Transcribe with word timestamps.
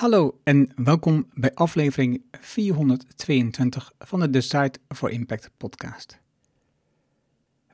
Hallo 0.00 0.40
en 0.42 0.70
welkom 0.76 1.26
bij 1.34 1.54
aflevering 1.54 2.22
422 2.30 3.92
van 3.98 4.20
de 4.20 4.30
Decide 4.30 4.72
for 4.88 5.10
Impact 5.10 5.50
podcast. 5.56 6.20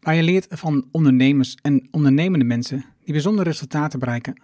Waar 0.00 0.14
je 0.14 0.22
leert 0.22 0.46
van 0.50 0.88
ondernemers 0.90 1.56
en 1.62 1.88
ondernemende 1.90 2.44
mensen 2.44 2.84
die 3.04 3.12
bijzondere 3.12 3.50
resultaten 3.50 3.98
bereiken, 3.98 4.42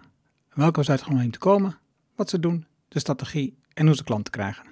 welke 0.53 0.83
ze 0.83 0.91
uit 0.91 1.31
te 1.31 1.39
komen, 1.39 1.79
wat 2.15 2.29
ze 2.29 2.39
doen, 2.39 2.65
de 2.87 2.99
strategie 2.99 3.57
en 3.73 3.85
hoe 3.85 3.95
ze 3.95 4.03
klanten 4.03 4.33
krijgen. 4.33 4.65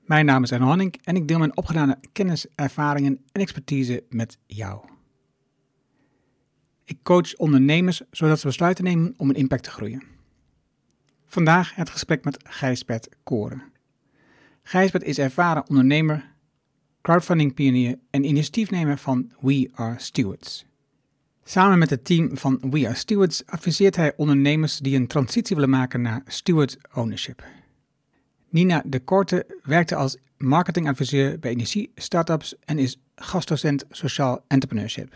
Mijn 0.00 0.26
naam 0.26 0.42
is 0.42 0.50
Erno 0.50 0.66
Hanning 0.66 1.00
en 1.04 1.16
ik 1.16 1.28
deel 1.28 1.38
mijn 1.38 1.56
opgedane 1.56 1.98
kennis, 2.12 2.46
ervaringen 2.54 3.20
en 3.32 3.40
expertise 3.40 4.04
met 4.08 4.38
jou. 4.46 4.84
Ik 6.84 6.98
coach 7.02 7.34
ondernemers 7.34 8.02
zodat 8.10 8.40
ze 8.40 8.46
besluiten 8.46 8.84
nemen 8.84 9.14
om 9.16 9.28
een 9.28 9.36
impact 9.36 9.62
te 9.62 9.70
groeien. 9.70 10.15
Vandaag 11.36 11.74
het 11.74 11.90
gesprek 11.90 12.24
met 12.24 12.38
Gijsbert 12.48 13.08
Koren. 13.22 13.62
Gijsbert 14.62 15.04
is 15.04 15.18
ervaren 15.18 15.68
ondernemer, 15.68 16.32
crowdfunding 17.02 17.54
pionier 17.54 17.98
en 18.10 18.24
initiatiefnemer 18.24 18.98
van 18.98 19.32
We 19.40 19.70
Are 19.74 19.98
Stewards. 19.98 20.66
Samen 21.44 21.78
met 21.78 21.90
het 21.90 22.04
team 22.04 22.36
van 22.36 22.60
We 22.70 22.86
Are 22.86 22.94
Stewards 22.94 23.46
adviseert 23.46 23.96
hij 23.96 24.12
ondernemers 24.16 24.78
die 24.78 24.96
een 24.96 25.06
transitie 25.06 25.56
willen 25.56 25.70
maken 25.70 26.00
naar 26.00 26.22
steward 26.26 26.78
ownership. 26.94 27.44
Nina 28.48 28.82
de 28.86 29.00
Korte 29.00 29.46
werkte 29.62 29.94
als 29.94 30.16
marketingadviseur 30.36 31.38
bij 31.38 31.50
energie-startups 31.50 32.54
en 32.64 32.78
is 32.78 33.00
gastdocent 33.14 33.84
sociaal 33.90 34.44
entrepreneurship. 34.48 35.14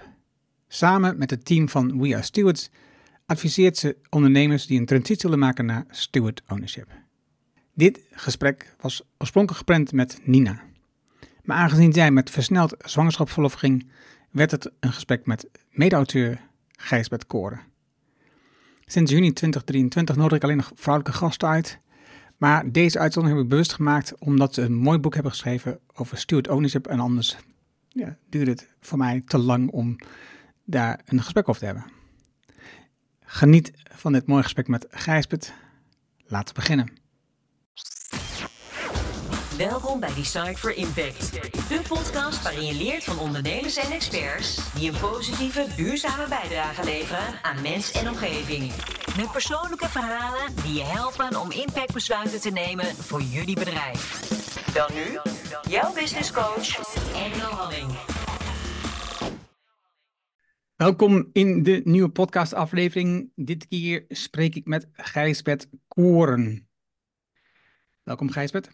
Samen 0.69 1.19
met 1.19 1.31
het 1.31 1.45
team 1.45 1.69
van 1.69 2.01
We 2.01 2.15
Are 2.15 2.23
Stewards 2.23 2.71
adviseert 3.31 3.77
ze 3.77 3.97
ondernemers 4.09 4.67
die 4.67 4.79
een 4.79 4.87
transitie 4.87 5.31
willen 5.31 5.39
maken 5.39 5.67
naar 5.67 5.85
steward 5.91 6.43
ownership. 6.49 6.89
Dit 7.75 8.01
gesprek 8.11 8.75
was 8.81 9.03
oorspronkelijk 9.19 9.59
gepland 9.59 9.93
met 9.93 10.21
Nina. 10.25 10.61
Maar 11.45 11.57
aangezien 11.57 11.93
zij 11.93 12.11
met 12.11 12.31
versneld 12.31 12.75
zwangerschapsverlof 12.79 13.53
ging, 13.53 13.91
werd 14.31 14.51
het 14.51 14.71
een 14.81 14.93
gesprek 14.93 15.27
met 15.27 15.49
mede-auteur 15.71 16.41
Gijsbert 16.77 17.27
Koren. 17.27 17.61
Sinds 18.85 19.11
juni 19.11 19.33
2023 19.33 20.17
nodig 20.17 20.37
ik 20.37 20.45
alleen 20.45 20.57
nog 20.57 20.73
vrouwelijke 20.75 21.19
gasten 21.19 21.49
uit. 21.49 21.79
Maar 22.37 22.73
deze 22.73 22.99
uitzondering 22.99 23.39
heb 23.39 23.49
ik 23.49 23.57
bewust 23.57 23.73
gemaakt 23.73 24.19
omdat 24.19 24.55
ze 24.55 24.63
een 24.63 24.75
mooi 24.75 24.99
boek 24.99 25.15
hebben 25.15 25.33
geschreven 25.33 25.79
over 25.95 26.19
steward 26.19 26.49
ownership. 26.49 26.87
En 26.87 27.01
anders 27.01 27.37
ja, 27.89 28.17
duurde 28.29 28.51
het 28.51 28.69
voor 28.81 28.99
mij 28.99 29.23
te 29.27 29.39
lang 29.39 29.71
om 29.71 29.97
daar 30.65 31.01
een 31.05 31.23
gesprek 31.23 31.49
over 31.49 31.61
te 31.61 31.67
hebben. 31.67 31.99
Geniet 33.33 33.73
van 33.95 34.13
dit 34.13 34.27
mooie 34.27 34.43
gesprek 34.43 34.69
met 34.69 34.87
Gijsbert. 34.91 35.53
Laten 36.27 36.49
we 36.49 36.61
beginnen. 36.61 36.99
Welkom 39.57 40.01
bij 40.01 40.15
Design 40.15 40.55
for 40.55 40.75
Impact, 40.75 41.33
de 41.69 41.81
podcast 41.89 42.43
waarin 42.43 42.67
je 42.67 42.75
leert 42.75 43.05
van 43.05 43.19
ondernemers 43.19 43.77
en 43.77 43.93
experts 43.93 44.73
die 44.75 44.93
een 44.93 45.01
positieve, 45.01 45.67
duurzame 45.77 46.29
bijdrage 46.29 46.85
leveren 46.85 47.43
aan 47.43 47.63
mens 47.63 47.93
en 47.93 48.09
omgeving. 48.09 48.73
Met 49.17 49.33
persoonlijke 49.33 49.89
verhalen 49.89 50.55
die 50.63 50.75
je 50.75 50.85
helpen 50.85 51.41
om 51.41 51.51
impactbesluiten 51.51 52.41
te 52.41 52.51
nemen 52.51 52.87
voor 52.87 53.23
jullie 53.23 53.55
bedrijf. 53.55 54.29
Dan 54.75 54.91
nu, 54.95 55.19
jouw 55.69 55.93
business 55.93 56.33
coach, 56.33 56.77
Engel 57.15 57.51
Halling. 57.51 58.20
Welkom 60.81 61.29
in 61.33 61.63
de 61.63 61.81
nieuwe 61.85 62.09
podcastaflevering. 62.09 63.33
Dit 63.35 63.69
keer 63.69 64.05
spreek 64.09 64.55
ik 64.55 64.67
met 64.67 64.89
Gijsbert 64.93 65.69
Koren. 65.89 66.69
Welkom 68.03 68.31
Gijsbert. 68.31 68.71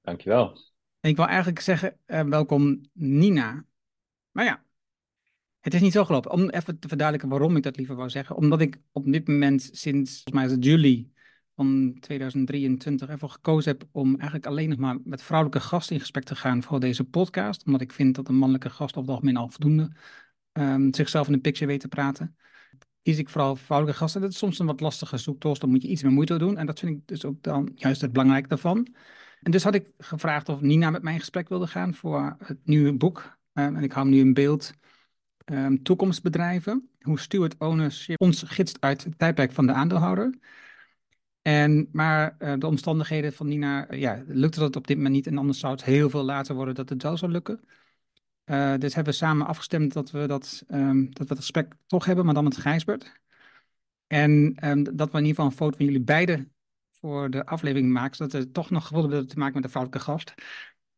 Dankjewel. 0.00 0.58
En 1.00 1.10
ik 1.10 1.16
wil 1.16 1.26
eigenlijk 1.26 1.60
zeggen 1.60 1.98
uh, 2.06 2.20
welkom 2.20 2.80
Nina. 2.92 3.64
Maar 4.30 4.44
ja, 4.44 4.64
het 5.60 5.74
is 5.74 5.80
niet 5.80 5.92
zo 5.92 6.04
gelopen. 6.04 6.30
Om 6.30 6.48
even 6.48 6.78
te 6.78 6.88
verduidelijken 6.88 7.30
waarom 7.30 7.56
ik 7.56 7.62
dat 7.62 7.76
liever 7.76 7.96
wou 7.96 8.10
zeggen. 8.10 8.36
Omdat 8.36 8.60
ik 8.60 8.80
op 8.92 9.12
dit 9.12 9.28
moment 9.28 9.62
sinds, 9.72 10.12
volgens 10.12 10.34
mij 10.34 10.44
is 10.44 10.50
het 10.50 10.64
juli 10.64 11.12
van 11.54 11.96
2023, 12.00 13.08
ervoor 13.08 13.30
gekozen 13.30 13.72
heb 13.72 13.88
om 13.92 14.14
eigenlijk 14.14 14.46
alleen 14.46 14.68
nog 14.68 14.78
maar 14.78 14.98
met 15.04 15.22
vrouwelijke 15.22 15.66
gasten 15.66 15.94
in 15.94 16.00
gesprek 16.00 16.24
te 16.24 16.36
gaan 16.36 16.62
voor 16.62 16.80
deze 16.80 17.04
podcast. 17.04 17.64
Omdat 17.66 17.80
ik 17.80 17.92
vind 17.92 18.14
dat 18.14 18.28
een 18.28 18.36
mannelijke 18.36 18.70
gast 18.70 18.96
op 18.96 19.02
het 19.02 19.10
algemeen 19.10 19.36
al 19.36 19.48
voldoende 19.48 19.90
um, 20.52 20.94
zichzelf 20.94 21.26
in 21.26 21.32
een 21.32 21.40
picture 21.40 21.66
weet 21.66 21.80
te 21.80 21.88
praten. 21.88 22.36
Kies 23.02 23.18
ik 23.18 23.28
vooral 23.28 23.56
vrouwelijke 23.56 24.00
gasten. 24.00 24.20
Dat 24.20 24.30
is 24.30 24.38
soms 24.38 24.58
een 24.58 24.66
wat 24.66 24.80
lastige 24.80 25.16
zoektocht, 25.16 25.60
dan 25.60 25.70
moet 25.70 25.82
je 25.82 25.88
iets 25.88 26.02
meer 26.02 26.12
moeite 26.12 26.38
doen. 26.38 26.56
En 26.56 26.66
dat 26.66 26.78
vind 26.78 26.96
ik 26.96 27.06
dus 27.06 27.24
ook 27.24 27.42
dan 27.42 27.72
juist 27.74 28.00
het 28.00 28.12
belangrijke 28.12 28.48
daarvan. 28.48 28.94
En 29.40 29.50
dus 29.50 29.64
had 29.64 29.74
ik 29.74 29.92
gevraagd 29.98 30.48
of 30.48 30.60
Nina 30.60 30.90
met 30.90 31.02
mij 31.02 31.12
in 31.12 31.18
gesprek 31.18 31.48
wilde 31.48 31.66
gaan 31.66 31.94
voor 31.94 32.36
het 32.44 32.58
nieuwe 32.64 32.92
boek. 32.92 33.38
Um, 33.52 33.76
en 33.76 33.82
ik 33.82 33.92
hou 33.92 34.08
nu 34.08 34.20
een 34.20 34.34
beeld 34.34 34.72
um, 35.44 35.82
toekomstbedrijven. 35.82 36.88
Hoe 37.00 37.18
steward 37.18 37.54
ownership 37.58 38.20
ons 38.20 38.42
gidst 38.42 38.80
uit 38.80 39.04
het 39.04 39.18
tijdperk 39.18 39.52
van 39.52 39.66
de 39.66 39.72
aandeelhouder. 39.72 40.38
En, 41.42 41.88
maar 41.92 42.36
uh, 42.38 42.52
de 42.58 42.66
omstandigheden 42.66 43.32
van 43.32 43.48
Nina, 43.48 43.90
uh, 43.90 44.00
ja, 44.00 44.22
lukte 44.26 44.60
dat 44.60 44.76
op 44.76 44.86
dit 44.86 44.96
moment 44.96 45.14
niet. 45.14 45.26
En 45.26 45.38
anders 45.38 45.58
zou 45.58 45.72
het 45.72 45.84
heel 45.84 46.10
veel 46.10 46.22
later 46.22 46.54
worden 46.54 46.74
dat 46.74 46.88
het 46.88 47.02
wel 47.02 47.16
zou 47.16 47.32
lukken. 47.32 47.60
Uh, 48.46 48.74
dus 48.78 48.94
hebben 48.94 49.12
we 49.12 49.18
samen 49.18 49.46
afgestemd 49.46 49.92
dat 49.92 50.10
we 50.10 50.26
dat, 50.26 50.64
um, 50.68 51.04
dat 51.04 51.28
we 51.28 51.34
het 51.34 51.38
gesprek 51.38 51.74
toch 51.86 52.04
hebben, 52.04 52.24
maar 52.24 52.34
dan 52.34 52.44
met 52.44 52.56
Gijsbert. 52.56 53.20
En 54.06 54.56
um, 54.64 54.96
dat 54.96 55.10
we 55.10 55.18
in 55.18 55.24
ieder 55.24 55.28
geval 55.28 55.44
een 55.44 55.52
foto 55.56 55.76
van 55.76 55.86
jullie 55.86 56.00
beiden 56.00 56.52
voor 56.90 57.30
de 57.30 57.46
aflevering 57.46 57.92
maken, 57.92 58.16
zodat 58.16 58.32
we 58.32 58.50
toch 58.50 58.70
nog 58.70 58.86
gevonden 58.86 59.10
hebben 59.10 59.28
te 59.28 59.38
maken 59.38 59.54
met 59.54 59.62
de 59.62 59.68
vrouwelijke 59.68 60.04
gast. 60.04 60.34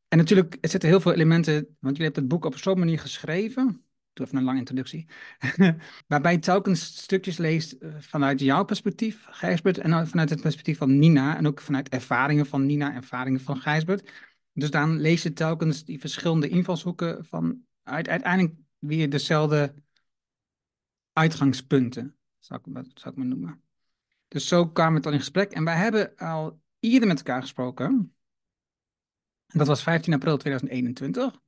En 0.08 0.18
natuurlijk, 0.18 0.56
er 0.60 0.68
zitten 0.68 0.88
heel 0.88 1.00
veel 1.00 1.12
elementen, 1.12 1.54
want 1.54 1.96
jullie 1.96 2.02
hebben 2.02 2.22
het 2.22 2.28
boek 2.28 2.44
op 2.44 2.56
zo'n 2.56 2.78
manier 2.78 2.98
geschreven. 2.98 3.68
Ik 3.68 4.20
doe 4.20 4.26
even 4.26 4.38
een 4.38 4.44
lange 4.44 4.58
introductie. 4.58 5.08
waarbij 6.08 6.32
je 6.32 6.38
telkens 6.38 6.84
stukjes 6.84 7.36
leest 7.36 7.72
eh, 7.72 7.90
vanuit 7.98 8.40
jouw 8.40 8.64
perspectief, 8.64 9.26
Gijsbert, 9.30 9.78
en 9.78 10.08
vanuit 10.08 10.30
het 10.30 10.40
perspectief 10.40 10.78
van 10.78 10.98
Nina. 10.98 11.36
En 11.36 11.46
ook 11.46 11.60
vanuit 11.60 11.88
ervaringen 11.88 12.46
van 12.46 12.66
Nina, 12.66 12.94
ervaringen 12.94 13.40
van 13.40 13.56
Gijsbert. 13.56 14.10
Dus 14.54 14.70
dan 14.70 15.00
lees 15.00 15.22
je 15.22 15.32
telkens 15.32 15.84
die 15.84 16.00
verschillende 16.00 16.48
invalshoeken 16.48 17.24
van 17.24 17.64
uiteindelijk 17.82 18.54
weer 18.78 19.10
dezelfde 19.10 19.74
uitgangspunten, 21.12 22.16
zou 22.38 22.60
ik, 22.64 22.86
zou 22.94 23.10
ik 23.10 23.16
maar 23.16 23.26
noemen. 23.26 23.62
Dus 24.28 24.48
zo 24.48 24.68
kwamen 24.68 24.94
we 24.94 25.00
dan 25.00 25.12
in 25.12 25.18
gesprek. 25.18 25.52
En 25.52 25.64
wij 25.64 25.76
hebben 25.76 26.16
al 26.16 26.60
eerder 26.80 27.08
met 27.08 27.18
elkaar 27.18 27.40
gesproken. 27.40 28.14
Dat 29.46 29.66
was 29.66 29.82
15 29.82 30.12
april 30.12 30.36
2021. 30.36 31.42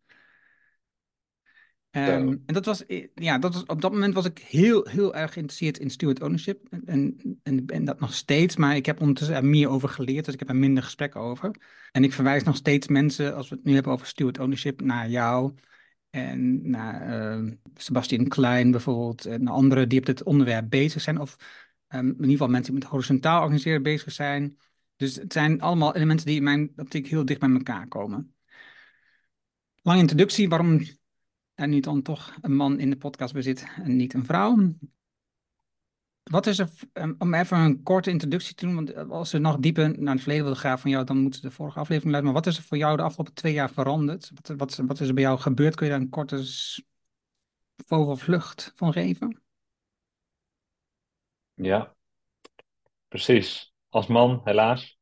Um, 1.97 2.43
en 2.47 2.55
dat 2.55 2.65
was, 2.65 2.85
ja, 3.15 3.39
dat 3.39 3.55
was, 3.55 3.65
op 3.65 3.81
dat 3.81 3.93
moment 3.93 4.15
was 4.15 4.25
ik 4.25 4.39
heel, 4.39 4.87
heel 4.89 5.15
erg 5.15 5.33
geïnteresseerd 5.33 5.79
in 5.79 5.91
steward 5.91 6.23
ownership. 6.23 6.67
En, 6.85 7.17
en, 7.43 7.67
en 7.67 7.85
dat 7.85 8.01
nog 8.01 8.15
steeds, 8.15 8.57
maar 8.57 8.77
ik 8.77 8.87
heb 8.87 9.01
ondertussen 9.01 9.37
er 9.37 9.45
meer 9.45 9.69
over 9.69 9.89
geleerd, 9.89 10.25
dus 10.25 10.35
ik 10.35 10.41
heb 10.41 10.49
er 10.49 10.57
minder 10.57 10.83
gesprekken 10.83 11.21
over. 11.21 11.57
En 11.93 12.05
ik 12.05 12.13
verwijs 12.13 12.43
nog 12.43 12.57
steeds 12.57 12.89
mensen, 12.89 13.35
als 13.35 13.49
we 13.49 13.55
het 13.55 13.65
nu 13.65 13.75
hebben 13.75 13.93
over 13.93 14.07
steward 14.07 14.39
ownership, 14.39 14.81
naar 14.81 15.09
jou 15.09 15.55
en 16.11 16.71
naar 16.71 17.39
uh, 17.43 17.53
Sebastian 17.75 18.29
Klein 18.29 18.71
bijvoorbeeld, 18.71 19.25
en 19.25 19.49
anderen 19.49 19.89
die 19.89 19.99
op 19.99 20.07
dit 20.07 20.23
onderwerp 20.23 20.71
bezig 20.71 21.03
zijn. 21.03 21.21
Of 21.21 21.37
um, 21.89 22.07
in 22.07 22.13
ieder 22.13 22.31
geval 22.31 22.49
mensen 22.49 22.73
die 22.73 22.81
met 22.83 22.91
horizontaal 22.91 23.41
organiseren 23.41 23.83
bezig 23.83 24.13
zijn. 24.13 24.59
Dus 24.97 25.15
het 25.15 25.33
zijn 25.33 25.61
allemaal 25.61 25.95
elementen 25.95 26.27
die 26.27 26.37
in 26.37 26.43
mijn 26.43 26.73
optiek 26.77 27.07
heel 27.07 27.25
dicht 27.25 27.41
bij 27.41 27.51
elkaar 27.51 27.89
komen. 27.89 28.35
Lange 29.83 30.01
introductie, 30.01 30.49
waarom 30.49 30.81
en 31.57 31.71
nu 31.71 31.81
dan 31.81 32.03
toch 32.03 32.37
een 32.41 32.57
man 32.57 32.79
in 32.79 32.91
de 32.91 32.97
podcast 32.97 33.33
bezit 33.33 33.67
en 33.83 33.97
niet 33.97 34.15
een 34.15 34.25
vrouw. 34.25 34.75
Wat 36.23 36.47
is 36.47 36.59
er, 36.59 36.71
ehm, 36.93 37.15
om 37.19 37.35
even 37.35 37.59
een 37.59 37.83
korte 37.83 38.11
introductie 38.11 38.55
te 38.55 38.67
doen, 38.67 38.75
want 38.75 39.11
als 39.11 39.33
we 39.33 39.39
nog 39.39 39.57
dieper 39.59 39.99
naar 39.99 40.13
het 40.13 40.23
verleden 40.23 40.45
willen 40.45 40.61
gaan 40.61 40.79
van 40.79 40.91
jou, 40.91 41.05
dan 41.05 41.19
moeten 41.19 41.43
de 41.43 41.51
vorige 41.51 41.79
aflevering 41.79 42.13
luisteren. 42.13 42.35
Maar 42.35 42.43
wat 42.43 42.53
is 42.53 42.59
er 42.59 42.69
voor 42.69 42.77
jou 42.77 42.97
de 42.97 43.03
afgelopen 43.03 43.35
twee 43.35 43.53
jaar 43.53 43.71
veranderd? 43.71 44.31
Wat, 44.57 44.77
wat, 44.77 45.01
is 45.01 45.09
er 45.09 45.15
bij 45.15 45.23
jou 45.23 45.39
gebeurd? 45.39 45.75
Kun 45.75 45.87
je 45.87 45.93
daar 45.93 46.01
een 46.01 46.09
korte 46.09 46.45
vogelvlucht 47.87 48.73
van 48.75 48.93
geven? 48.93 49.43
Ja, 51.55 51.95
precies. 53.09 53.75
Als 53.89 54.07
man, 54.07 54.41
helaas. 54.45 54.99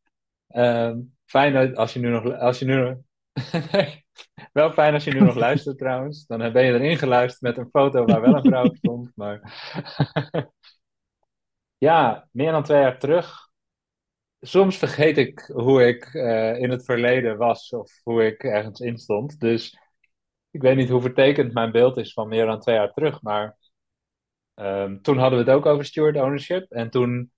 Uh, 0.49 0.95
fijn 1.25 1.77
als 1.77 1.93
je 1.93 1.99
nu 1.99 2.09
nog, 2.09 2.39
als 2.39 2.59
je 2.59 2.65
nu 2.65 3.03
wel 4.53 4.73
fijn 4.73 4.95
als 4.95 5.05
je 5.05 5.13
nu 5.13 5.21
nog 5.21 5.35
luistert 5.35 5.79
trouwens. 5.79 6.27
Dan 6.27 6.53
ben 6.53 6.65
je 6.65 6.73
erin 6.73 6.99
geluisterd 6.99 7.43
met 7.43 7.57
een 7.57 7.71
foto 7.71 8.05
waar 8.05 8.21
wel 8.21 8.35
een 8.35 8.45
vrouw 8.45 8.65
op 8.65 8.77
stond. 8.77 9.13
Maar 9.15 9.41
ja, 11.79 12.29
meer 12.31 12.53
dan 12.53 12.63
twee 12.63 12.81
jaar 12.81 12.99
terug. 12.99 13.49
Soms 14.41 14.77
vergeet 14.77 15.19
ik 15.19 15.41
hoe 15.53 15.87
ik 15.87 16.15
uh, 16.15 16.59
in 16.59 16.71
het 16.71 16.85
verleden 16.85 17.37
was 17.37 17.71
of 17.71 18.01
hoe 18.03 18.27
ik 18.27 18.43
ergens 18.43 18.81
in 18.81 18.99
stond. 18.99 19.41
Dus 19.41 19.79
ik 20.51 20.63
weet 20.63 20.77
niet 20.77 20.89
hoe 20.89 21.01
vertekend 21.01 21.55
mijn 21.55 21.73
beeld 21.73 21.97
is 21.97 22.13
van 22.13 22.29
meer 22.29 22.47
dan 22.47 22.61
twee 22.61 22.75
jaar 22.75 22.93
terug. 22.93 23.23
Maar 23.23 23.57
um, 24.55 25.03
toen 25.03 25.19
hadden 25.19 25.39
we 25.39 25.45
het 25.45 25.55
ook 25.55 25.67
over 25.67 25.85
steward 25.85 26.17
ownership. 26.17 26.71
En 26.71 26.91
toen 26.91 27.33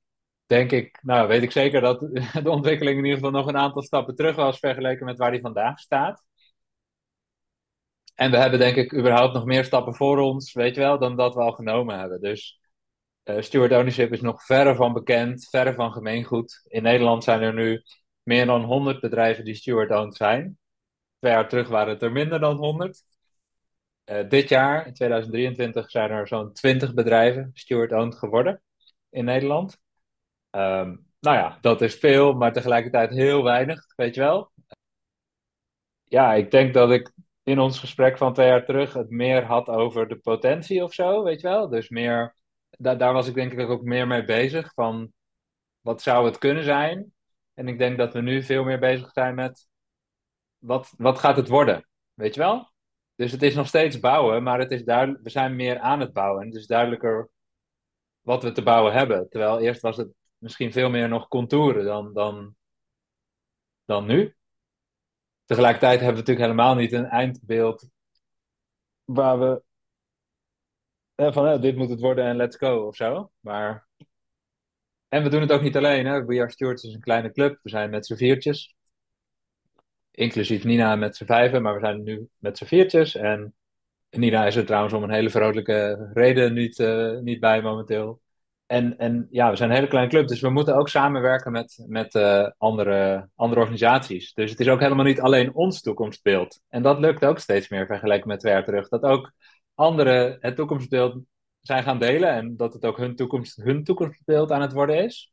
denk 0.47 0.73
ik, 0.73 0.99
nou 1.03 1.29
weet 1.29 1.43
ik 1.43 1.51
zeker 1.51 1.81
dat 1.81 2.01
de 2.43 2.51
ontwikkeling 2.51 2.99
in 2.99 3.05
ieder 3.05 3.19
geval 3.19 3.41
nog 3.41 3.47
een 3.47 3.57
aantal 3.57 3.83
stappen 3.83 4.15
terug 4.15 4.37
was 4.37 4.59
vergeleken 4.59 5.07
met 5.07 5.19
waar 5.19 5.31
hij 5.31 5.41
vandaag 5.41 5.79
staat. 5.79 6.26
En 8.17 8.31
we 8.31 8.37
hebben 8.37 8.59
denk 8.59 8.77
ik 8.77 8.95
überhaupt 8.95 9.35
nog 9.35 9.45
meer 9.45 9.65
stappen 9.65 9.95
voor 9.95 10.19
ons, 10.19 10.53
weet 10.53 10.75
je 10.75 10.81
wel, 10.81 10.99
dan 10.99 11.17
dat 11.17 11.35
we 11.35 11.41
al 11.41 11.53
genomen 11.53 11.99
hebben. 11.99 12.21
Dus 12.21 12.61
uh, 13.25 13.41
steward 13.41 13.73
ownership 13.73 14.13
is 14.13 14.21
nog 14.21 14.45
verre 14.45 14.75
van 14.75 14.93
bekend, 14.93 15.49
verre 15.49 15.75
van 15.75 15.93
gemeengoed. 15.93 16.65
In 16.69 16.83
Nederland 16.83 17.25
zijn 17.25 17.43
er 17.43 17.55
nu 17.55 17.83
meer 18.23 18.47
dan 18.47 18.65
100 18.65 19.01
bedrijven 19.01 19.45
die 19.45 19.55
steward-owned 19.55 20.17
zijn. 20.17 20.59
Twee 21.19 21.33
jaar 21.33 21.49
terug 21.49 21.69
waren 21.69 21.93
het 21.93 22.03
er 22.03 22.13
minder 22.13 22.41
dan 22.41 22.57
100. 22.57 23.03
Uh, 24.05 24.21
eh, 24.21 24.29
dit 24.29 24.49
jaar, 24.49 24.87
in 24.87 24.95
2023, 24.95 25.91
zijn 25.91 26.11
er 26.11 26.29
zo'n 26.29 26.53
20 26.53 26.95
bedrijven 26.95 27.51
steward-owned 27.55 28.15
geworden 28.15 28.63
in 29.11 29.25
Nederland. 29.25 29.79
Um, 30.51 31.07
nou 31.21 31.37
ja, 31.37 31.59
dat 31.61 31.83
is 31.83 31.95
veel, 31.95 32.33
maar 32.33 32.53
tegelijkertijd 32.53 33.11
heel 33.11 33.43
weinig, 33.43 33.85
weet 33.97 34.15
je 34.15 34.21
wel. 34.21 34.51
Ja, 36.05 36.35
ik 36.35 36.51
denk 36.51 36.75
dat 36.75 36.91
ik 36.91 37.13
in 37.47 37.59
ons 37.59 37.79
gesprek 37.79 38.19
van 38.19 38.35
twee 38.35 38.47
jaar 38.47 38.65
terug 38.65 38.93
het 38.93 39.11
meer 39.11 39.45
had 39.45 39.69
over 39.69 40.09
de 40.09 40.17
potentie 40.17 40.83
of 40.83 40.95
zo, 40.95 41.23
weet 41.23 41.41
je 41.41 41.49
wel. 41.49 41.69
Dus 41.69 41.89
meer, 41.89 42.37
daar, 42.71 42.99
daar 42.99 43.13
was 43.13 43.29
ik 43.29 43.35
denk 43.35 43.53
ik 43.53 43.69
ook 43.69 43.83
meer 43.83 44.07
mee 44.07 44.25
bezig 44.25 44.73
van 44.75 45.13
wat 45.81 46.03
zou 46.03 46.27
het 46.27 46.39
kunnen 46.39 46.65
zijn. 46.65 47.13
En 47.55 47.69
ik 47.69 47.79
denk 47.79 47.99
dat 47.99 48.13
we 48.13 48.21
nu 48.21 48.43
veel 48.43 48.65
meer 48.65 48.79
bezig 48.79 49.11
zijn 49.13 49.35
met 49.35 49.69
wat, 50.59 50.95
wat 50.97 51.19
gaat 51.19 51.37
het 51.37 51.49
worden, 51.49 51.89
weet 52.15 52.35
je 52.35 52.41
wel. 52.41 52.71
Dus 53.15 53.33
het 53.33 53.43
is 53.43 53.55
nog 53.55 53.67
steeds 53.67 54.01
bouwen, 54.01 54.43
maar 54.43 54.59
het 54.59 54.71
is 54.71 54.83
we 54.83 55.19
zijn 55.23 55.57
meer 55.57 55.79
aan 55.79 56.01
het 56.01 56.13
bouwen. 56.13 56.53
Is 56.53 56.67
duidelijker 56.67 57.31
wat 58.21 58.43
we 58.43 58.53
te 58.53 58.63
bouwen 58.63 58.93
hebben. 58.93 59.29
Terwijl 59.29 59.61
eerst 59.61 59.81
was 59.81 59.97
het 59.97 60.09
misschien 60.39 60.73
veel 60.73 60.91
meer 60.91 61.09
nog 61.09 61.29
contouren 61.29 61.85
dan, 61.85 62.13
dan, 62.13 62.57
dan 63.85 64.07
nu. 64.07 64.35
Tegelijkertijd 65.47 66.01
hebben 66.01 66.11
we 66.11 66.19
natuurlijk 66.21 66.47
helemaal 66.47 66.75
niet 66.75 66.93
een 66.93 67.07
eindbeeld 67.07 67.89
waar 69.05 69.39
we 69.39 69.63
van 71.17 71.61
dit 71.61 71.77
moet 71.77 71.89
het 71.89 72.01
worden 72.01 72.25
en 72.25 72.37
let's 72.37 72.57
go 72.57 72.87
of 72.87 72.97
zo. 72.97 73.31
Maar... 73.41 73.87
En 75.09 75.23
we 75.23 75.29
doen 75.29 75.41
het 75.41 75.53
ook 75.53 75.63
niet 75.63 75.77
alleen. 75.77 76.07
Hè? 76.07 76.25
We 76.25 76.41
Are 76.41 76.51
Stewards 76.51 76.85
is 76.85 76.95
een 76.95 77.01
kleine 77.01 77.33
club. 77.33 77.59
We 77.63 77.69
zijn 77.69 77.91
met 77.91 78.07
z'n 78.07 78.15
viertjes. 78.15 78.75
Inclusief 80.11 80.65
Nina 80.65 80.97
met 80.97 81.17
z'n 81.17 81.25
vijven, 81.25 81.63
maar 81.63 81.75
we 81.75 81.81
zijn 81.81 82.03
nu 82.03 82.29
met 82.39 82.59
z'n 82.59 82.65
viertjes. 82.65 83.15
En 83.15 83.55
Nina 84.11 84.47
is 84.47 84.57
er 84.57 84.67
trouwens 84.67 84.95
om 84.95 85.03
een 85.03 85.11
hele 85.11 85.31
vrolijke 85.31 86.11
reden 86.13 86.53
niet, 86.53 86.79
uh, 86.79 87.19
niet 87.19 87.41
bij 87.41 87.63
momenteel. 87.63 88.21
En, 88.67 88.99
en 88.99 89.27
ja, 89.31 89.51
we 89.51 89.57
zijn 89.57 89.71
een 89.71 89.77
hele 89.77 89.89
kleine 89.89 90.11
club, 90.11 90.29
dus 90.29 90.41
we 90.41 90.51
moeten 90.51 90.77
ook 90.77 90.89
samenwerken 90.89 91.53
met, 91.53 91.85
met 91.87 92.15
uh, 92.15 92.51
andere, 92.59 93.29
andere 93.35 93.61
organisaties. 93.61 94.33
Dus 94.33 94.51
het 94.51 94.61
is 94.61 94.69
ook 94.69 94.81
helemaal 94.81 95.05
niet 95.05 95.21
alleen 95.21 95.55
ons 95.55 95.81
toekomstbeeld. 95.81 96.61
En 96.69 96.83
dat 96.83 96.99
lukt 96.99 97.25
ook 97.25 97.39
steeds 97.39 97.69
meer 97.69 97.87
vergeleken 97.87 98.29
met 98.29 98.41
twee 98.41 98.63
terug. 98.63 98.89
Dat 98.89 99.03
ook 99.03 99.33
anderen 99.75 100.37
het 100.41 100.57
toekomstbeeld 100.57 101.19
zijn 101.61 101.83
gaan 101.83 101.99
delen 101.99 102.31
en 102.31 102.57
dat 102.57 102.73
het 102.73 102.85
ook 102.85 102.97
hun, 102.97 103.17
toekomst, 103.17 103.57
hun 103.57 103.85
toekomstbeeld 103.85 104.53
aan 104.53 104.61
het 104.61 104.73
worden 104.73 105.05
is. 105.05 105.33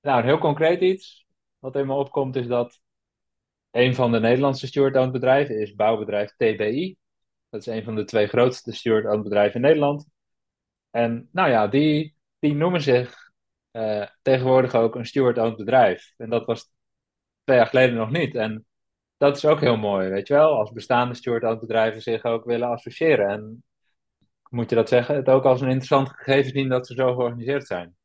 Nou, 0.00 0.18
een 0.18 0.26
heel 0.26 0.38
concreet 0.38 0.80
iets 0.80 1.26
wat 1.58 1.76
in 1.76 1.86
me 1.86 1.92
opkomt 1.94 2.36
is 2.36 2.46
dat 2.46 2.80
een 3.70 3.94
van 3.94 4.12
de 4.12 4.20
Nederlandse 4.20 4.66
steward-owned 4.66 5.12
bedrijven 5.12 5.60
is 5.60 5.74
bouwbedrijf 5.74 6.34
TBI. 6.36 6.96
Dat 7.48 7.60
is 7.60 7.66
een 7.66 7.84
van 7.84 7.94
de 7.94 8.04
twee 8.04 8.26
grootste 8.26 8.72
steward-owned 8.72 9.22
bedrijven 9.22 9.54
in 9.54 9.66
Nederland. 9.66 10.06
En 10.90 11.28
nou 11.32 11.50
ja, 11.50 11.66
die, 11.66 12.16
die 12.38 12.54
noemen 12.54 12.82
zich 12.82 13.30
uh, 13.72 14.06
tegenwoordig 14.22 14.74
ook 14.74 14.94
een 14.94 15.06
steward-owned 15.06 15.56
bedrijf. 15.56 16.14
En 16.16 16.30
dat 16.30 16.46
was 16.46 16.70
twee 17.44 17.56
jaar 17.56 17.66
geleden 17.66 17.96
nog 17.96 18.10
niet. 18.10 18.34
En 18.34 18.66
dat 19.16 19.36
is 19.36 19.44
ook 19.44 19.60
heel 19.60 19.76
mooi, 19.76 20.08
weet 20.08 20.28
je 20.28 20.34
wel. 20.34 20.58
Als 20.58 20.72
bestaande 20.72 21.14
steward-owned 21.14 21.60
bedrijven 21.60 22.02
zich 22.02 22.24
ook 22.24 22.44
willen 22.44 22.68
associëren. 22.68 23.28
En 23.28 23.64
moet 24.50 24.70
je 24.70 24.76
dat 24.76 24.88
zeggen, 24.88 25.14
het 25.14 25.28
ook 25.28 25.44
als 25.44 25.60
een 25.60 25.66
interessant 25.66 26.08
gegeven 26.08 26.50
zien 26.50 26.68
dat 26.68 26.86
ze 26.86 26.94
zo 26.94 27.14
georganiseerd 27.14 27.66
zijn. 27.66 27.96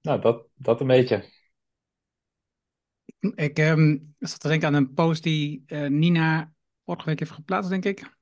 Nou, 0.00 0.20
dat, 0.20 0.46
dat 0.54 0.80
een 0.80 0.86
beetje. 0.86 1.34
Ik 3.34 3.58
um, 3.58 4.14
zat 4.18 4.40
te 4.40 4.48
denken 4.48 4.68
aan 4.68 4.74
een 4.74 4.94
post 4.94 5.22
die 5.22 5.64
uh, 5.66 5.88
Nina 5.88 6.52
vorige 6.84 7.06
week 7.06 7.18
heeft 7.18 7.30
geplaatst, 7.30 7.70
denk 7.70 7.84
ik. 7.84 8.15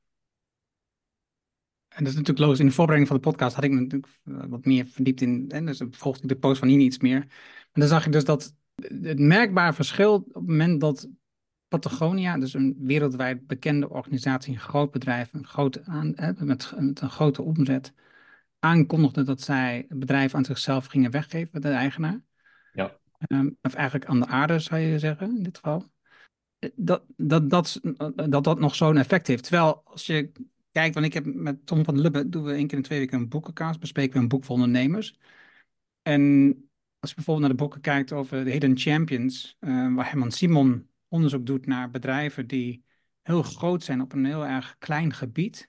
En 1.95 2.05
dat 2.05 2.13
is 2.13 2.19
natuurlijk 2.19 2.39
logisch. 2.39 2.61
In 2.61 2.67
de 2.67 2.73
voorbereiding 2.73 3.13
van 3.13 3.23
de 3.23 3.29
podcast 3.31 3.55
had 3.55 3.65
ik 3.65 3.71
me 3.71 3.81
natuurlijk 3.81 4.13
eh, 4.25 4.35
wat 4.49 4.65
meer 4.65 4.87
verdiept 4.87 5.21
in. 5.21 5.45
En 5.49 5.67
dus 5.67 5.83
volgde 5.91 6.23
ik 6.23 6.29
de 6.29 6.37
post 6.37 6.59
van 6.59 6.69
Nina 6.69 6.83
iets 6.83 6.99
meer. 6.99 7.21
En 7.73 7.81
dan 7.81 7.89
zag 7.89 8.07
ik 8.07 8.13
dus 8.13 8.25
dat 8.25 8.55
het 8.75 9.19
merkbaar 9.19 9.75
verschil 9.75 10.15
op 10.15 10.35
het 10.35 10.47
moment 10.47 10.81
dat 10.81 11.09
Patagonia, 11.69 12.39
dus 12.39 12.55
een 12.55 12.77
wereldwijd 12.79 13.47
bekende 13.47 13.89
organisatie, 13.89 14.53
een 14.53 14.61
groot 14.61 14.91
bedrijf, 14.91 15.33
een 15.33 15.47
groot 15.47 15.85
aan, 15.85 16.15
met, 16.39 16.73
met 16.77 17.01
een 17.01 17.11
grote 17.11 17.43
omzet, 17.43 17.93
aankondigde 18.59 19.23
dat 19.23 19.41
zij 19.41 19.85
het 19.89 19.99
bedrijf 19.99 20.35
aan 20.35 20.45
zichzelf 20.45 20.87
gingen 20.87 21.11
weggeven, 21.11 21.61
de 21.61 21.69
eigenaar. 21.69 22.21
Ja. 22.73 22.99
Um, 23.29 23.57
of 23.63 23.75
eigenlijk 23.75 24.07
aan 24.07 24.21
de 24.21 24.27
aarde, 24.27 24.59
zou 24.59 24.81
je 24.81 24.99
zeggen, 24.99 25.37
in 25.37 25.43
dit 25.43 25.57
geval. 25.57 25.93
Dat 26.75 27.05
dat, 27.17 27.51
dat, 27.51 27.81
dat, 28.31 28.45
dat 28.45 28.59
nog 28.59 28.75
zo'n 28.75 28.97
effect 28.97 29.27
heeft. 29.27 29.43
Terwijl 29.43 29.83
als 29.85 30.07
je 30.07 30.33
kijkt, 30.75 30.95
want 30.95 31.07
ik 31.07 31.15
heb 31.15 31.25
met 31.25 31.67
Tom 31.67 31.85
van 31.85 32.01
Lubbe, 32.01 32.29
doen 32.29 32.45
we 32.45 32.53
één 32.53 32.67
keer 32.67 32.79
in 32.79 32.85
twee 32.85 32.99
weken 32.99 33.19
een 33.19 33.29
boekenkaas, 33.29 33.79
bespreken 33.79 34.15
we 34.15 34.19
een 34.19 34.29
boek 34.29 34.45
voor 34.45 34.55
ondernemers. 34.55 35.15
En 36.03 36.23
als 36.99 37.11
je 37.11 37.17
bijvoorbeeld 37.17 37.47
naar 37.47 37.57
de 37.57 37.63
boeken 37.63 37.81
kijkt 37.81 38.13
over 38.13 38.45
de 38.45 38.51
Hidden 38.51 38.79
Champions, 38.79 39.57
uh, 39.61 39.95
waar 39.95 40.09
Herman 40.09 40.31
Simon 40.31 40.89
onderzoek 41.09 41.47
doet 41.47 41.67
naar 41.67 41.91
bedrijven 41.91 42.47
die 42.47 42.85
heel 43.23 43.43
groot 43.43 43.85
zijn 43.85 44.01
op 44.01 44.13
een 44.13 44.25
heel 44.25 44.47
erg 44.47 44.77
klein 44.79 45.13
gebied, 45.13 45.67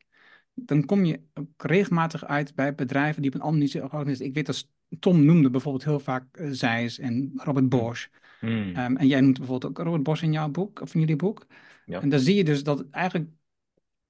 dan 0.54 0.86
kom 0.86 1.06
je 1.06 1.22
ook 1.34 1.64
regelmatig 1.64 2.26
uit 2.26 2.56
bij 2.56 2.76
bedrijven 2.76 3.22
die 3.22 3.32
op 3.32 3.38
een 3.38 3.44
andere 3.46 3.82
manier. 3.94 4.22
Ik 4.22 4.34
weet 4.34 4.46
dat 4.46 4.68
Tom 5.00 5.26
noemde 5.26 5.50
bijvoorbeeld 5.50 5.84
heel 5.84 6.00
vaak 6.00 6.38
uh, 6.38 6.48
Zeiss 6.52 7.00
en 7.00 7.32
Robert 7.36 7.70
Bosch. 7.70 8.08
Hmm. 8.40 8.76
Um, 8.78 8.98
en 8.98 9.08
jij 9.08 9.22
noemt 9.22 9.38
bijvoorbeeld 9.38 9.72
ook 9.72 9.86
Robert 9.86 10.04
Bosch 10.04 10.24
in 10.24 10.32
jouw 10.32 10.50
boek, 10.50 10.82
of 10.82 10.94
in 10.94 11.00
jullie 11.00 11.16
boek. 11.16 11.46
Ja. 11.86 12.02
En 12.02 12.10
dan 12.10 12.20
zie 12.20 12.36
je 12.36 12.44
dus 12.44 12.64
dat 12.64 12.86
eigenlijk, 12.92 13.30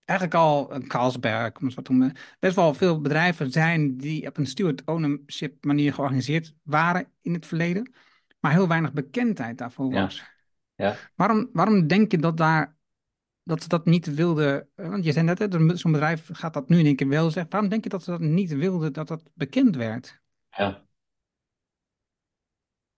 eigenlijk 0.06 0.40
al 0.40 0.74
een 0.74 0.88
Carlsberg, 0.88 1.60
om 1.60 1.74
wat 1.76 1.90
noemen, 1.90 2.16
best 2.40 2.56
wel 2.56 2.74
veel 2.74 3.02
bedrijven 3.02 3.52
zijn 3.52 3.98
die 3.98 4.28
op 4.28 4.38
een 4.38 4.48
steward 4.48 4.84
ownership 4.86 5.66
manier 5.66 5.94
georganiseerd 5.94 6.56
waren 6.64 7.08
in 7.22 7.34
het 7.34 7.46
verleden, 7.46 7.94
maar 8.40 8.52
heel 8.52 8.68
weinig 8.68 8.94
bekendheid 8.94 9.58
daarvoor 9.58 9.92
was. 9.92 10.18
Ja. 10.18 10.34
Ja. 10.76 10.96
Waarom, 11.16 11.50
waarom 11.54 11.88
denk 11.88 12.12
je 12.12 12.18
dat 12.18 12.38
daar 12.38 12.78
dat 13.44 13.62
ze 13.62 13.68
dat 13.68 13.86
niet 13.86 14.14
wilden? 14.14 14.70
Eh, 14.76 14.90
want 14.90 15.04
je 15.06 15.12
zei 15.12 15.26
net, 15.26 15.58
zo'n 15.80 15.92
bedrijf 15.92 16.30
gaat 16.34 16.54
dat 16.54 16.70
nu 16.70 16.80
in 16.80 16.86
één 16.86 16.96
keer 16.96 17.08
wel 17.08 17.30
zeggen. 17.32 17.52
Waarom 17.52 17.70
denk 17.70 17.84
je 17.84 17.90
dat 17.90 18.04
ze 18.04 18.12
dat 18.12 18.20
niet 18.20 18.54
wilden 18.54 18.94
dat 18.94 19.08
dat 19.08 19.24
bekend 19.34 19.76
werd? 19.76 20.22
Ja. 20.50 20.86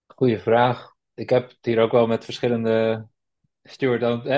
Goeie 0.08 0.40
vraag. 0.40 0.96
Ik 1.14 1.30
heb 1.30 1.50
het 1.50 1.58
hier 1.62 1.80
ook 1.80 1.92
wel 1.92 2.08
met 2.08 2.26
verschillende 2.26 3.08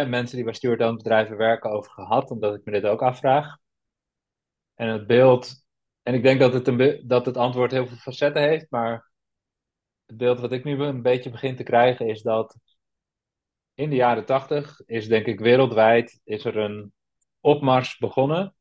mensen 0.07 0.36
die 0.36 0.43
bij 0.43 0.53
steward 0.53 0.98
bedrijven 0.98 1.38
werken 1.38 1.71
over 1.71 1.91
gehad, 1.91 2.31
omdat 2.31 2.55
ik 2.55 2.65
me 2.65 2.71
dit 2.71 2.86
ook 2.86 3.01
afvraag. 3.01 3.57
En 4.75 4.88
het 4.88 5.07
beeld, 5.07 5.65
en 6.03 6.13
ik 6.13 6.24
denk 6.24 6.39
dat 6.39 6.53
het, 6.53 6.67
een, 6.67 7.03
dat 7.07 7.25
het 7.25 7.38
antwoord 7.38 7.71
heel 7.71 7.88
veel 7.88 7.98
facetten 7.98 8.41
heeft, 8.41 8.65
maar 8.69 9.12
het 10.05 10.17
beeld 10.17 10.39
wat 10.39 10.51
ik 10.51 10.63
nu 10.63 10.83
een 10.83 11.01
beetje 11.01 11.29
begin 11.29 11.55
te 11.55 11.63
krijgen 11.63 12.07
is 12.07 12.21
dat 12.21 12.57
in 13.74 13.89
de 13.89 13.95
jaren 13.95 14.25
tachtig 14.25 14.81
is 14.86 15.07
denk 15.07 15.25
ik 15.25 15.39
wereldwijd 15.39 16.21
is 16.24 16.45
er 16.45 16.57
een 16.57 16.93
opmars 17.39 17.98
begonnen. 17.98 18.55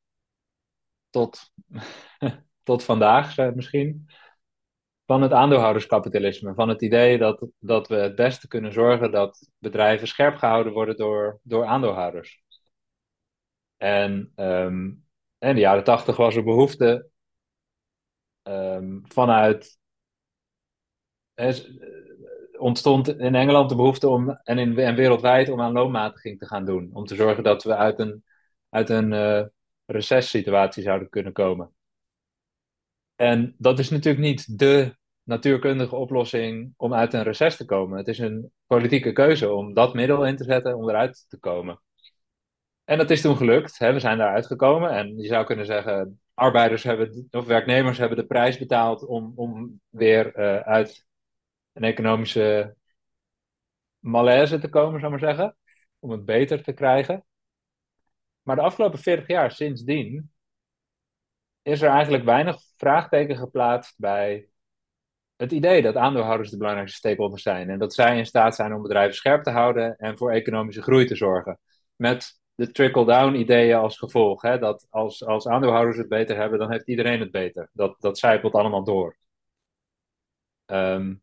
Tot, 1.11 1.53
tot 2.63 2.85
vandaag 2.85 3.37
misschien. 3.55 4.07
Van 5.09 5.23
het 5.23 5.33
aandeelhouderskapitalisme. 5.33 6.55
Van 6.55 6.69
het 6.69 6.83
idee 6.83 7.19
dat, 7.19 7.47
dat 7.59 7.89
we 7.89 7.95
het 7.95 8.15
beste 8.15 8.49
kunnen 8.49 8.73
zorgen 8.73 9.11
dat 9.11 9.51
bedrijven 9.59 10.09
scherp 10.09 10.37
gehouden 10.37 10.73
worden 10.73 10.97
door, 10.97 11.41
door 11.43 11.67
aandeelhouders. 11.67 12.43
En 13.77 14.33
um, 14.37 15.07
in 15.39 15.55
de 15.55 15.61
jaren 15.61 15.85
tachtig 15.85 16.17
was 16.17 16.37
er 16.37 16.45
behoefte 16.45 17.11
um, 18.43 19.03
vanuit 19.07 19.79
ontstond 22.59 23.09
in 23.09 23.35
Engeland 23.35 23.69
de 23.69 23.77
behoefte 23.77 24.09
om, 24.09 24.31
en, 24.31 24.59
in, 24.59 24.79
en 24.79 24.95
wereldwijd 24.95 25.49
om 25.49 25.61
aan 25.61 25.73
loonmatiging 25.73 26.39
te 26.39 26.47
gaan 26.47 26.65
doen. 26.65 26.91
Om 26.93 27.05
te 27.05 27.15
zorgen 27.15 27.43
dat 27.43 27.63
we 27.63 27.77
uit 27.77 27.99
een, 27.99 28.25
uit 28.69 28.89
een 28.89 29.13
uh, 29.13 29.45
recessieituatie 29.87 30.83
zouden 30.83 31.09
kunnen 31.09 31.33
komen. 31.33 31.73
En 33.19 33.55
dat 33.59 33.79
is 33.79 33.91
natuurlijk 33.91 34.25
niet 34.25 34.59
de 34.59 34.97
natuurkundige 35.23 35.97
oplossing 35.97 36.75
om 36.77 36.95
uit 36.95 37.13
een 37.13 37.23
recess 37.23 37.57
te 37.57 37.65
komen. 37.65 37.99
Het 37.99 38.09
is 38.09 38.19
een 38.19 38.53
politieke 38.67 39.13
keuze 39.13 39.51
om 39.53 39.75
dat 39.75 39.95
middel 39.95 40.27
in 40.27 40.37
te 40.37 40.45
zetten 40.45 40.77
om 40.77 40.89
eruit 40.89 41.25
te 41.29 41.39
komen. 41.39 41.81
En 42.85 42.99
dat 42.99 43.11
is 43.11 43.21
toen 43.21 43.37
gelukt. 43.37 43.79
Hè? 43.79 43.93
We 43.93 44.01
zijn 44.01 44.19
daaruit 44.19 44.47
gekomen. 44.47 44.91
En 44.91 45.17
je 45.17 45.27
zou 45.27 45.47
kunnen 45.47 45.67
zeggen, 45.67 46.21
arbeiders 46.35 46.83
hebben, 46.83 47.29
of 47.31 47.47
werknemers 47.47 47.99
hebben 47.99 48.17
de 48.19 48.27
prijs 48.27 48.59
betaald 48.59 49.07
om, 49.07 49.33
om 49.37 49.81
weer 49.89 50.39
uh, 50.39 50.57
uit 50.57 51.07
een 51.73 51.85
economische 51.85 52.77
malaise 53.99 54.59
te 54.59 54.69
komen, 54.69 55.01
zou 55.01 55.11
maar 55.11 55.21
zeggen. 55.21 55.57
Om 55.99 56.11
het 56.11 56.25
beter 56.25 56.63
te 56.63 56.73
krijgen. 56.73 57.25
Maar 58.43 58.57
de 58.57 58.63
afgelopen 58.63 58.99
40 58.99 59.27
jaar 59.27 59.51
sindsdien 59.51 60.31
is 61.69 61.83
er 61.83 61.89
eigenlijk 61.91 62.25
weinig 62.25 62.61
vraagteken 62.77 63.37
geplaatst 63.37 63.95
bij 63.99 64.49
het 65.37 65.53
idee 65.53 65.83
dat 65.83 65.97
aandeelhouders 65.97 66.51
de 66.51 66.57
belangrijkste 66.57 66.99
stakeholders 66.99 67.43
zijn. 67.43 67.71
En 67.71 67.79
dat 67.79 67.95
zij 67.95 68.19
in 68.19 68.27
staat 68.27 68.55
zijn 68.55 68.75
om 68.75 68.83
bedrijven 68.83 69.15
scherp 69.15 69.43
te 69.43 69.51
houden 69.51 69.97
en 69.97 70.19
voor 70.19 70.31
economische 70.31 70.83
groei 70.83 71.07
te 71.07 71.17
zorgen. 71.17 71.59
Met 71.97 72.41
de 72.55 72.71
trickle-down 72.71 73.35
ideeën 73.35 73.77
als 73.77 73.99
gevolg. 73.99 74.43
Hè? 74.43 74.59
Dat 74.59 74.87
als, 74.91 75.25
als 75.25 75.49
aandeelhouders 75.49 75.97
het 75.97 76.09
beter 76.09 76.37
hebben, 76.37 76.59
dan 76.59 76.71
heeft 76.71 76.89
iedereen 76.89 77.21
het 77.21 77.31
beter. 77.31 77.71
Dat, 77.73 77.97
dat 78.01 78.19
zijpelt 78.19 78.55
allemaal 78.55 78.85
door. 78.85 79.17
Ehm, 80.67 81.15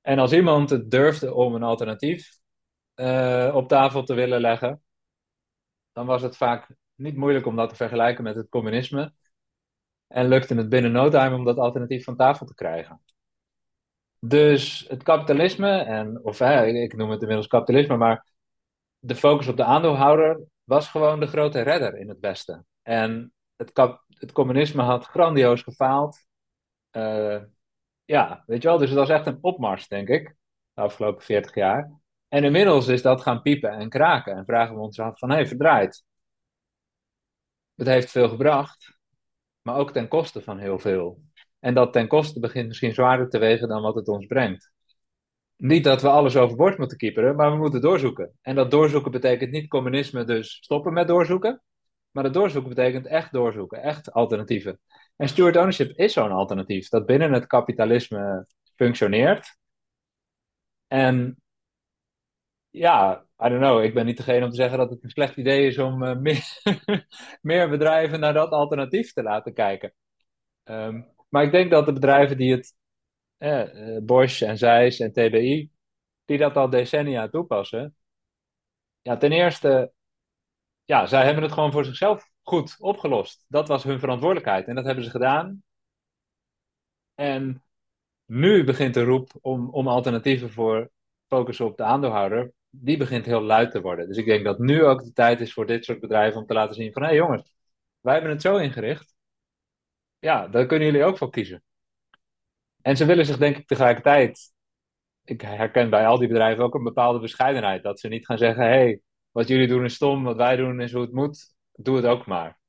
en 0.00 0.18
als 0.18 0.32
iemand 0.32 0.70
het 0.70 0.90
durfde 0.90 1.34
om 1.34 1.54
een 1.54 1.62
alternatief 1.62 2.38
uh, 2.94 3.52
op 3.54 3.68
tafel 3.68 4.04
te 4.04 4.14
willen 4.14 4.40
leggen, 4.40 4.82
dan 5.92 6.06
was 6.06 6.22
het 6.22 6.36
vaak 6.36 6.68
niet 6.94 7.16
moeilijk 7.16 7.46
om 7.46 7.56
dat 7.56 7.68
te 7.68 7.76
vergelijken 7.76 8.24
met 8.24 8.36
het 8.36 8.48
communisme. 8.48 9.12
En 10.12 10.28
lukte 10.28 10.54
het 10.54 10.68
binnen 10.68 10.92
no 10.92 11.08
time 11.08 11.36
om 11.36 11.44
dat 11.44 11.58
alternatief 11.58 12.04
van 12.04 12.16
tafel 12.16 12.46
te 12.46 12.54
krijgen. 12.54 13.00
Dus 14.18 14.84
het 14.88 15.02
kapitalisme, 15.02 15.70
en, 15.70 16.24
of 16.24 16.40
ik 16.40 16.96
noem 16.96 17.10
het 17.10 17.20
inmiddels 17.20 17.46
kapitalisme, 17.46 17.96
maar 17.96 18.26
de 18.98 19.16
focus 19.16 19.48
op 19.48 19.56
de 19.56 19.64
aandeelhouder 19.64 20.40
was 20.64 20.88
gewoon 20.88 21.20
de 21.20 21.26
grote 21.26 21.60
redder 21.60 21.96
in 21.96 22.08
het 22.08 22.20
Westen. 22.20 22.66
En 22.82 23.32
het, 23.56 23.72
kap, 23.72 24.04
het 24.08 24.32
communisme 24.32 24.82
had 24.82 25.06
grandioos 25.06 25.62
gefaald. 25.62 26.26
Uh, 26.92 27.42
ja, 28.04 28.42
weet 28.46 28.62
je 28.62 28.68
wel, 28.68 28.78
dus 28.78 28.88
het 28.88 28.98
was 28.98 29.08
echt 29.08 29.26
een 29.26 29.38
opmars, 29.40 29.88
denk 29.88 30.08
ik, 30.08 30.36
de 30.72 30.80
afgelopen 30.80 31.24
40 31.24 31.54
jaar. 31.54 32.00
En 32.28 32.44
inmiddels 32.44 32.88
is 32.88 33.02
dat 33.02 33.22
gaan 33.22 33.42
piepen 33.42 33.70
en 33.70 33.88
kraken 33.88 34.36
en 34.36 34.44
vragen 34.44 34.74
we 34.74 34.80
ons 34.80 35.00
af 35.00 35.18
van, 35.18 35.28
hé, 35.30 35.34
hey, 35.34 35.46
verdraaid. 35.46 36.04
Het 37.74 37.86
heeft 37.86 38.10
veel 38.10 38.28
gebracht, 38.28 38.98
maar 39.62 39.76
ook 39.76 39.92
ten 39.92 40.08
koste 40.08 40.42
van 40.42 40.58
heel 40.58 40.78
veel. 40.78 41.22
En 41.58 41.74
dat 41.74 41.92
ten 41.92 42.08
koste 42.08 42.40
begint 42.40 42.68
misschien 42.68 42.94
zwaarder 42.94 43.28
te 43.28 43.38
wegen 43.38 43.68
dan 43.68 43.82
wat 43.82 43.94
het 43.94 44.08
ons 44.08 44.26
brengt. 44.26 44.72
Niet 45.56 45.84
dat 45.84 46.02
we 46.02 46.08
alles 46.08 46.36
overboord 46.36 46.78
moeten 46.78 46.96
kieperen, 46.96 47.36
maar 47.36 47.50
we 47.50 47.56
moeten 47.56 47.80
doorzoeken. 47.80 48.38
En 48.40 48.54
dat 48.54 48.70
doorzoeken 48.70 49.10
betekent 49.10 49.50
niet 49.50 49.68
communisme, 49.68 50.24
dus 50.24 50.56
stoppen 50.60 50.92
met 50.92 51.08
doorzoeken. 51.08 51.62
Maar 52.10 52.22
dat 52.22 52.34
doorzoeken 52.34 52.74
betekent 52.74 53.06
echt 53.06 53.32
doorzoeken, 53.32 53.82
echt 53.82 54.12
alternatieven. 54.12 54.80
En 55.16 55.28
steward 55.28 55.56
ownership 55.56 55.98
is 55.98 56.12
zo'n 56.12 56.30
alternatief 56.30 56.88
dat 56.88 57.06
binnen 57.06 57.32
het 57.32 57.46
kapitalisme 57.46 58.46
functioneert. 58.76 59.56
En 60.86 61.41
ja, 62.72 63.26
I 63.44 63.48
don't 63.48 63.60
know. 63.60 63.82
Ik 63.82 63.94
ben 63.94 64.06
niet 64.06 64.16
degene 64.16 64.44
om 64.44 64.50
te 64.50 64.56
zeggen 64.56 64.78
dat 64.78 64.90
het 64.90 65.04
een 65.04 65.10
slecht 65.10 65.36
idee 65.36 65.66
is 65.66 65.78
om 65.78 66.02
uh, 66.04 66.16
meer, 67.40 67.70
bedrijven 67.70 68.20
naar 68.20 68.32
dat 68.32 68.50
alternatief 68.50 69.12
te 69.12 69.22
laten 69.22 69.54
kijken. 69.54 69.94
Um, 70.64 71.14
maar 71.28 71.44
ik 71.44 71.52
denk 71.52 71.70
dat 71.70 71.86
de 71.86 71.92
bedrijven 71.92 72.36
die 72.36 72.52
het, 72.52 72.74
eh, 73.36 73.98
Bosch 74.02 74.42
en 74.42 74.58
Zeiss 74.58 75.00
en 75.00 75.12
TBI, 75.12 75.70
die 76.24 76.38
dat 76.38 76.56
al 76.56 76.70
decennia 76.70 77.28
toepassen, 77.28 77.96
ja, 79.02 79.16
ten 79.16 79.32
eerste, 79.32 79.92
ja, 80.84 81.06
zij 81.06 81.24
hebben 81.24 81.42
het 81.42 81.52
gewoon 81.52 81.72
voor 81.72 81.84
zichzelf 81.84 82.30
goed 82.42 82.76
opgelost. 82.78 83.44
Dat 83.48 83.68
was 83.68 83.84
hun 83.84 83.98
verantwoordelijkheid 83.98 84.66
en 84.66 84.74
dat 84.74 84.84
hebben 84.84 85.04
ze 85.04 85.10
gedaan. 85.10 85.62
En 87.14 87.64
nu 88.24 88.64
begint 88.64 88.94
de 88.94 89.04
roep 89.04 89.30
om, 89.40 89.70
om 89.70 89.88
alternatieven 89.88 90.50
voor 90.50 90.90
focussen 91.26 91.66
op 91.66 91.76
de 91.76 91.82
aandeelhouder, 91.84 92.52
die 92.74 92.96
begint 92.96 93.26
heel 93.26 93.42
luid 93.42 93.70
te 93.70 93.80
worden. 93.80 94.08
Dus 94.08 94.16
ik 94.16 94.24
denk 94.24 94.44
dat 94.44 94.58
nu 94.58 94.84
ook 94.84 95.04
de 95.04 95.12
tijd 95.12 95.40
is 95.40 95.52
voor 95.52 95.66
dit 95.66 95.84
soort 95.84 96.00
bedrijven 96.00 96.40
om 96.40 96.46
te 96.46 96.54
laten 96.54 96.74
zien 96.74 96.92
van, 96.92 97.02
hé 97.02 97.08
hey 97.08 97.16
jongens, 97.16 97.54
wij 98.00 98.12
hebben 98.12 98.30
het 98.32 98.42
zo 98.42 98.56
ingericht 98.56 99.12
ja, 100.22 100.48
daar 100.48 100.66
kunnen 100.66 100.86
jullie 100.86 101.04
ook 101.04 101.18
voor 101.18 101.30
kiezen. 101.30 101.62
En 102.82 102.96
ze 102.96 103.04
willen 103.04 103.26
zich 103.26 103.38
denk 103.38 103.56
ik 103.56 103.66
tegelijkertijd, 103.66 104.52
ik 105.24 105.40
herken 105.40 105.90
bij 105.90 106.06
al 106.06 106.18
die 106.18 106.28
bedrijven 106.28 106.64
ook 106.64 106.74
een 106.74 106.82
bepaalde 106.82 107.18
bescheidenheid. 107.20 107.82
Dat 107.82 108.00
ze 108.00 108.08
niet 108.08 108.26
gaan 108.26 108.38
zeggen, 108.38 108.64
hé, 108.64 108.70
hey, 108.70 109.00
wat 109.30 109.48
jullie 109.48 109.66
doen 109.66 109.84
is 109.84 109.94
stom, 109.94 110.24
wat 110.24 110.36
wij 110.36 110.56
doen 110.56 110.80
is 110.80 110.92
hoe 110.92 111.02
het 111.02 111.12
moet, 111.12 111.54
doe 111.72 111.96
het 111.96 112.04
ook 112.04 112.26
maar. 112.26 112.60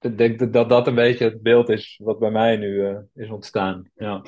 Ik 0.00 0.18
denk 0.18 0.52
dat 0.52 0.68
dat 0.68 0.86
een 0.86 0.94
beetje 0.94 1.24
het 1.24 1.42
beeld 1.42 1.68
is 1.68 2.00
wat 2.02 2.18
bij 2.18 2.30
mij 2.30 2.56
nu 2.56 2.68
uh, 2.68 2.98
is 3.14 3.30
ontstaan. 3.30 3.90
Ja. 3.94 4.24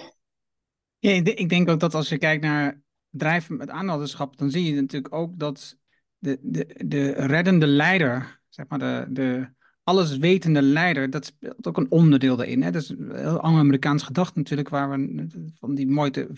ja, 0.98 1.10
ik 1.10 1.48
denk 1.48 1.68
ook 1.68 1.80
dat 1.80 1.94
als 1.94 2.08
je 2.08 2.18
kijkt 2.18 2.42
naar 2.42 2.80
bedrijven 3.10 3.56
met 3.56 3.70
aandeelhouderschap, 3.70 4.36
dan 4.36 4.50
zie 4.50 4.64
je 4.64 4.80
natuurlijk 4.80 5.14
ook 5.14 5.38
dat 5.38 5.78
de, 6.18 6.38
de, 6.42 6.84
de 6.86 7.10
reddende 7.10 7.66
leider, 7.66 8.40
zeg 8.48 8.66
maar 8.68 8.78
de, 8.78 9.06
de, 9.08 9.48
alleswetende 9.82 10.62
leider, 10.62 11.10
dat 11.10 11.24
speelt 11.24 11.66
ook 11.66 11.76
een 11.76 11.90
onderdeel 11.90 12.36
daarin. 12.36 12.62
Hè? 12.62 12.70
Dat 12.70 12.82
is 12.82 12.88
een 12.88 13.16
heel 13.16 13.40
Anglo-Amerikaans 13.40 14.02
gedachte 14.02 14.38
natuurlijk, 14.38 14.68
waar 14.68 14.90
we 14.90 15.26
van 15.58 15.74
die 15.74 15.88
mooie 15.88 16.28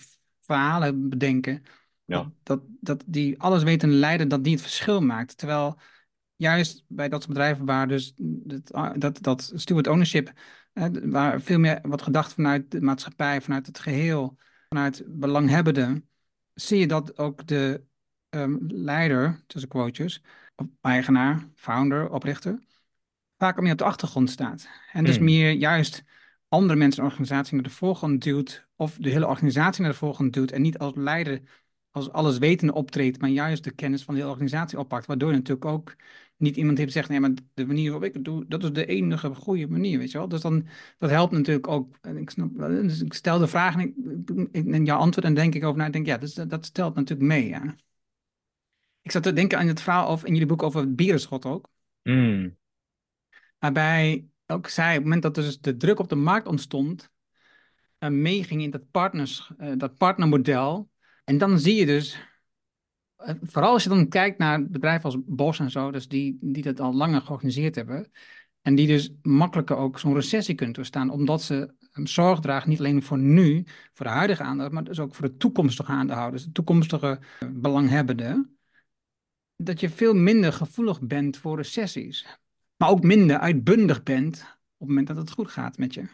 verhalen 0.40 1.08
bedenken. 1.08 1.62
Ja. 2.04 2.32
Dat, 2.42 2.62
dat 2.80 3.04
die 3.06 3.40
alleswetende 3.40 3.94
leider, 3.94 4.28
dat 4.28 4.44
die 4.44 4.52
het 4.52 4.62
verschil 4.62 5.00
maakt. 5.00 5.38
Terwijl 5.38 5.78
juist 6.36 6.84
bij 6.88 7.08
dat 7.08 7.22
soort 7.22 7.34
bedrijven 7.34 7.64
waar 7.64 7.88
dus 7.88 8.12
dat, 8.16 9.00
dat, 9.00 9.22
dat 9.22 9.52
steward 9.54 9.86
ownership, 9.86 10.32
hè, 10.72 11.10
waar 11.10 11.40
veel 11.40 11.58
meer 11.58 11.78
wordt 11.82 12.02
gedacht 12.02 12.32
vanuit 12.32 12.70
de 12.70 12.80
maatschappij, 12.80 13.40
vanuit 13.40 13.66
het 13.66 13.78
geheel, 13.78 14.36
vanuit 14.68 15.02
belanghebbenden, 15.06 16.08
zie 16.54 16.78
je 16.78 16.86
dat 16.86 17.18
ook 17.18 17.46
de 17.46 17.84
um, 18.30 18.58
leider, 18.68 19.42
tussen 19.46 19.70
quotes, 19.70 20.22
eigenaar, 20.80 21.48
founder, 21.54 22.10
oprichter, 22.10 22.62
vaak 23.38 23.60
meer 23.60 23.72
op 23.72 23.78
de 23.78 23.84
achtergrond 23.84 24.30
staat. 24.30 24.68
En 24.92 25.04
dus 25.04 25.16
hmm. 25.16 25.24
meer 25.24 25.50
juist 25.50 26.04
andere 26.48 26.78
mensen 26.78 27.02
en 27.02 27.08
organisaties 27.08 27.52
naar 27.52 27.62
de 27.62 27.70
voorgrond 27.70 28.22
duwt, 28.22 28.66
of 28.76 28.96
de 28.96 29.10
hele 29.10 29.26
organisatie 29.26 29.82
naar 29.82 29.90
de 29.90 29.96
voorgrond 29.96 30.32
duwt, 30.32 30.50
en 30.50 30.62
niet 30.62 30.78
als 30.78 30.92
leider, 30.94 31.40
als 31.92 32.10
alleswetende 32.10 32.74
optreedt, 32.74 33.20
maar 33.20 33.30
juist 33.30 33.64
de 33.64 33.70
kennis 33.70 34.04
van 34.04 34.14
de 34.14 34.20
hele 34.20 34.32
organisatie 34.32 34.78
oppakt, 34.78 35.06
waardoor 35.06 35.30
je 35.30 35.36
natuurlijk 35.36 35.64
ook 35.64 35.96
niet 36.36 36.56
iemand 36.56 36.78
heeft 36.78 36.92
gezegd, 36.92 37.08
nee, 37.08 37.20
maar 37.20 37.30
de 37.54 37.66
manier 37.66 37.90
waarop 37.90 38.08
ik 38.08 38.14
het 38.14 38.24
doe, 38.24 38.44
dat 38.48 38.62
is 38.62 38.72
de 38.72 38.86
enige 38.86 39.34
goede 39.34 39.66
manier, 39.66 39.98
weet 39.98 40.10
je 40.10 40.18
wel. 40.18 40.28
Dus 40.28 40.40
dan, 40.40 40.66
dat 40.98 41.10
helpt 41.10 41.32
natuurlijk 41.32 41.68
ook, 41.68 41.96
en 42.00 42.16
ik, 42.16 42.30
snap, 42.30 42.58
dus 42.58 43.02
ik 43.02 43.12
stel 43.12 43.38
de 43.38 43.46
vraag 43.46 43.74
en 43.74 43.80
ik, 43.80 44.64
ik, 44.66 44.86
jouw 44.86 44.98
antwoord 44.98 45.26
en 45.26 45.34
denk 45.34 45.54
ik 45.54 45.64
over 45.64 45.78
na, 45.78 45.86
ik 45.86 45.92
denk, 45.92 46.06
ja, 46.06 46.18
dus, 46.18 46.34
dat 46.34 46.64
stelt 46.64 46.94
natuurlijk 46.94 47.28
mee, 47.28 47.48
ja. 47.48 47.76
Ik 49.02 49.10
zat 49.10 49.22
te 49.22 49.32
denken 49.32 49.58
aan 49.58 49.66
het 49.66 49.82
verhaal 49.82 50.12
of 50.12 50.24
in 50.24 50.32
jullie 50.32 50.48
boek 50.48 50.62
over 50.62 50.80
het 50.80 50.96
bierenschot 50.96 51.44
ook. 51.44 51.68
Mm. 52.02 52.56
Waarbij 53.58 54.26
ook 54.46 54.68
zij, 54.68 54.88
op 54.88 54.94
het 54.94 55.02
moment 55.02 55.22
dat 55.22 55.34
dus 55.34 55.60
de 55.60 55.76
druk 55.76 55.98
op 55.98 56.08
de 56.08 56.14
markt 56.14 56.46
ontstond, 56.46 57.10
uh, 57.98 58.10
meeging 58.10 58.62
in 58.62 58.70
dat, 58.70 58.90
partners, 58.90 59.50
uh, 59.58 59.72
dat 59.76 59.96
partnermodel. 59.96 60.90
En 61.24 61.38
dan 61.38 61.58
zie 61.58 61.74
je 61.74 61.86
dus, 61.86 62.18
uh, 63.18 63.34
vooral 63.42 63.72
als 63.72 63.82
je 63.82 63.88
dan 63.88 64.08
kijkt 64.08 64.38
naar 64.38 64.66
bedrijven 64.66 65.04
als 65.04 65.16
Bos 65.24 65.58
en 65.58 65.70
zo, 65.70 65.90
dus 65.90 66.08
die, 66.08 66.38
die 66.40 66.62
dat 66.62 66.80
al 66.80 66.94
langer 66.94 67.20
georganiseerd 67.20 67.74
hebben. 67.74 68.10
En 68.62 68.74
die 68.74 68.86
dus 68.86 69.12
makkelijker 69.22 69.76
ook 69.76 69.98
zo'n 69.98 70.14
recessie 70.14 70.54
kunnen 70.54 70.74
doorstaan, 70.74 71.10
omdat 71.10 71.42
ze 71.42 71.74
zorg 71.92 72.40
dragen 72.40 72.68
niet 72.68 72.78
alleen 72.78 73.02
voor 73.02 73.18
nu, 73.18 73.64
voor 73.92 74.06
de 74.06 74.12
huidige 74.12 74.42
aandeelhouders, 74.42 74.74
maar 74.74 74.94
dus 74.94 75.04
ook 75.04 75.14
voor 75.14 75.28
de 75.28 75.36
toekomstige 75.36 75.92
aandeelhouders, 75.92 76.44
de 76.44 76.52
toekomstige 76.52 77.20
belanghebbenden. 77.52 78.56
Dat 79.56 79.80
je 79.80 79.90
veel 79.90 80.14
minder 80.14 80.52
gevoelig 80.52 81.00
bent 81.00 81.36
voor 81.36 81.56
recessies 81.56 82.40
maar 82.82 82.90
ook 82.90 83.02
minder 83.02 83.38
uitbundig 83.38 84.02
bent 84.02 84.40
op 84.42 84.78
het 84.78 84.88
moment 84.88 85.06
dat 85.06 85.16
het 85.16 85.30
goed 85.30 85.50
gaat 85.50 85.78
met 85.78 85.94
je. 85.94 86.04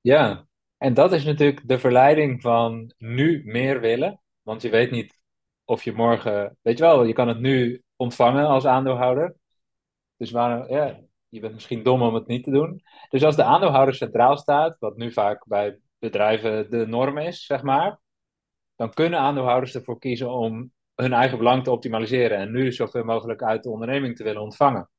Ja, 0.00 0.46
en 0.78 0.94
dat 0.94 1.12
is 1.12 1.24
natuurlijk 1.24 1.68
de 1.68 1.78
verleiding 1.78 2.40
van 2.40 2.92
nu 2.98 3.42
meer 3.44 3.80
willen. 3.80 4.20
Want 4.46 4.62
je 4.62 4.70
weet 4.70 4.90
niet 4.90 5.18
of 5.64 5.82
je 5.82 5.92
morgen, 5.92 6.58
weet 6.62 6.78
je 6.78 6.84
wel, 6.84 7.04
je 7.04 7.12
kan 7.12 7.28
het 7.28 7.38
nu 7.38 7.82
ontvangen 7.96 8.46
als 8.46 8.66
aandeelhouder. 8.66 9.36
Dus 10.16 10.30
waarom, 10.30 10.68
ja, 10.68 11.00
je 11.28 11.40
bent 11.40 11.54
misschien 11.54 11.82
dom 11.82 12.02
om 12.02 12.14
het 12.14 12.26
niet 12.26 12.44
te 12.44 12.50
doen. 12.50 12.82
Dus 13.08 13.24
als 13.24 13.36
de 13.36 13.42
aandeelhouder 13.42 13.94
centraal 13.94 14.36
staat, 14.36 14.78
wat 14.78 14.96
nu 14.96 15.12
vaak 15.12 15.46
bij 15.46 15.80
bedrijven 15.98 16.70
de 16.70 16.86
norm 16.86 17.18
is, 17.18 17.46
zeg 17.46 17.62
maar, 17.62 18.00
dan 18.76 18.92
kunnen 18.92 19.18
aandeelhouders 19.18 19.74
ervoor 19.74 19.98
kiezen 19.98 20.30
om 20.30 20.72
hun 20.94 21.12
eigen 21.12 21.38
belang 21.38 21.64
te 21.64 21.70
optimaliseren 21.70 22.38
en 22.38 22.52
nu 22.52 22.72
zoveel 22.72 23.04
mogelijk 23.04 23.42
uit 23.42 23.62
de 23.62 23.70
onderneming 23.70 24.16
te 24.16 24.24
willen 24.24 24.42
ontvangen. 24.42 24.90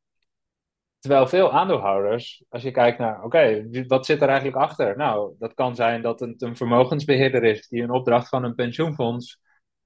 Terwijl 1.00 1.28
veel 1.28 1.52
aandeelhouders, 1.52 2.44
als 2.50 2.64
je 2.64 2.72
kijkt 2.72 3.00
naar, 3.00 3.24
oké, 3.24 3.68
wat 3.88 4.06
zit 4.06 4.22
er 4.22 4.28
eigenlijk 4.28 4.58
achter? 4.58 4.98
Nou, 4.98 5.36
dat 5.40 5.54
kan 5.54 5.76
zijn 5.76 6.02
dat 6.02 6.20
het 6.20 6.42
een 6.42 6.56
vermogensbeheerder 6.56 7.44
is 7.44 7.68
die 7.68 7.82
een 7.84 7.92
opdracht 7.92 8.30
van 8.30 8.44
een 8.44 8.56
pensioenfonds 8.56 9.40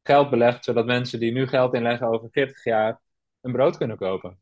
geld 0.04 0.30
belegt, 0.30 0.64
zodat 0.64 0.86
mensen 0.86 1.20
die 1.20 1.32
nu 1.32 1.48
geld 1.48 1.74
inleggen 1.74 2.08
over 2.08 2.30
40 2.32 2.64
jaar 2.64 3.02
een 3.42 3.52
brood 3.52 3.78
kunnen 3.78 3.98
kopen. 3.98 4.40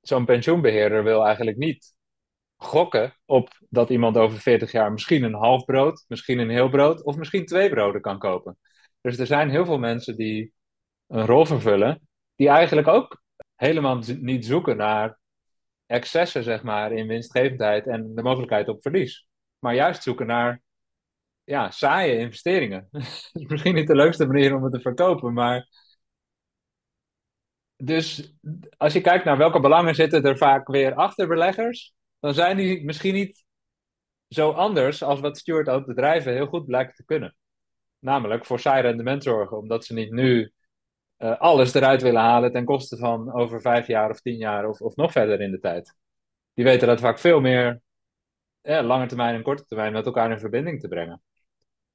Zo'n 0.00 0.24
pensioenbeheerder 0.24 1.04
wil 1.04 1.24
eigenlijk 1.24 1.56
niet 1.56 1.94
gokken 2.56 3.14
op 3.24 3.48
dat 3.68 3.90
iemand 3.90 4.16
over 4.16 4.38
40 4.38 4.72
jaar 4.72 4.92
misschien 4.92 5.22
een 5.22 5.34
half 5.34 5.64
brood, 5.64 6.04
misschien 6.08 6.38
een 6.38 6.50
heel 6.50 6.68
brood 6.68 7.04
of 7.04 7.16
misschien 7.16 7.46
twee 7.46 7.70
broden 7.70 8.00
kan 8.00 8.18
kopen. 8.18 8.58
Dus 9.00 9.18
er 9.18 9.26
zijn 9.26 9.50
heel 9.50 9.64
veel 9.64 9.78
mensen 9.78 10.16
die 10.16 10.52
een 11.06 11.26
rol 11.26 11.44
vervullen, 11.44 12.08
die 12.36 12.48
eigenlijk 12.48 12.88
ook 12.88 13.22
helemaal 13.54 14.02
niet 14.20 14.46
zoeken 14.46 14.76
naar 14.76 15.18
excessen, 15.86 16.42
zeg 16.42 16.62
maar, 16.62 16.92
in 16.92 17.06
winstgevendheid 17.06 17.86
en 17.86 18.14
de 18.14 18.22
mogelijkheid 18.22 18.68
op 18.68 18.82
verlies. 18.82 19.28
Maar 19.58 19.74
juist 19.74 20.02
zoeken 20.02 20.26
naar 20.26 20.62
ja, 21.44 21.70
saaie 21.70 22.18
investeringen. 22.18 22.88
misschien 23.48 23.74
niet 23.74 23.86
de 23.86 23.96
leukste 23.96 24.26
manier 24.26 24.54
om 24.54 24.62
het 24.62 24.72
te 24.72 24.80
verkopen, 24.80 25.32
maar. 25.32 25.68
Dus 27.76 28.34
als 28.76 28.92
je 28.92 29.00
kijkt 29.00 29.24
naar 29.24 29.36
welke 29.36 29.60
belangen 29.60 29.94
zitten 29.94 30.24
er 30.24 30.36
vaak 30.36 30.68
weer 30.68 30.94
achter 30.94 31.28
beleggers, 31.28 31.94
dan 32.20 32.34
zijn 32.34 32.56
die 32.56 32.84
misschien 32.84 33.14
niet 33.14 33.44
zo 34.28 34.50
anders 34.50 35.02
als 35.02 35.20
wat 35.20 35.38
Stuart 35.38 35.68
ook 35.68 35.86
bedrijven 35.86 36.32
heel 36.32 36.46
goed 36.46 36.66
blijkt 36.66 36.96
te 36.96 37.04
kunnen. 37.04 37.36
Namelijk 37.98 38.46
voor 38.46 38.60
saai 38.60 38.82
rendement 38.82 39.22
zorgen, 39.22 39.58
omdat 39.58 39.84
ze 39.84 39.94
niet 39.94 40.10
nu 40.10 40.53
uh, 41.24 41.38
alles 41.38 41.74
eruit 41.74 42.02
willen 42.02 42.20
halen 42.20 42.52
ten 42.52 42.64
koste 42.64 42.96
van 42.96 43.32
over 43.32 43.60
vijf 43.60 43.86
jaar 43.86 44.10
of 44.10 44.20
tien 44.20 44.36
jaar 44.36 44.68
of, 44.68 44.80
of 44.80 44.96
nog 44.96 45.12
verder 45.12 45.40
in 45.40 45.50
de 45.50 45.60
tijd. 45.60 45.94
Die 46.54 46.64
weten 46.64 46.88
dat 46.88 47.00
vaak 47.00 47.18
veel 47.18 47.40
meer 47.40 47.82
ja, 48.60 48.82
lange 48.82 49.06
termijn 49.06 49.34
en 49.34 49.42
korte 49.42 49.64
termijn 49.66 49.92
met 49.92 50.06
elkaar 50.06 50.30
in 50.30 50.38
verbinding 50.38 50.80
te 50.80 50.88
brengen. 50.88 51.22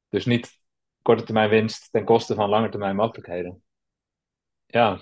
Dus 0.09 0.25
niet 0.25 0.59
korte 1.01 1.23
termijn 1.23 1.49
winst 1.49 1.91
ten 1.91 2.05
koste 2.05 2.35
van 2.35 2.49
lange 2.49 2.69
termijn 2.69 2.95
mogelijkheden. 2.95 3.63
Ja. 4.65 4.99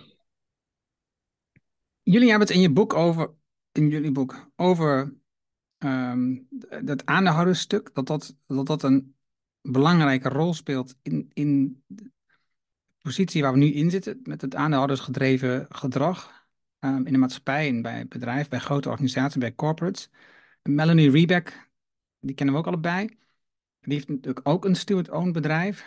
Jullie 2.01 2.29
hebben 2.29 2.47
het 2.47 2.55
in 2.55 2.61
je 2.61 2.71
boek 2.71 2.93
over, 2.93 3.33
in 3.71 3.87
jullie 3.87 4.11
boek, 4.11 4.49
over 4.55 5.15
um, 5.77 6.47
dat 6.83 7.05
aandeelhoudersstuk, 7.05 7.93
dat 7.93 8.07
dat, 8.07 8.35
dat 8.45 8.65
dat 8.65 8.83
een 8.83 9.15
belangrijke 9.61 10.29
rol 10.29 10.53
speelt 10.53 10.95
in, 11.01 11.31
in 11.33 11.83
positie 13.07 13.41
waar 13.41 13.51
we 13.51 13.57
nu 13.57 13.73
in 13.73 13.89
zitten, 13.89 14.19
met 14.23 14.41
het 14.41 14.55
aandeelhoudersgedreven 14.55 15.65
gedrag 15.69 16.47
um, 16.79 17.05
in 17.05 17.13
de 17.13 17.17
maatschappij 17.17 17.67
en 17.67 17.81
bij 17.81 18.07
bedrijven, 18.07 18.49
bij 18.49 18.59
grote 18.59 18.89
organisaties, 18.89 19.37
bij 19.37 19.55
corporates. 19.55 20.09
Melanie 20.63 21.11
Rebeck, 21.11 21.69
die 22.19 22.35
kennen 22.35 22.55
we 22.55 22.61
ook 22.61 22.67
allebei. 22.67 23.07
Die 23.79 23.93
heeft 23.93 24.07
natuurlijk 24.07 24.47
ook 24.47 24.65
een 24.65 24.75
steward-owned 24.75 25.33
bedrijf. 25.33 25.85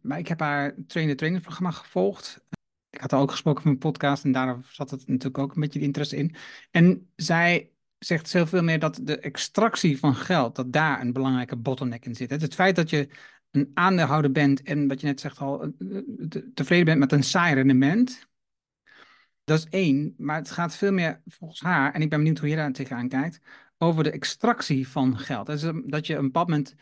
Maar 0.00 0.18
ik 0.18 0.28
heb 0.28 0.40
haar 0.40 0.74
trainer-trainersprogramma 0.86 1.70
gevolgd. 1.70 2.44
Ik 2.90 3.00
had 3.00 3.10
haar 3.10 3.20
ook 3.20 3.30
gesproken 3.30 3.62
van 3.62 3.70
mijn 3.70 3.92
podcast 3.92 4.24
en 4.24 4.32
daar 4.32 4.58
zat 4.70 4.90
het 4.90 5.06
natuurlijk 5.06 5.38
ook 5.38 5.54
een 5.54 5.60
beetje 5.60 5.78
de 5.78 5.84
interesse 5.84 6.16
in. 6.16 6.34
En 6.70 7.10
zij 7.16 7.70
zegt 7.98 8.30
veel 8.30 8.62
meer 8.62 8.78
dat 8.78 9.00
de 9.02 9.18
extractie 9.18 9.98
van 9.98 10.14
geld, 10.14 10.56
dat 10.56 10.72
daar 10.72 11.00
een 11.00 11.12
belangrijke 11.12 11.56
bottleneck 11.56 12.04
in 12.04 12.14
zit. 12.14 12.30
Het 12.30 12.54
feit 12.54 12.76
dat 12.76 12.90
je 12.90 13.08
een 13.52 13.70
aandeelhouder 13.74 14.32
bent 14.32 14.62
en 14.62 14.88
wat 14.88 15.00
je 15.00 15.06
net 15.06 15.20
zegt 15.20 15.38
al, 15.38 15.62
eh, 15.62 15.68
eh, 15.98 16.42
tevreden 16.54 16.84
bent 16.84 16.98
met 16.98 17.12
een 17.12 17.22
saai 17.22 17.54
rendement. 17.54 18.28
Dat 19.44 19.58
is 19.58 19.66
één, 19.70 20.14
maar 20.16 20.36
het 20.36 20.50
gaat 20.50 20.76
veel 20.76 20.92
meer 20.92 21.22
volgens 21.26 21.60
haar, 21.60 21.94
en 21.94 22.02
ik 22.02 22.10
ben 22.10 22.18
benieuwd 22.18 22.38
hoe 22.38 22.48
je 22.48 22.56
daar 22.56 22.72
tegenaan 22.72 23.08
kijkt, 23.08 23.40
over 23.78 24.04
de 24.04 24.10
extractie 24.10 24.88
van 24.88 25.18
geld. 25.18 25.46
Dat, 25.46 25.62
is, 25.62 25.70
dat 25.84 26.06
je 26.06 26.14
een 26.14 26.22
bepaald 26.22 26.48
moment 26.48 26.74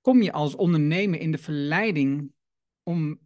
kom 0.00 0.22
je 0.22 0.32
als 0.32 0.54
ondernemer 0.54 1.20
in 1.20 1.30
de 1.30 1.38
verleiding 1.38 2.32
om 2.82 3.20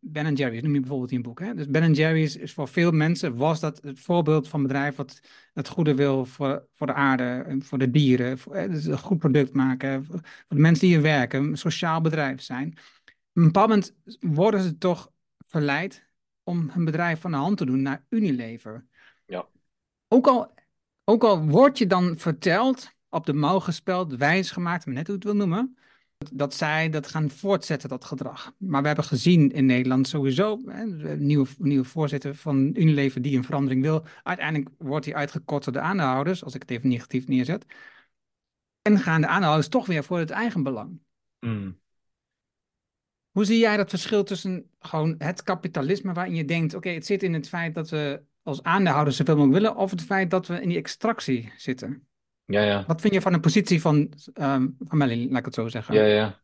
Ben 0.00 0.34
Jerry's 0.34 0.62
noem 0.62 0.74
je 0.74 0.80
bijvoorbeeld 0.80 1.10
in 1.10 1.16
een 1.16 1.22
boek. 1.22 1.40
Hè? 1.40 1.54
Dus 1.54 1.68
Ben 1.68 1.92
Jerry's 1.92 2.36
is 2.36 2.52
voor 2.52 2.68
veel 2.68 2.90
mensen 2.90 3.36
was 3.36 3.60
dat 3.60 3.82
het 3.82 4.00
voorbeeld 4.00 4.48
van 4.48 4.60
een 4.60 4.66
bedrijf 4.66 4.96
wat 4.96 5.20
het 5.52 5.68
goede 5.68 5.94
wil 5.94 6.24
voor, 6.24 6.68
voor 6.72 6.86
de 6.86 6.92
aarde, 6.92 7.56
voor 7.58 7.78
de 7.78 7.90
dieren, 7.90 8.38
voor, 8.38 8.56
hè? 8.56 8.68
Dus 8.68 8.84
een 8.84 8.98
goed 8.98 9.18
product 9.18 9.52
maken, 9.52 10.04
voor 10.04 10.20
de 10.48 10.58
mensen 10.58 10.86
die 10.86 10.94
hier 10.94 11.02
werken, 11.02 11.44
een 11.44 11.58
sociaal 11.58 12.00
bedrijf 12.00 12.42
zijn. 12.42 12.68
Op 12.68 13.12
een 13.32 13.44
bepaald 13.44 13.68
moment 13.68 13.94
worden 14.20 14.62
ze 14.62 14.78
toch 14.78 15.12
verleid 15.46 16.08
om 16.42 16.70
hun 16.70 16.84
bedrijf 16.84 17.20
van 17.20 17.30
de 17.30 17.36
hand 17.36 17.56
te 17.56 17.66
doen 17.66 17.82
naar 17.82 18.04
Unilever. 18.08 18.86
Ja. 19.26 19.48
Ook 20.08 20.26
al, 20.26 20.54
ook 21.04 21.24
al 21.24 21.46
wordt 21.46 21.78
je 21.78 21.86
dan 21.86 22.18
verteld, 22.18 22.92
op 23.08 23.26
de 23.26 23.32
mouw 23.32 23.60
gespeld, 23.60 24.16
wijs 24.16 24.50
gemaakt, 24.50 24.86
net 24.86 25.06
hoe 25.06 25.16
het 25.16 25.24
wil 25.24 25.36
noemen, 25.36 25.76
dat 26.32 26.54
zij 26.54 26.90
dat 26.90 27.06
gaan 27.06 27.30
voortzetten, 27.30 27.88
dat 27.88 28.04
gedrag. 28.04 28.54
Maar 28.58 28.80
we 28.80 28.86
hebben 28.86 29.04
gezien 29.04 29.52
in 29.52 29.66
Nederland 29.66 30.08
sowieso, 30.08 30.60
hè, 30.66 30.84
nieuwe, 31.16 31.46
nieuwe 31.58 31.84
voorzitter 31.84 32.34
van 32.34 32.70
Unilever 32.76 33.22
die 33.22 33.36
een 33.36 33.44
verandering 33.44 33.82
wil. 33.82 34.04
Uiteindelijk 34.22 34.70
wordt 34.78 35.04
hij 35.04 35.14
uitgekort 35.14 35.64
door 35.64 35.72
de 35.72 35.80
aandeelhouders, 35.80 36.44
als 36.44 36.54
ik 36.54 36.60
het 36.60 36.70
even 36.70 36.88
negatief 36.88 37.26
neerzet. 37.26 37.64
En 38.82 38.98
gaan 38.98 39.20
de 39.20 39.26
aandeelhouders 39.26 39.68
toch 39.68 39.86
weer 39.86 40.04
voor 40.04 40.18
het 40.18 40.30
eigen 40.30 40.62
belang. 40.62 41.00
Mm. 41.40 41.78
Hoe 43.30 43.44
zie 43.44 43.58
jij 43.58 43.76
dat 43.76 43.90
verschil 43.90 44.24
tussen 44.24 44.70
gewoon 44.78 45.14
het 45.18 45.42
kapitalisme 45.42 46.12
waarin 46.12 46.34
je 46.34 46.44
denkt, 46.44 46.74
oké, 46.74 46.88
het 46.88 47.06
zit 47.06 47.22
in 47.22 47.34
het 47.34 47.48
feit 47.48 47.74
dat 47.74 47.90
we 47.90 48.22
als 48.42 48.62
aandeelhouders 48.62 49.16
zoveel 49.16 49.36
mogelijk 49.36 49.62
willen, 49.62 49.76
of 49.76 49.90
het 49.90 50.02
feit 50.02 50.30
dat 50.30 50.46
we 50.46 50.60
in 50.60 50.68
die 50.68 50.78
extractie 50.78 51.52
zitten? 51.56 52.06
Ja, 52.44 52.62
ja. 52.62 52.84
Wat 52.86 53.00
vind 53.00 53.14
je 53.14 53.20
van 53.20 53.32
de 53.32 53.40
positie 53.40 53.80
van, 53.80 53.96
um, 54.34 54.76
van 54.78 54.98
Melanie, 54.98 55.28
laat 55.28 55.38
ik 55.38 55.44
het 55.44 55.54
zo 55.54 55.68
zeggen? 55.68 55.94
Ja, 55.94 56.04
ja. 56.04 56.42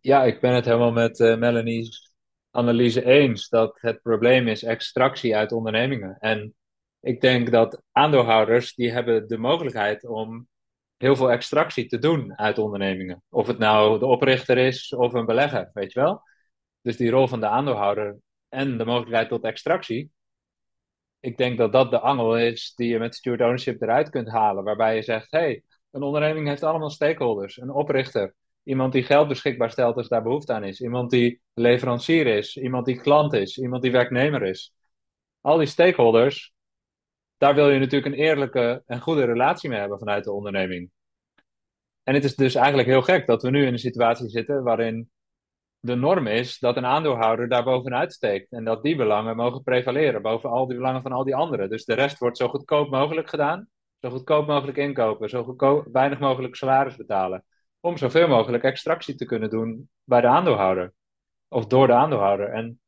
Ja, 0.00 0.24
ik 0.24 0.40
ben 0.40 0.54
het 0.54 0.64
helemaal 0.64 0.92
met 0.92 1.18
uh, 1.18 1.36
Melanie's 1.36 2.12
analyse 2.50 3.04
eens 3.04 3.48
dat 3.48 3.78
het 3.80 4.02
probleem 4.02 4.48
is 4.48 4.62
extractie 4.62 5.36
uit 5.36 5.52
ondernemingen. 5.52 6.16
En 6.18 6.54
ik 7.00 7.20
denk 7.20 7.50
dat 7.50 7.82
aandeelhouders 7.92 8.74
die 8.74 8.90
hebben 8.90 9.28
de 9.28 9.38
mogelijkheid 9.38 10.06
om 10.06 10.48
heel 10.96 11.16
veel 11.16 11.30
extractie 11.30 11.86
te 11.86 11.98
doen 11.98 12.38
uit 12.38 12.58
ondernemingen. 12.58 13.22
Of 13.28 13.46
het 13.46 13.58
nou 13.58 13.98
de 13.98 14.06
oprichter 14.06 14.58
is 14.58 14.92
of 14.92 15.12
een 15.12 15.26
belegger, 15.26 15.70
weet 15.72 15.92
je 15.92 16.00
wel. 16.00 16.22
Dus 16.80 16.96
die 16.96 17.10
rol 17.10 17.28
van 17.28 17.40
de 17.40 17.46
aandeelhouder 17.46 18.16
en 18.48 18.78
de 18.78 18.84
mogelijkheid 18.84 19.28
tot 19.28 19.44
extractie, 19.44 20.10
ik 21.20 21.36
denk 21.36 21.58
dat 21.58 21.72
dat 21.72 21.90
de 21.90 22.00
angel 22.00 22.38
is 22.38 22.74
die 22.74 22.88
je 22.88 22.98
met 22.98 23.14
steward 23.14 23.40
ownership 23.42 23.82
eruit 23.82 24.10
kunt 24.10 24.28
halen. 24.28 24.64
Waarbij 24.64 24.94
je 24.94 25.02
zegt, 25.02 25.30
hey, 25.30 25.62
een 25.90 26.02
onderneming 26.02 26.46
heeft 26.46 26.62
allemaal 26.62 26.90
stakeholders. 26.90 27.56
Een 27.56 27.70
oprichter, 27.70 28.34
iemand 28.62 28.92
die 28.92 29.02
geld 29.02 29.28
beschikbaar 29.28 29.70
stelt 29.70 29.96
als 29.96 30.08
daar 30.08 30.22
behoefte 30.22 30.52
aan 30.52 30.64
is. 30.64 30.80
Iemand 30.80 31.10
die 31.10 31.40
leverancier 31.54 32.26
is, 32.26 32.56
iemand 32.56 32.86
die 32.86 33.00
klant 33.00 33.32
is, 33.32 33.58
iemand 33.58 33.82
die 33.82 33.92
werknemer 33.92 34.42
is. 34.42 34.74
Al 35.40 35.58
die 35.58 35.66
stakeholders, 35.66 36.52
daar 37.36 37.54
wil 37.54 37.70
je 37.70 37.78
natuurlijk 37.78 38.14
een 38.14 38.20
eerlijke 38.20 38.82
en 38.86 39.00
goede 39.00 39.24
relatie 39.24 39.68
mee 39.68 39.78
hebben 39.78 39.98
vanuit 39.98 40.24
de 40.24 40.32
onderneming. 40.32 40.90
En 42.02 42.14
het 42.14 42.24
is 42.24 42.34
dus 42.34 42.54
eigenlijk 42.54 42.88
heel 42.88 43.02
gek 43.02 43.26
dat 43.26 43.42
we 43.42 43.50
nu 43.50 43.66
in 43.66 43.72
een 43.72 43.78
situatie 43.78 44.28
zitten 44.28 44.62
waarin 44.62 45.10
de 45.80 45.94
norm 45.94 46.26
is 46.26 46.58
dat 46.58 46.76
een 46.76 46.86
aandeelhouder 46.86 47.48
daar 47.48 47.64
bovenuit 47.64 48.12
steekt. 48.12 48.52
En 48.52 48.64
dat 48.64 48.82
die 48.82 48.96
belangen 48.96 49.36
mogen 49.36 49.62
prevaleren 49.62 50.22
boven 50.22 50.50
al 50.50 50.66
die 50.66 50.76
belangen 50.76 51.02
van 51.02 51.12
al 51.12 51.24
die 51.24 51.34
anderen. 51.34 51.70
Dus 51.70 51.84
de 51.84 51.94
rest 51.94 52.18
wordt 52.18 52.36
zo 52.36 52.48
goedkoop 52.48 52.90
mogelijk 52.90 53.28
gedaan. 53.28 53.68
Zo 54.00 54.10
goedkoop 54.10 54.46
mogelijk 54.46 54.78
inkopen. 54.78 55.28
Zo 55.28 55.44
goedkoop, 55.44 55.86
weinig 55.92 56.18
mogelijk 56.18 56.56
salaris 56.56 56.96
betalen. 56.96 57.44
Om 57.80 57.96
zoveel 57.96 58.28
mogelijk 58.28 58.64
extractie 58.64 59.14
te 59.14 59.24
kunnen 59.24 59.50
doen 59.50 59.90
bij 60.04 60.20
de 60.20 60.26
aandeelhouder. 60.26 60.92
Of 61.48 61.66
door 61.66 61.86
de 61.86 61.92
aandeelhouder. 61.92 62.48
En 62.48 62.80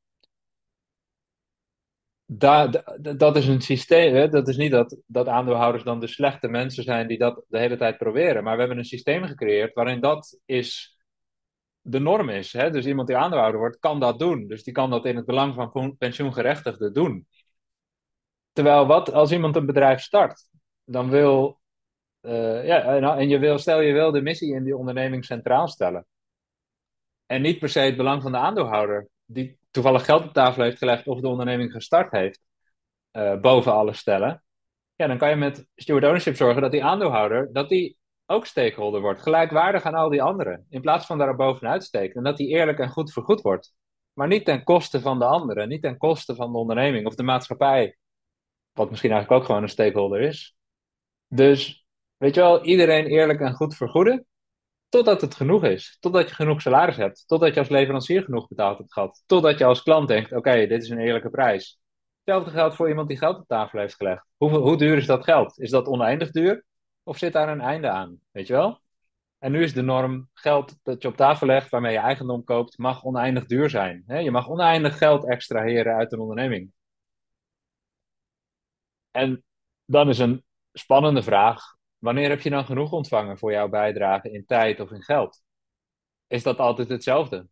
dat 3.16 3.36
is 3.36 3.46
een 3.46 3.60
systeem. 3.60 4.14
Hè? 4.14 4.28
Dat 4.28 4.48
is 4.48 4.56
niet 4.56 4.70
dat, 4.70 4.96
dat 5.06 5.26
aandeelhouders 5.26 5.84
dan 5.84 6.00
de 6.00 6.06
slechte 6.06 6.48
mensen 6.48 6.82
zijn 6.84 7.08
die 7.08 7.18
dat 7.18 7.44
de 7.48 7.58
hele 7.58 7.76
tijd 7.76 7.98
proberen. 7.98 8.44
Maar 8.44 8.52
we 8.52 8.60
hebben 8.60 8.78
een 8.78 8.84
systeem 8.84 9.24
gecreëerd 9.24 9.74
waarin 9.74 10.00
dat 10.00 10.40
is 10.44 10.99
de 11.80 11.98
norm 11.98 12.28
is. 12.28 12.52
Hè? 12.52 12.70
Dus 12.70 12.86
iemand 12.86 13.08
die 13.08 13.16
aandeelhouder 13.16 13.60
wordt, 13.60 13.78
kan 13.78 14.00
dat 14.00 14.18
doen. 14.18 14.46
Dus 14.46 14.62
die 14.62 14.72
kan 14.72 14.90
dat 14.90 15.04
in 15.04 15.16
het 15.16 15.26
belang 15.26 15.54
van 15.54 15.96
pensioengerechtigden 15.98 16.92
doen. 16.92 17.26
Terwijl 18.52 18.86
wat 18.86 19.12
als 19.12 19.32
iemand 19.32 19.56
een 19.56 19.66
bedrijf 19.66 20.00
start, 20.00 20.48
dan 20.84 21.10
wil. 21.10 21.58
Uh, 22.20 22.66
ja, 22.66 23.16
en 23.16 23.28
je 23.28 23.38
wil, 23.38 23.58
stel 23.58 23.80
je 23.80 23.92
wil 23.92 24.10
de 24.10 24.20
missie 24.20 24.54
in 24.54 24.64
die 24.64 24.76
onderneming 24.76 25.24
centraal 25.24 25.68
stellen. 25.68 26.06
En 27.26 27.42
niet 27.42 27.58
per 27.58 27.68
se 27.68 27.80
het 27.80 27.96
belang 27.96 28.22
van 28.22 28.32
de 28.32 28.38
aandeelhouder, 28.38 29.08
die 29.24 29.58
toevallig 29.70 30.04
geld 30.04 30.24
op 30.24 30.32
tafel 30.32 30.62
heeft 30.62 30.78
gelegd 30.78 31.06
of 31.06 31.20
de 31.20 31.28
onderneming 31.28 31.72
gestart 31.72 32.10
heeft, 32.10 32.40
uh, 33.12 33.40
boven 33.40 33.72
alles 33.72 33.98
stellen. 33.98 34.42
Ja, 34.94 35.06
dan 35.06 35.18
kan 35.18 35.30
je 35.30 35.36
met 35.36 35.66
steward 35.74 36.04
ownership 36.04 36.36
zorgen 36.36 36.62
dat 36.62 36.70
die 36.70 36.84
aandeelhouder, 36.84 37.52
dat 37.52 37.68
die 37.68 37.96
ook 38.30 38.46
stakeholder 38.46 39.00
wordt. 39.00 39.22
Gelijkwaardig 39.22 39.82
aan 39.82 39.94
al 39.94 40.08
die 40.08 40.22
anderen. 40.22 40.66
In 40.68 40.80
plaats 40.80 41.06
van 41.06 41.18
daar 41.18 41.36
bovenuit 41.36 41.84
steken. 41.84 42.16
En 42.16 42.22
dat 42.22 42.36
die 42.36 42.48
eerlijk 42.48 42.78
en 42.78 42.88
goed 42.88 43.12
vergoed 43.12 43.40
wordt. 43.40 43.74
Maar 44.12 44.28
niet 44.28 44.44
ten 44.44 44.64
koste 44.64 45.00
van 45.00 45.18
de 45.18 45.24
anderen. 45.24 45.68
Niet 45.68 45.82
ten 45.82 45.96
koste 45.96 46.34
van 46.34 46.52
de 46.52 46.58
onderneming 46.58 47.06
of 47.06 47.14
de 47.14 47.22
maatschappij. 47.22 47.96
Wat 48.72 48.90
misschien 48.90 49.10
eigenlijk 49.10 49.40
ook 49.40 49.46
gewoon 49.46 49.62
een 49.62 49.68
stakeholder 49.68 50.20
is. 50.20 50.56
Dus, 51.26 51.86
weet 52.16 52.34
je 52.34 52.40
wel, 52.40 52.64
iedereen 52.64 53.06
eerlijk 53.06 53.40
en 53.40 53.54
goed 53.54 53.76
vergoeden. 53.76 54.26
Totdat 54.88 55.20
het 55.20 55.34
genoeg 55.34 55.64
is. 55.64 55.96
Totdat 56.00 56.28
je 56.28 56.34
genoeg 56.34 56.60
salaris 56.60 56.96
hebt. 56.96 57.24
Totdat 57.26 57.54
je 57.54 57.60
als 57.60 57.68
leverancier 57.68 58.22
genoeg 58.22 58.48
betaald 58.48 58.78
hebt 58.78 58.92
gehad. 58.92 59.22
Totdat 59.26 59.58
je 59.58 59.64
als 59.64 59.82
klant 59.82 60.08
denkt: 60.08 60.32
oké, 60.32 60.66
dit 60.66 60.82
is 60.82 60.88
een 60.88 60.98
eerlijke 60.98 61.30
prijs. 61.30 61.80
Hetzelfde 62.24 62.50
geldt 62.50 62.74
voor 62.74 62.88
iemand 62.88 63.08
die 63.08 63.18
geld 63.18 63.38
op 63.38 63.46
tafel 63.46 63.78
heeft 63.78 63.94
gelegd. 63.94 64.26
Hoe, 64.36 64.50
hoe 64.50 64.76
duur 64.76 64.96
is 64.96 65.06
dat 65.06 65.24
geld? 65.24 65.58
Is 65.58 65.70
dat 65.70 65.86
oneindig 65.86 66.30
duur? 66.30 66.64
Of 67.02 67.18
zit 67.18 67.32
daar 67.32 67.48
een 67.48 67.60
einde 67.60 67.88
aan? 67.88 68.20
Weet 68.30 68.46
je 68.46 68.52
wel? 68.52 68.80
En 69.38 69.52
nu 69.52 69.62
is 69.62 69.72
de 69.72 69.82
norm: 69.82 70.28
geld 70.32 70.78
dat 70.82 71.02
je 71.02 71.08
op 71.08 71.16
tafel 71.16 71.46
legt, 71.46 71.70
waarmee 71.70 71.92
je 71.92 71.98
eigendom 71.98 72.44
koopt, 72.44 72.78
mag 72.78 73.04
oneindig 73.04 73.46
duur 73.46 73.70
zijn. 73.70 74.04
Je 74.06 74.30
mag 74.30 74.48
oneindig 74.48 74.98
geld 74.98 75.28
extraheren 75.28 75.94
uit 75.94 76.12
een 76.12 76.20
onderneming. 76.20 76.72
En 79.10 79.44
dan 79.84 80.08
is 80.08 80.18
een 80.18 80.44
spannende 80.72 81.22
vraag: 81.22 81.62
wanneer 81.98 82.28
heb 82.28 82.40
je 82.40 82.50
dan 82.50 82.64
genoeg 82.64 82.92
ontvangen 82.92 83.38
voor 83.38 83.52
jouw 83.52 83.68
bijdrage 83.68 84.30
in 84.30 84.46
tijd 84.46 84.80
of 84.80 84.90
in 84.90 85.02
geld? 85.02 85.42
Is 86.26 86.42
dat 86.42 86.58
altijd 86.58 86.88
hetzelfde? 86.88 87.48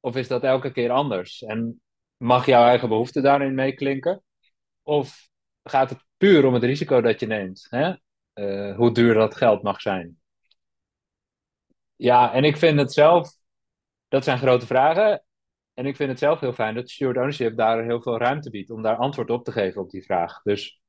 Of 0.00 0.16
is 0.16 0.28
dat 0.28 0.42
elke 0.42 0.72
keer 0.72 0.90
anders? 0.90 1.42
En 1.42 1.82
mag 2.16 2.46
jouw 2.46 2.64
eigen 2.64 2.88
behoefte 2.88 3.20
daarin 3.20 3.54
meeklinken? 3.54 4.22
Of 4.82 5.28
gaat 5.62 5.90
het 5.90 6.04
puur 6.16 6.46
om 6.46 6.54
het 6.54 6.62
risico 6.62 7.00
dat 7.00 7.20
je 7.20 7.26
neemt? 7.26 7.66
Hè? 7.70 7.94
Uh, 8.34 8.76
hoe 8.76 8.92
duur 8.92 9.14
dat 9.14 9.36
geld 9.36 9.62
mag 9.62 9.80
zijn? 9.80 10.20
Ja, 11.96 12.32
en 12.32 12.44
ik 12.44 12.56
vind 12.56 12.78
het 12.78 12.92
zelf, 12.92 13.32
dat 14.08 14.24
zijn 14.24 14.38
grote 14.38 14.66
vragen. 14.66 15.24
En 15.74 15.86
ik 15.86 15.96
vind 15.96 16.10
het 16.10 16.18
zelf 16.18 16.40
heel 16.40 16.52
fijn 16.52 16.74
dat 16.74 16.90
steward 16.90 17.16
ownership 17.16 17.56
daar 17.56 17.84
heel 17.84 18.02
veel 18.02 18.18
ruimte 18.18 18.50
biedt 18.50 18.70
om 18.70 18.82
daar 18.82 18.96
antwoord 18.96 19.30
op 19.30 19.44
te 19.44 19.52
geven 19.52 19.80
op 19.82 19.90
die 19.90 20.04
vraag. 20.04 20.42
Dus 20.42 20.80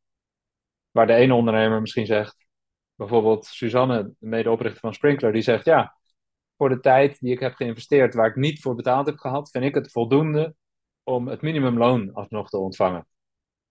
waar 0.92 1.08
de 1.08 1.14
ene 1.14 1.34
ondernemer 1.34 1.82
misschien 1.82 2.06
zegt, 2.06 2.46
bijvoorbeeld 2.96 3.46
Suzanne, 3.46 4.04
de 4.04 4.28
medeoprichter 4.28 4.80
van 4.80 4.94
Sprinkler, 4.94 5.32
die 5.34 5.42
zegt 5.42 5.66
ja, 5.66 5.98
voor 6.58 6.70
de 6.70 6.80
tijd 6.80 7.20
die 7.20 7.32
ik 7.32 7.40
heb 7.40 7.54
geïnvesteerd 7.54 8.14
waar 8.14 8.28
ik 8.28 8.36
niet 8.36 8.62
voor 8.62 8.76
betaald 8.76 9.06
heb 9.06 9.18
gehad, 9.18 9.50
vind 9.50 9.64
ik 9.64 9.76
het 9.76 9.92
voldoende 9.92 10.56
om 11.04 11.28
het 11.28 11.42
minimumloon 11.42 12.14
alsnog 12.14 12.50
te 12.50 12.58
ontvangen. 12.58 13.08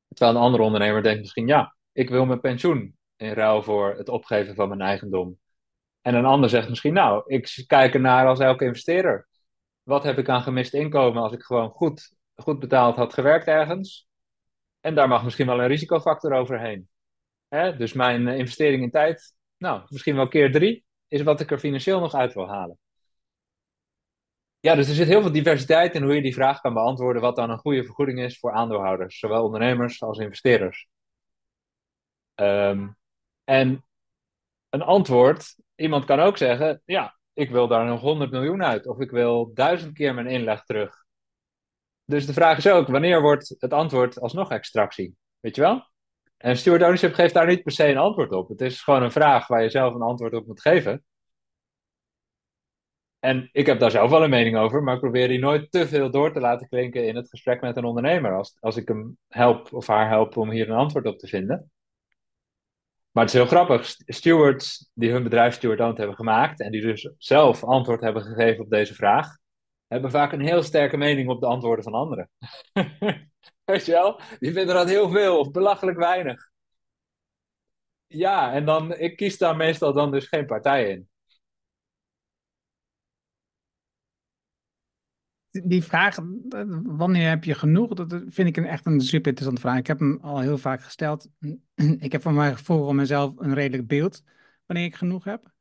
Terwijl 0.08 0.36
een 0.36 0.42
andere 0.42 0.62
ondernemer 0.62 1.02
denkt 1.02 1.20
misschien 1.20 1.46
ja, 1.46 1.76
ik 1.92 2.08
wil 2.08 2.26
mijn 2.26 2.40
pensioen 2.40 2.96
in 3.22 3.32
ruil 3.32 3.62
voor 3.62 3.94
het 3.94 4.08
opgeven 4.08 4.54
van 4.54 4.68
mijn 4.68 4.80
eigendom. 4.80 5.38
En 6.00 6.14
een 6.14 6.24
ander 6.24 6.50
zegt 6.50 6.68
misschien, 6.68 6.92
nou, 6.92 7.22
ik 7.26 7.64
kijk 7.66 7.94
ernaar 7.94 8.26
als 8.26 8.38
elke 8.38 8.64
investeerder. 8.64 9.28
Wat 9.82 10.02
heb 10.02 10.18
ik 10.18 10.28
aan 10.28 10.42
gemist 10.42 10.74
inkomen 10.74 11.22
als 11.22 11.32
ik 11.32 11.42
gewoon 11.42 11.70
goed, 11.70 12.14
goed 12.34 12.58
betaald 12.58 12.96
had 12.96 13.14
gewerkt 13.14 13.46
ergens? 13.46 14.08
En 14.80 14.94
daar 14.94 15.08
mag 15.08 15.24
misschien 15.24 15.46
wel 15.46 15.60
een 15.60 15.66
risicofactor 15.66 16.32
overheen. 16.32 16.88
Hè? 17.48 17.76
Dus 17.76 17.92
mijn 17.92 18.28
eh, 18.28 18.38
investering 18.38 18.82
in 18.82 18.90
tijd, 18.90 19.34
nou, 19.56 19.82
misschien 19.88 20.16
wel 20.16 20.28
keer 20.28 20.52
drie, 20.52 20.84
is 21.08 21.22
wat 21.22 21.40
ik 21.40 21.50
er 21.50 21.58
financieel 21.58 22.00
nog 22.00 22.14
uit 22.14 22.34
wil 22.34 22.48
halen. 22.48 22.78
Ja, 24.60 24.74
dus 24.74 24.88
er 24.88 24.94
zit 24.94 25.08
heel 25.08 25.20
veel 25.20 25.32
diversiteit 25.32 25.94
in 25.94 26.02
hoe 26.02 26.14
je 26.14 26.22
die 26.22 26.34
vraag 26.34 26.60
kan 26.60 26.74
beantwoorden, 26.74 27.22
wat 27.22 27.36
dan 27.36 27.50
een 27.50 27.58
goede 27.58 27.84
vergoeding 27.84 28.20
is 28.20 28.38
voor 28.38 28.52
aandeelhouders, 28.52 29.18
zowel 29.18 29.44
ondernemers 29.44 30.02
als 30.02 30.18
investeerders. 30.18 30.88
Ehm, 32.34 32.88
en 33.44 33.84
een 34.68 34.82
antwoord 34.82 35.54
Iemand 35.82 36.04
kan 36.04 36.20
ook 36.20 36.36
zeggen, 36.36 36.82
ja, 36.84 37.18
ik 37.32 37.50
wil 37.50 37.68
daar 37.68 37.84
nog 37.84 38.00
100 38.00 38.30
miljoen 38.30 38.64
uit. 38.64 38.86
Of 38.86 39.00
ik 39.00 39.10
wil 39.10 39.50
duizend 39.54 39.92
keer 39.92 40.14
mijn 40.14 40.26
inleg 40.26 40.64
terug. 40.64 41.04
Dus 42.04 42.26
de 42.26 42.32
vraag 42.32 42.58
is 42.58 42.68
ook, 42.68 42.88
wanneer 42.88 43.20
wordt 43.20 43.54
het 43.58 43.72
antwoord 43.72 44.20
alsnog 44.20 44.50
extractie? 44.50 45.16
Weet 45.40 45.54
je 45.56 45.60
wel? 45.62 45.86
En 46.36 46.56
steward 46.56 46.82
ownership 46.82 47.14
geeft 47.14 47.34
daar 47.34 47.46
niet 47.46 47.62
per 47.62 47.72
se 47.72 47.86
een 47.86 47.96
antwoord 47.96 48.32
op. 48.32 48.48
Het 48.48 48.60
is 48.60 48.82
gewoon 48.82 49.02
een 49.02 49.12
vraag 49.12 49.46
waar 49.46 49.62
je 49.62 49.70
zelf 49.70 49.94
een 49.94 50.02
antwoord 50.02 50.34
op 50.34 50.46
moet 50.46 50.60
geven. 50.60 51.04
En 53.18 53.48
ik 53.52 53.66
heb 53.66 53.78
daar 53.78 53.90
zelf 53.90 54.10
wel 54.10 54.22
een 54.24 54.30
mening 54.30 54.56
over, 54.56 54.82
maar 54.82 54.94
ik 54.94 55.00
probeer 55.00 55.28
die 55.28 55.38
nooit 55.38 55.70
te 55.70 55.88
veel 55.88 56.10
door 56.10 56.32
te 56.32 56.40
laten 56.40 56.68
klinken 56.68 57.06
in 57.06 57.16
het 57.16 57.28
gesprek 57.28 57.60
met 57.60 57.76
een 57.76 57.84
ondernemer. 57.84 58.36
Als, 58.36 58.56
als 58.60 58.76
ik 58.76 58.88
hem 58.88 59.18
help 59.28 59.72
of 59.72 59.86
haar 59.86 60.08
help 60.08 60.36
om 60.36 60.50
hier 60.50 60.68
een 60.68 60.76
antwoord 60.76 61.06
op 61.06 61.18
te 61.18 61.26
vinden. 61.26 61.70
Maar 63.12 63.24
het 63.24 63.32
is 63.32 63.40
heel 63.40 63.48
grappig. 63.48 63.94
Stewards 64.06 64.90
die 64.94 65.10
hun 65.10 65.22
bedrijf 65.22 65.54
steward 65.54 65.98
hebben 65.98 66.16
gemaakt 66.16 66.60
en 66.60 66.70
die 66.70 66.80
dus 66.80 67.10
zelf 67.18 67.64
antwoord 67.64 68.00
hebben 68.00 68.22
gegeven 68.22 68.64
op 68.64 68.70
deze 68.70 68.94
vraag, 68.94 69.36
hebben 69.86 70.10
vaak 70.10 70.32
een 70.32 70.40
heel 70.40 70.62
sterke 70.62 70.96
mening 70.96 71.28
op 71.28 71.40
de 71.40 71.46
antwoorden 71.46 71.84
van 71.84 71.92
anderen. 71.92 72.30
Weet 73.64 73.86
je 73.86 73.92
wel? 73.92 74.20
Die 74.38 74.52
vinden 74.52 74.74
dat 74.74 74.88
heel 74.88 75.10
veel 75.10 75.38
of 75.38 75.50
belachelijk 75.50 75.98
weinig. 75.98 76.50
Ja, 78.06 78.52
en 78.52 78.64
dan, 78.64 78.96
ik 78.96 79.16
kies 79.16 79.38
daar 79.38 79.56
meestal 79.56 79.92
dan 79.92 80.10
dus 80.10 80.28
geen 80.28 80.46
partij 80.46 80.88
in. 80.88 81.08
Die 85.52 85.82
vraag, 85.82 86.18
wanneer 86.82 87.28
heb 87.28 87.44
je 87.44 87.54
genoeg? 87.54 87.94
Dat 87.94 88.22
vind 88.26 88.48
ik 88.48 88.56
een, 88.56 88.64
echt 88.64 88.86
een 88.86 89.00
super 89.00 89.28
interessante 89.28 89.60
vraag. 89.60 89.78
Ik 89.78 89.86
heb 89.86 89.98
hem 89.98 90.18
al 90.20 90.40
heel 90.40 90.58
vaak 90.58 90.82
gesteld. 90.82 91.28
Ik 91.98 92.12
heb 92.12 92.22
van 92.22 92.34
mijn 92.34 92.56
gevoel 92.56 92.84
van 92.84 92.96
mezelf 92.96 93.32
een 93.36 93.54
redelijk 93.54 93.88
beeld 93.88 94.22
wanneer 94.66 94.84
ik 94.84 94.94
genoeg 94.94 95.24
heb. 95.24 95.52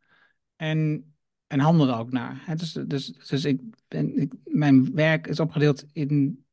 En, 0.55 1.13
en 1.47 1.59
handel 1.59 1.87
er 1.87 1.97
ook 1.97 2.11
naar. 2.11 2.43
Dus, 2.55 2.73
dus, 2.73 3.05
dus 3.27 3.45
ik 3.45 3.61
ben, 3.87 4.17
ik, 4.17 4.33
mijn 4.43 4.93
werk 4.93 5.27
is 5.27 5.39
opgedeeld 5.39 5.85
in 5.93 6.45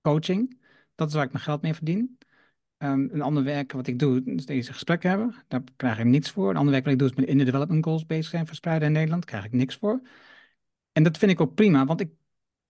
coaching. 0.00 0.60
Dat 0.94 1.08
is 1.08 1.14
waar 1.14 1.24
ik 1.24 1.32
mijn 1.32 1.44
geld 1.44 1.62
mee 1.62 1.74
verdien. 1.74 2.18
Um, 2.78 3.08
een 3.12 3.22
ander 3.22 3.44
werk 3.44 3.72
wat 3.72 3.86
ik 3.86 3.98
doe, 3.98 4.22
is 4.24 4.46
deze 4.46 4.72
gesprekken 4.72 5.08
hebben. 5.10 5.34
Daar 5.48 5.62
krijg 5.76 5.98
ik 5.98 6.04
niets 6.04 6.30
voor. 6.30 6.50
Een 6.50 6.56
ander 6.56 6.72
werk 6.72 6.84
wat 6.84 6.92
ik 6.92 6.98
doe, 6.98 7.08
is 7.08 7.14
met 7.14 7.26
in 7.26 7.38
de 7.38 7.44
development 7.44 7.84
goals 7.84 8.06
bezig 8.06 8.30
zijn, 8.30 8.46
verspreiden 8.46 8.86
in 8.86 8.94
Nederland. 8.94 9.22
Daar 9.22 9.30
krijg 9.30 9.52
ik 9.52 9.58
niks 9.58 9.76
voor. 9.76 10.00
En 10.92 11.02
dat 11.02 11.18
vind 11.18 11.30
ik 11.30 11.40
ook 11.40 11.54
prima, 11.54 11.84
want 11.84 12.00
ik 12.00 12.10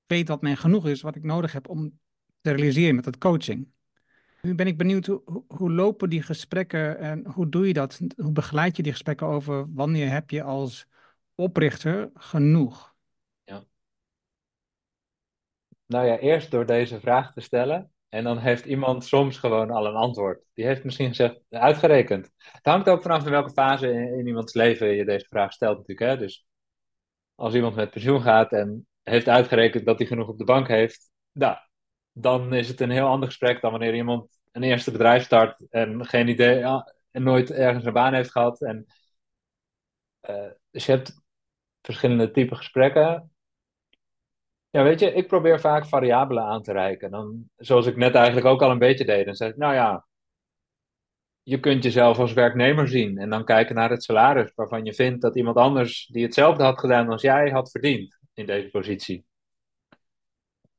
weet 0.06 0.28
wat 0.28 0.42
mij 0.42 0.56
genoeg 0.56 0.86
is, 0.86 1.00
wat 1.00 1.16
ik 1.16 1.22
nodig 1.22 1.52
heb 1.52 1.68
om 1.68 1.98
te 2.40 2.50
realiseren 2.50 2.94
met 2.94 3.04
het 3.04 3.18
coaching. 3.18 3.72
Nu 4.42 4.54
ben 4.54 4.66
ik 4.66 4.78
benieuwd, 4.78 5.06
hoe, 5.06 5.44
hoe 5.48 5.72
lopen 5.72 6.10
die 6.10 6.22
gesprekken 6.22 6.98
en 6.98 7.26
hoe 7.26 7.48
doe 7.48 7.66
je 7.66 7.72
dat? 7.72 8.00
Hoe 8.16 8.32
begeleid 8.32 8.76
je 8.76 8.82
die 8.82 8.92
gesprekken 8.92 9.26
over 9.26 9.74
wanneer 9.74 10.10
heb 10.10 10.30
je 10.30 10.42
als 10.42 10.86
oprichter 11.34 12.10
genoeg? 12.14 12.94
Ja. 13.44 13.64
Nou 15.86 16.06
ja, 16.06 16.18
eerst 16.18 16.50
door 16.50 16.66
deze 16.66 17.00
vraag 17.00 17.32
te 17.32 17.40
stellen. 17.40 17.92
En 18.08 18.24
dan 18.24 18.38
heeft 18.38 18.64
iemand 18.64 19.04
soms 19.04 19.38
gewoon 19.38 19.70
al 19.70 19.86
een 19.86 19.94
antwoord. 19.94 20.44
Die 20.52 20.64
heeft 20.64 20.84
misschien 20.84 21.08
gezegd, 21.08 21.40
uitgerekend. 21.50 22.30
Het 22.36 22.64
hangt 22.64 22.88
ook 22.88 23.02
vanaf 23.02 23.24
in 23.24 23.30
welke 23.30 23.52
fase 23.52 23.92
in, 23.92 24.18
in 24.18 24.26
iemands 24.26 24.54
leven 24.54 24.88
je 24.88 25.04
deze 25.04 25.26
vraag 25.28 25.52
stelt 25.52 25.76
natuurlijk. 25.76 26.10
Hè? 26.10 26.16
Dus 26.18 26.46
als 27.34 27.54
iemand 27.54 27.74
met 27.74 27.90
pensioen 27.90 28.22
gaat 28.22 28.52
en 28.52 28.86
heeft 29.04 29.28
uitgerekend 29.28 29.86
dat 29.86 29.98
hij 29.98 30.06
genoeg 30.06 30.28
op 30.28 30.38
de 30.38 30.44
bank 30.44 30.68
heeft, 30.68 31.10
nou, 31.32 31.56
dan 32.12 32.54
is 32.54 32.68
het 32.68 32.80
een 32.80 32.90
heel 32.90 33.06
ander 33.06 33.28
gesprek 33.28 33.60
dan 33.60 33.70
wanneer 33.70 33.94
iemand 33.94 34.40
een 34.52 34.62
eerste 34.62 34.90
bedrijf 34.90 35.24
start 35.24 35.66
en 35.70 36.06
geen 36.06 36.28
idee 36.28 36.62
en 37.10 37.22
nooit 37.22 37.50
ergens 37.50 37.84
een 37.84 37.92
baan 37.92 38.14
heeft 38.14 38.30
gehad. 38.30 38.62
En, 38.62 38.86
uh, 40.30 40.50
dus 40.70 40.86
je 40.86 40.92
hebt 40.92 41.22
verschillende 41.82 42.30
typen 42.30 42.56
gesprekken. 42.56 43.30
Ja, 44.70 44.82
weet 44.82 45.00
je, 45.00 45.12
ik 45.12 45.26
probeer 45.26 45.60
vaak 45.60 45.86
variabelen 45.86 46.44
aan 46.44 46.62
te 46.62 46.72
reiken. 46.72 47.10
Dan, 47.10 47.50
zoals 47.56 47.86
ik 47.86 47.96
net 47.96 48.14
eigenlijk 48.14 48.46
ook 48.46 48.62
al 48.62 48.70
een 48.70 48.78
beetje 48.78 49.04
deed. 49.04 49.24
Dan 49.24 49.34
zeg 49.34 49.50
ik, 49.50 49.56
nou 49.56 49.74
ja, 49.74 50.06
je 51.42 51.60
kunt 51.60 51.82
jezelf 51.82 52.18
als 52.18 52.32
werknemer 52.32 52.88
zien 52.88 53.18
en 53.18 53.30
dan 53.30 53.44
kijken 53.44 53.74
naar 53.74 53.90
het 53.90 54.02
salaris 54.04 54.52
waarvan 54.54 54.84
je 54.84 54.94
vindt 54.94 55.22
dat 55.22 55.36
iemand 55.36 55.56
anders 55.56 56.06
die 56.06 56.22
hetzelfde 56.22 56.62
had 56.64 56.78
gedaan 56.78 57.08
als 57.08 57.22
jij 57.22 57.50
had 57.50 57.70
verdiend 57.70 58.18
in 58.34 58.46
deze 58.46 58.70
positie. 58.70 59.24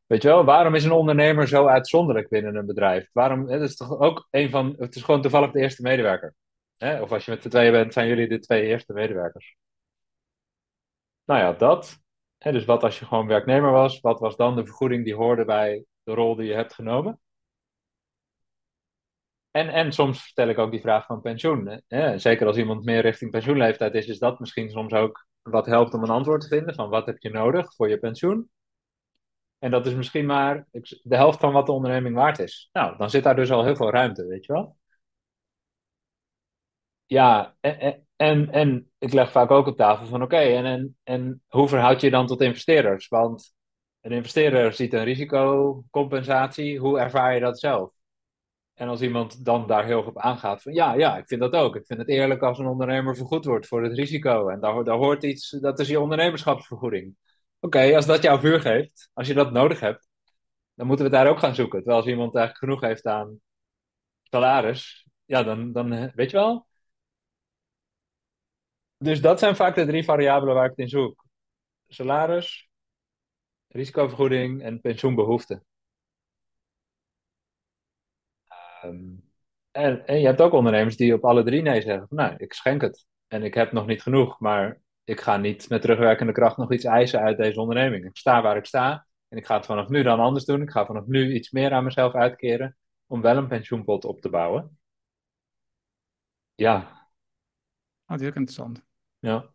Weet 0.06 0.22
je 0.22 0.28
wel, 0.28 0.46
waarom 0.46 0.76
is 0.76 0.84
een 0.84 0.92
ondernemer 0.92 1.48
zo 1.48 1.68
uitzonderlijk 1.68 2.30
binnen 2.30 2.56
een 2.56 2.66
bedrijf? 2.66 3.10
Waarom, 3.14 3.50
het 3.50 3.62
is 3.62 3.76
toch 3.76 4.00
ook 4.00 4.28
een 4.32 4.50
van, 4.50 4.76
het 4.78 4.96
is 4.96 5.04
gewoon 5.04 5.22
toevallig 5.22 5.52
de 5.52 5.60
eerste 5.60 5.82
medewerker. 5.82 6.36
Hè? 6.78 7.02
Of 7.02 7.12
als 7.12 7.26
je 7.26 7.32
met 7.32 7.44
de 7.44 7.50
tweeën 7.50 7.72
bent, 7.72 7.94
zijn 7.94 8.08
jullie 8.08 8.28
de 8.28 8.40
twee 8.40 8.66
eerste 8.66 8.94
medewerkers. 8.94 9.56
Nou 11.26 11.40
ja, 11.40 11.54
dat. 11.54 12.00
Hè, 12.38 12.52
dus 12.52 12.66
wat 12.66 12.84
als 12.84 13.00
je 13.00 13.06
gewoon 13.06 13.28
werknemer 13.28 13.72
was, 13.72 14.00
wat 14.00 14.20
was 14.20 14.36
dan 14.36 14.56
de 14.56 14.66
vergoeding 14.66 15.04
die 15.04 15.16
hoorde 15.16 15.46
bij 15.46 15.86
de 16.04 16.14
rol 16.14 16.36
die 16.36 16.48
je 16.48 16.54
hebt 16.54 16.74
genomen? 16.74 17.20
En, 19.52 19.70
en 19.70 19.92
soms 19.92 20.24
stel 20.24 20.48
ik 20.48 20.58
ook 20.58 20.72
die 20.72 20.82
vraag 20.82 21.06
van 21.06 21.22
pensioen. 21.22 21.82
Hè? 21.88 22.18
Zeker 22.20 22.48
als 22.48 22.58
iemand 22.58 22.86
meer 22.86 23.02
richting 23.02 23.32
pensioenleeftijd 23.32 23.94
is, 23.94 24.08
is 24.08 24.20
dat 24.20 24.40
misschien 24.40 24.70
soms 24.70 24.94
ook 24.94 25.26
wat 25.50 25.66
helpt 25.66 25.94
om 25.94 26.04
een 26.04 26.10
antwoord 26.10 26.42
te 26.42 26.48
vinden 26.48 26.76
van 26.76 26.90
wat 26.90 27.06
heb 27.06 27.18
je 27.18 27.30
nodig 27.30 27.76
voor 27.76 27.90
je 27.90 28.00
pensioen. 28.00 28.50
En 29.60 29.72
dat 29.72 29.86
is 29.86 29.94
misschien 29.94 30.26
maar 30.26 30.68
de 31.04 31.16
helft 31.16 31.40
van 31.40 31.54
wat 31.54 31.66
de 31.66 31.72
onderneming 31.72 32.16
waard 32.16 32.40
is. 32.40 32.70
Nou, 32.74 32.98
dan 32.98 33.10
zit 33.10 33.24
daar 33.24 33.36
dus 33.36 33.52
al 33.52 33.64
heel 33.64 33.76
veel 33.76 33.92
ruimte, 33.92 34.26
weet 34.26 34.46
je 34.46 34.54
wel? 34.54 34.78
Ja, 37.06 37.56
en, 37.60 38.06
en, 38.16 38.52
en 38.52 38.92
ik 38.98 39.14
leg 39.14 39.32
vaak 39.32 39.52
ook 39.52 39.68
op 39.68 39.78
tafel 39.78 40.06
van 40.06 40.22
oké, 40.22 40.38
en, 40.38 40.66
en, 40.66 40.98
en 41.04 41.44
hoe 41.48 41.68
verhoud 41.68 42.00
je 42.02 42.06
je 42.06 42.12
dan 42.12 42.28
tot 42.28 42.42
investeerders? 42.42 43.08
Want 43.08 43.54
een 44.02 44.12
investeerder 44.12 44.74
ziet 44.74 44.94
een 44.94 45.04
risicocompensatie, 45.04 46.80
hoe 46.80 47.00
ervaar 47.00 47.34
je 47.34 47.40
dat 47.40 47.60
zelf? 47.60 47.94
En 48.76 48.88
als 48.88 49.02
iemand 49.02 49.46
dan 49.46 49.68
daar 49.68 49.86
heel 49.86 50.04
op 50.04 50.20
aangaat 50.20 50.62
van 50.62 50.74
ja, 50.74 50.94
ja, 50.94 51.18
ik 51.18 51.28
vind 51.28 51.42
dat 51.42 51.54
ook. 51.54 51.76
Ik 51.76 51.86
vind 51.86 52.00
het 52.00 52.10
eerlijk 52.10 52.42
als 52.42 52.60
een 52.60 52.66
ondernemer 52.66 53.16
vergoed 53.16 53.46
wordt 53.46 53.68
voor 53.68 53.84
het 53.84 53.94
risico. 53.94 54.50
En 54.50 54.60
daar, 54.60 54.90
hoort 54.90 55.24
iets, 55.24 55.50
dat 55.50 55.80
is 55.80 55.88
je 55.88 56.00
ondernemerschapsvergoeding. 56.00 57.16
Oké, 57.60 57.96
als 57.96 58.06
dat 58.06 58.22
jouw 58.24 58.40
vuur 58.40 58.62
geeft, 58.62 59.10
als 59.14 59.28
je 59.28 59.34
dat 59.34 59.52
nodig 59.52 59.80
hebt, 59.80 60.10
dan 60.74 60.88
moeten 60.88 61.06
we 61.06 61.12
daar 61.12 61.28
ook 61.28 61.40
gaan 61.40 61.56
zoeken. 61.56 61.78
Terwijl 61.78 61.98
als 61.98 62.08
iemand 62.08 62.36
eigenlijk 62.36 62.66
genoeg 62.66 62.82
heeft 62.82 63.06
aan 63.06 63.40
salaris, 64.24 65.08
ja, 65.26 65.44
dan, 65.44 65.72
dan 65.72 66.12
weet 66.16 66.32
je 66.32 66.38
wel. 66.38 66.68
Dus 68.98 69.22
dat 69.22 69.40
zijn 69.40 69.56
vaak 69.56 69.76
de 69.76 69.86
drie 69.86 70.04
variabelen 70.04 70.56
waar 70.56 70.64
ik 70.64 70.70
het 70.70 70.80
in 70.80 70.90
zoek. 70.90 71.26
Salaris, 71.88 72.70
risicovergoeding 73.68 74.62
en 74.62 74.82
pensioenbehoeften. 74.82 75.66
Um, 78.88 79.24
en, 79.72 80.08
en 80.08 80.20
je 80.20 80.26
hebt 80.26 80.42
ook 80.42 80.54
ondernemers 80.54 80.98
die 80.98 81.14
op 81.14 81.26
alle 81.26 81.44
drie 81.44 81.62
nee 81.62 81.82
zeggen. 81.82 82.08
Van, 82.08 82.18
nou, 82.18 82.34
ik 82.38 82.54
schenk 82.54 82.82
het. 82.82 83.06
En 83.28 83.44
ik 83.44 83.54
heb 83.54 83.72
nog 83.72 83.86
niet 83.86 84.02
genoeg, 84.02 84.40
maar 84.40 84.82
ik 85.04 85.22
ga 85.22 85.38
niet 85.38 85.70
met 85.70 85.82
terugwerkende 85.82 86.34
kracht 86.34 86.58
nog 86.58 86.74
iets 86.74 86.84
eisen 86.84 87.20
uit 87.20 87.38
deze 87.38 87.60
onderneming. 87.60 88.06
Ik 88.06 88.18
sta 88.18 88.42
waar 88.42 88.58
ik 88.58 88.66
sta 88.66 89.08
en 89.28 89.38
ik 89.38 89.46
ga 89.46 89.56
het 89.56 89.66
vanaf 89.66 89.90
nu 89.90 90.04
dan 90.04 90.20
anders 90.20 90.46
doen. 90.46 90.62
Ik 90.62 90.72
ga 90.72 90.86
vanaf 90.86 91.06
nu 91.06 91.34
iets 91.34 91.52
meer 91.52 91.72
aan 91.72 91.84
mezelf 91.84 92.14
uitkeren 92.14 92.78
om 93.06 93.22
wel 93.22 93.38
een 93.38 93.48
pensioenpot 93.48 94.06
op 94.06 94.22
te 94.22 94.30
bouwen. 94.30 94.80
Ja. 96.56 96.78
Oh, 98.06 98.06
dat 98.06 98.22
is 98.22 98.28
ook 98.28 98.36
interessant. 98.36 98.84
Ja. 99.20 99.50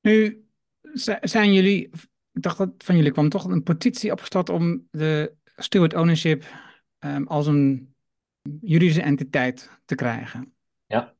Nu 0.00 0.46
zijn 1.20 1.52
jullie, 1.52 1.90
ik 2.32 2.42
dacht 2.42 2.58
dat 2.58 2.70
van 2.78 2.96
jullie 2.96 3.12
kwam 3.12 3.28
toch 3.28 3.44
een 3.44 3.62
petitie 3.62 4.12
opgestart 4.12 4.48
om 4.48 4.88
de 4.90 5.34
steward 5.56 5.94
ownership 5.94 6.44
um, 6.98 7.26
als 7.26 7.46
een 7.46 7.94
juridische 8.60 9.02
entiteit 9.02 9.70
te 9.84 9.94
krijgen. 9.94 10.54
Ja. 10.86 11.14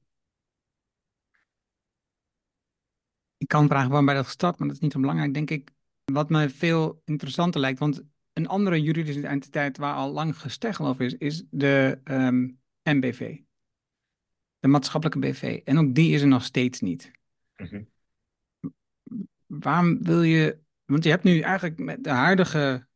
Ik 3.36 3.48
kan 3.48 3.68
vragen 3.68 3.88
waarom 3.88 4.06
bij 4.06 4.14
dat 4.14 4.24
gestart, 4.24 4.58
maar 4.58 4.66
dat 4.66 4.76
is 4.76 4.82
niet 4.82 4.92
zo 4.92 5.00
belangrijk, 5.00 5.34
denk 5.34 5.50
ik. 5.50 5.70
Wat 6.04 6.30
me 6.30 6.48
veel 6.48 7.02
interessanter 7.04 7.60
lijkt, 7.60 7.78
want 7.78 8.02
een 8.32 8.48
andere 8.48 8.82
juridische 8.82 9.26
entiteit 9.26 9.76
waar 9.76 9.94
al 9.94 10.12
lang 10.12 10.38
gesteggel 10.40 10.86
over 10.86 11.04
is, 11.04 11.14
is 11.14 11.44
de 11.50 12.00
um, 12.04 12.60
ehm, 12.82 12.96
MBV. 12.96 13.38
De 14.58 14.68
maatschappelijke 14.68 15.18
BV. 15.28 15.60
En 15.64 15.78
ook 15.78 15.94
die 15.94 16.12
is 16.12 16.20
er 16.20 16.28
nog 16.28 16.44
steeds 16.44 16.80
niet. 16.80 17.10
Mm 17.56 17.92
Waarom 19.46 20.02
wil 20.02 20.22
je. 20.22 20.58
Want 20.84 21.04
je 21.04 21.10
hebt 21.10 21.24
nu 21.24 21.40
eigenlijk 21.40 21.78
met 21.78 22.04
de 22.04 22.10
huidige 22.10 22.86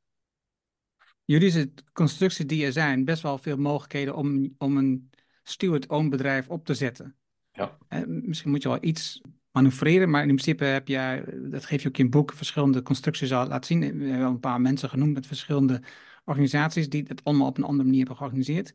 juridische 1.29 1.71
constructies 1.93 2.47
die 2.47 2.64
er 2.64 2.73
zijn, 2.73 3.05
best 3.05 3.23
wel 3.23 3.38
veel 3.38 3.57
mogelijkheden 3.57 4.17
om, 4.17 4.55
om 4.59 4.77
een 4.77 5.11
steward-owned 5.43 6.11
bedrijf 6.11 6.49
op 6.49 6.64
te 6.64 6.75
zetten. 6.75 7.17
Ja. 7.53 7.79
En 7.88 8.29
misschien 8.29 8.51
moet 8.51 8.62
je 8.62 8.69
wel 8.69 8.79
iets 8.81 9.21
manoeuvreren, 9.51 10.11
maar 10.11 10.21
in 10.21 10.27
principe 10.27 10.64
heb 10.64 10.88
je, 10.88 11.25
dat 11.51 11.64
geef 11.64 11.83
je 11.83 11.88
ook 11.88 11.99
in 11.99 12.11
boek, 12.11 12.33
verschillende 12.33 12.83
constructies 12.83 13.33
al 13.33 13.47
laten 13.47 13.67
zien. 13.67 13.81
We 13.81 13.87
hebben 13.87 14.19
wel 14.19 14.31
een 14.31 14.41
paar 14.41 14.61
mensen 14.61 14.88
genoemd 14.88 15.14
met 15.14 15.27
verschillende 15.27 15.83
organisaties 16.25 16.88
die 16.88 17.05
het 17.07 17.25
allemaal 17.25 17.47
op 17.47 17.57
een 17.57 17.64
andere 17.64 17.85
manier 17.85 17.99
hebben 17.99 18.17
georganiseerd. 18.17 18.75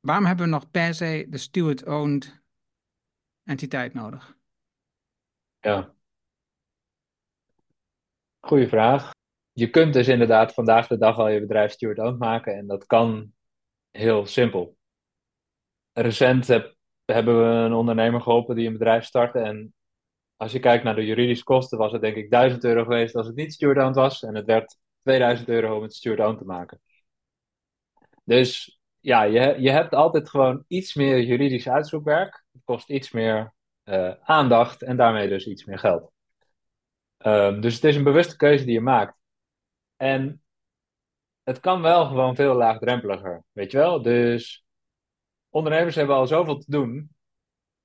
Waarom 0.00 0.24
hebben 0.24 0.44
we 0.44 0.50
nog 0.50 0.70
per 0.70 0.94
se 0.94 1.26
de 1.28 1.38
steward-owned 1.38 2.42
entiteit 3.44 3.94
nodig? 3.94 4.36
Ja. 5.60 5.94
Goeie 8.40 8.68
vraag 8.68 9.13
je 9.54 9.70
kunt 9.70 9.92
dus 9.92 10.08
inderdaad 10.08 10.54
vandaag 10.54 10.86
de 10.86 10.98
dag 10.98 11.18
al 11.18 11.28
je 11.28 11.40
bedrijf 11.40 11.72
steward-owned 11.72 12.18
maken 12.18 12.54
en 12.56 12.66
dat 12.66 12.86
kan 12.86 13.32
heel 13.90 14.26
simpel. 14.26 14.76
Recent 15.92 16.46
heb, 16.46 16.74
hebben 17.04 17.38
we 17.38 17.44
een 17.44 17.72
ondernemer 17.72 18.20
geholpen 18.20 18.56
die 18.56 18.66
een 18.66 18.72
bedrijf 18.72 19.04
startte 19.04 19.38
en 19.38 19.74
als 20.36 20.52
je 20.52 20.58
kijkt 20.60 20.84
naar 20.84 20.94
de 20.94 21.06
juridische 21.06 21.44
kosten 21.44 21.78
was 21.78 21.92
het 21.92 22.00
denk 22.00 22.16
ik 22.16 22.30
1000 22.30 22.64
euro 22.64 22.82
geweest 22.82 23.14
als 23.14 23.26
het 23.26 23.36
niet 23.36 23.52
steward-owned 23.52 23.96
was 23.96 24.22
en 24.22 24.34
het 24.34 24.46
werd 24.46 24.76
2000 25.02 25.48
euro 25.48 25.76
om 25.76 25.82
het 25.82 25.94
steward-owned 25.94 26.38
te 26.38 26.44
maken. 26.44 26.80
Dus 28.24 28.80
ja, 29.00 29.22
je, 29.22 29.56
je 29.58 29.70
hebt 29.70 29.94
altijd 29.94 30.28
gewoon 30.28 30.64
iets 30.68 30.94
meer 30.94 31.20
juridisch 31.22 31.68
uitzoekwerk. 31.68 32.44
Het 32.52 32.62
kost 32.64 32.90
iets 32.90 33.10
meer 33.10 33.54
uh, 33.84 34.12
aandacht 34.22 34.82
en 34.82 34.96
daarmee 34.96 35.28
dus 35.28 35.46
iets 35.46 35.64
meer 35.64 35.78
geld. 35.78 36.12
Um, 37.18 37.60
dus 37.60 37.74
het 37.74 37.84
is 37.84 37.96
een 37.96 38.04
bewuste 38.04 38.36
keuze 38.36 38.64
die 38.64 38.74
je 38.74 38.80
maakt. 38.80 39.23
En 39.96 40.42
het 41.42 41.60
kan 41.60 41.82
wel 41.82 42.06
gewoon 42.06 42.34
veel 42.34 42.54
laagdrempeliger, 42.54 43.44
weet 43.52 43.70
je 43.70 43.78
wel? 43.78 44.02
Dus 44.02 44.64
ondernemers 45.48 45.94
hebben 45.94 46.16
al 46.16 46.26
zoveel 46.26 46.58
te 46.58 46.70
doen. 46.70 47.10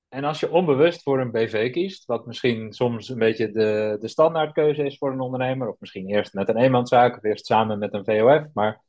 En 0.07 0.23
als 0.23 0.39
je 0.39 0.51
onbewust 0.51 1.03
voor 1.03 1.19
een 1.19 1.31
BV 1.31 1.71
kiest, 1.71 2.05
wat 2.05 2.25
misschien 2.25 2.73
soms 2.73 3.09
een 3.09 3.19
beetje 3.19 3.51
de, 3.51 3.97
de 3.99 4.07
standaardkeuze 4.07 4.83
is 4.83 4.97
voor 4.97 5.11
een 5.11 5.19
ondernemer, 5.19 5.69
of 5.69 5.79
misschien 5.79 6.07
eerst 6.07 6.33
met 6.33 6.49
een 6.49 6.57
eenmanszaak 6.57 7.17
of 7.17 7.23
eerst 7.23 7.45
samen 7.45 7.79
met 7.79 7.93
een 7.93 8.05
VOF, 8.05 8.53
maar 8.53 8.81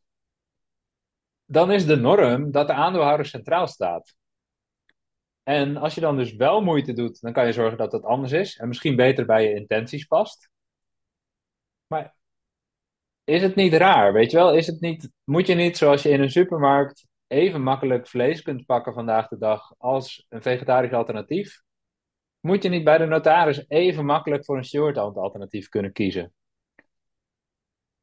dan 1.45 1.71
is 1.71 1.87
de 1.87 1.97
norm 1.97 2.51
dat 2.51 2.67
de 2.67 2.73
aandeelhouder 2.73 3.27
centraal 3.27 3.67
staat. 3.67 4.15
En 5.43 5.77
als 5.77 5.95
je 5.95 6.01
dan 6.01 6.17
dus 6.17 6.35
wel 6.35 6.61
moeite 6.61 6.93
doet, 6.93 7.21
dan 7.21 7.33
kan 7.33 7.47
je 7.47 7.53
zorgen 7.53 7.79
dat 7.79 7.93
het 7.93 8.05
anders 8.05 8.33
is 8.33 8.57
en 8.57 8.69
misschien 8.69 8.97
beter 8.97 9.27
bij 9.27 9.43
je 9.43 9.55
intenties 9.55 10.05
past. 10.05 10.51
Maar 11.87 12.15
is 13.31 13.43
het 13.43 13.55
niet 13.55 13.73
raar, 13.73 14.13
weet 14.13 14.31
je 14.31 14.37
wel? 14.37 14.55
Is 14.55 14.67
het 14.67 14.81
niet, 14.81 15.11
moet 15.25 15.47
je 15.47 15.55
niet, 15.55 15.77
zoals 15.77 16.03
je 16.03 16.09
in 16.09 16.21
een 16.21 16.31
supermarkt 16.31 17.07
even 17.27 17.63
makkelijk 17.63 18.07
vlees 18.09 18.43
kunt 18.43 18.67
pakken 18.67 18.93
vandaag 18.93 19.29
de 19.29 19.39
dag 19.39 19.75
als 19.79 20.27
een 20.29 20.43
vegetarisch 20.43 20.93
alternatief, 20.93 21.63
moet 22.41 22.63
je 22.63 22.69
niet 22.69 22.85
bij 22.85 22.99
de 22.99 23.07
notaris 23.07 23.65
even 23.69 24.05
makkelijk 24.05 24.45
voor 24.45 24.57
een 24.57 24.65
steward 24.65 24.97
alternatief 24.97 25.69
kunnen 25.69 25.93
kiezen? 25.93 26.33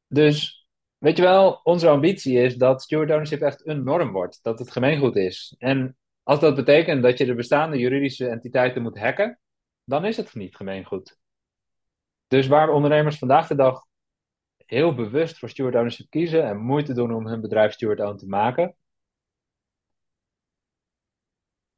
Dus, 0.06 0.66
weet 0.98 1.16
je 1.16 1.22
wel, 1.22 1.60
onze 1.62 1.88
ambitie 1.88 2.38
is 2.38 2.56
dat 2.56 2.82
steward 2.82 3.10
ownership 3.10 3.40
echt 3.40 3.66
een 3.66 3.84
norm 3.84 4.12
wordt, 4.12 4.38
dat 4.42 4.58
het 4.58 4.70
gemeengoed 4.70 5.16
is. 5.16 5.54
En 5.58 5.96
als 6.22 6.40
dat 6.40 6.54
betekent 6.54 7.02
dat 7.02 7.18
je 7.18 7.24
de 7.24 7.34
bestaande 7.34 7.78
juridische 7.78 8.28
entiteiten 8.28 8.82
moet 8.82 8.98
hacken, 8.98 9.38
dan 9.84 10.04
is 10.04 10.16
het 10.16 10.34
niet 10.34 10.56
gemeengoed. 10.56 11.18
Dus 12.28 12.46
waar 12.46 12.70
ondernemers 12.70 13.18
vandaag 13.18 13.46
de 13.46 13.54
dag 13.54 13.86
heel 14.68 14.94
bewust 14.94 15.38
voor 15.38 15.48
steward 15.48 15.74
ownership 15.74 16.10
kiezen 16.10 16.44
en 16.44 16.56
moeite 16.58 16.94
doen 16.94 17.14
om 17.14 17.26
hun 17.26 17.40
bedrijf 17.40 17.72
steward 17.72 18.00
owned 18.00 18.18
te 18.18 18.26
maken. 18.26 18.76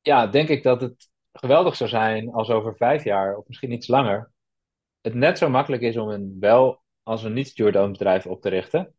Ja, 0.01 0.27
denk 0.27 0.49
ik 0.49 0.63
dat 0.63 0.81
het 0.81 1.09
geweldig 1.33 1.77
zou 1.77 1.91
zijn 1.91 2.33
als 2.33 2.51
over 2.51 2.77
vijf 2.77 3.05
jaar 3.05 3.37
of 3.37 3.47
misschien 3.49 3.73
iets 3.73 3.89
langer 3.89 4.33
het 5.01 5.15
net 5.15 5.39
zo 5.39 5.49
makkelijk 5.51 5.83
is 5.83 5.97
om 5.97 6.09
een 6.09 6.37
wel 6.41 6.83
als 7.03 7.23
een 7.23 7.33
niet 7.33 7.49
steward 7.49 7.77
owned 7.77 7.93
bedrijf 7.93 8.27
op 8.27 8.41
te 8.43 8.49
richten. 8.49 8.95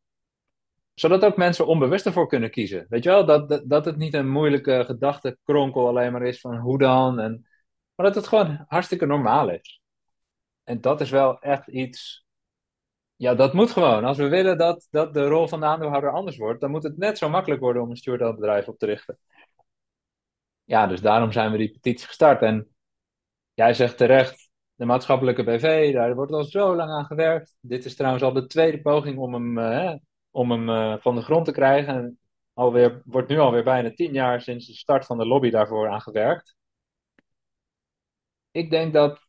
Zodat 0.93 1.25
ook 1.25 1.37
mensen 1.37 1.67
onbewust 1.67 2.05
ervoor 2.05 2.27
kunnen 2.27 2.51
kiezen. 2.51 2.85
Weet 2.89 3.03
je 3.03 3.09
wel, 3.09 3.25
dat, 3.25 3.49
dat, 3.49 3.69
dat 3.69 3.85
het 3.85 3.97
niet 3.97 4.13
een 4.13 4.29
moeilijke 4.29 4.83
gedachtenkronkel 4.85 5.87
alleen 5.87 6.11
maar 6.11 6.23
is 6.23 6.39
van 6.39 6.57
hoe 6.57 6.77
dan. 6.77 7.19
En, 7.19 7.47
maar 7.95 8.05
dat 8.05 8.15
het 8.15 8.27
gewoon 8.27 8.65
hartstikke 8.67 9.05
normaal 9.05 9.49
is. 9.49 9.81
En 10.63 10.81
dat 10.81 11.01
is 11.01 11.09
wel 11.09 11.39
echt 11.39 11.67
iets 11.67 12.25
ja, 13.21 13.35
dat 13.35 13.53
moet 13.53 13.71
gewoon. 13.71 14.03
Als 14.03 14.17
we 14.17 14.27
willen 14.27 14.57
dat, 14.57 14.87
dat 14.91 15.13
de 15.13 15.27
rol 15.27 15.47
van 15.47 15.59
de 15.59 15.65
aandeelhouder 15.65 16.11
anders 16.11 16.37
wordt, 16.37 16.61
dan 16.61 16.71
moet 16.71 16.83
het 16.83 16.97
net 16.97 17.17
zo 17.17 17.29
makkelijk 17.29 17.61
worden 17.61 17.81
om 17.81 17.89
een 17.89 17.95
steward 17.97 18.35
bedrijf 18.35 18.67
op 18.67 18.77
te 18.77 18.85
richten. 18.85 19.17
Ja, 20.63 20.87
dus 20.87 21.01
daarom 21.01 21.31
zijn 21.31 21.51
we 21.51 21.57
die 21.57 21.71
petitie 21.71 22.07
gestart. 22.07 22.41
En 22.41 22.67
jij 23.53 23.73
zegt 23.73 23.97
terecht, 23.97 24.49
de 24.75 24.85
maatschappelijke 24.85 25.43
BV, 25.43 25.93
daar 25.93 26.15
wordt 26.15 26.31
al 26.31 26.43
zo 26.43 26.75
lang 26.75 26.91
aan 26.91 27.05
gewerkt. 27.05 27.57
Dit 27.59 27.85
is 27.85 27.95
trouwens 27.95 28.23
al 28.23 28.33
de 28.33 28.47
tweede 28.47 28.81
poging 28.81 29.17
om 29.17 29.33
hem, 29.33 29.57
eh, 29.57 29.95
om 30.31 30.51
hem 30.51 30.69
eh, 30.69 31.01
van 31.01 31.15
de 31.15 31.21
grond 31.21 31.45
te 31.45 31.51
krijgen. 31.51 31.95
En 31.95 32.19
alweer, 32.53 33.01
wordt 33.05 33.29
nu 33.29 33.39
alweer 33.39 33.63
bijna 33.63 33.91
tien 33.93 34.13
jaar 34.13 34.41
sinds 34.41 34.67
de 34.67 34.73
start 34.73 35.05
van 35.05 35.17
de 35.17 35.25
lobby 35.27 35.49
daarvoor 35.49 35.89
aan 35.89 36.01
gewerkt. 36.01 36.55
Ik 38.51 38.69
denk 38.69 38.93
dat, 38.93 39.19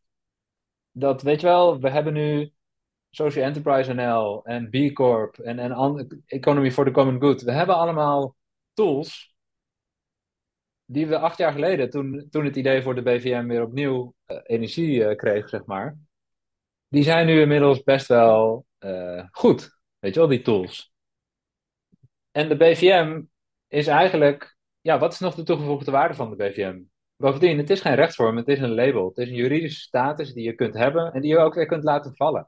dat, 0.91 1.21
weet 1.21 1.41
je 1.41 1.47
wel, 1.47 1.79
we 1.79 1.89
hebben 1.89 2.13
nu 2.13 2.53
Social 3.15 3.45
Enterprise 3.45 3.93
NL 3.93 4.45
en 4.45 4.69
B 4.69 4.93
Corp 4.93 5.37
en, 5.37 5.59
en 5.59 6.23
Economy 6.25 6.71
for 6.71 6.85
the 6.85 6.91
Common 6.91 7.21
Good. 7.21 7.41
We 7.41 7.51
hebben 7.51 7.75
allemaal 7.75 8.35
tools 8.73 9.35
die 10.85 11.07
we 11.07 11.17
acht 11.17 11.37
jaar 11.37 11.51
geleden, 11.51 11.89
toen, 11.89 12.27
toen 12.29 12.45
het 12.45 12.55
idee 12.55 12.81
voor 12.81 12.95
de 12.95 13.01
BVM 13.01 13.47
weer 13.47 13.63
opnieuw 13.63 14.13
uh, 14.27 14.37
energie 14.43 14.99
uh, 14.99 15.15
kreeg, 15.15 15.49
zeg 15.49 15.65
maar, 15.65 15.97
die 16.87 17.03
zijn 17.03 17.25
nu 17.25 17.41
inmiddels 17.41 17.83
best 17.83 18.07
wel 18.07 18.65
uh, 18.79 19.23
goed. 19.31 19.77
Weet 19.99 20.13
je 20.13 20.19
wel, 20.19 20.29
die 20.29 20.41
tools. 20.41 20.93
En 22.31 22.49
de 22.49 22.57
BVM 22.57 23.21
is 23.67 23.87
eigenlijk, 23.87 24.57
ja, 24.81 24.99
wat 24.99 25.13
is 25.13 25.19
nog 25.19 25.35
de 25.35 25.43
toegevoegde 25.43 25.91
waarde 25.91 26.13
van 26.13 26.29
de 26.29 26.35
BVM? 26.35 26.81
Bovendien, 27.15 27.57
het 27.57 27.69
is 27.69 27.81
geen 27.81 27.95
rechtsvorm, 27.95 28.37
het 28.37 28.47
is 28.47 28.59
een 28.59 28.73
label. 28.73 29.07
Het 29.07 29.17
is 29.17 29.29
een 29.29 29.35
juridische 29.35 29.81
status 29.81 30.33
die 30.33 30.43
je 30.43 30.55
kunt 30.55 30.73
hebben 30.73 31.13
en 31.13 31.21
die 31.21 31.29
je 31.29 31.37
ook 31.37 31.53
weer 31.53 31.65
kunt 31.65 31.83
laten 31.83 32.15
vallen. 32.15 32.47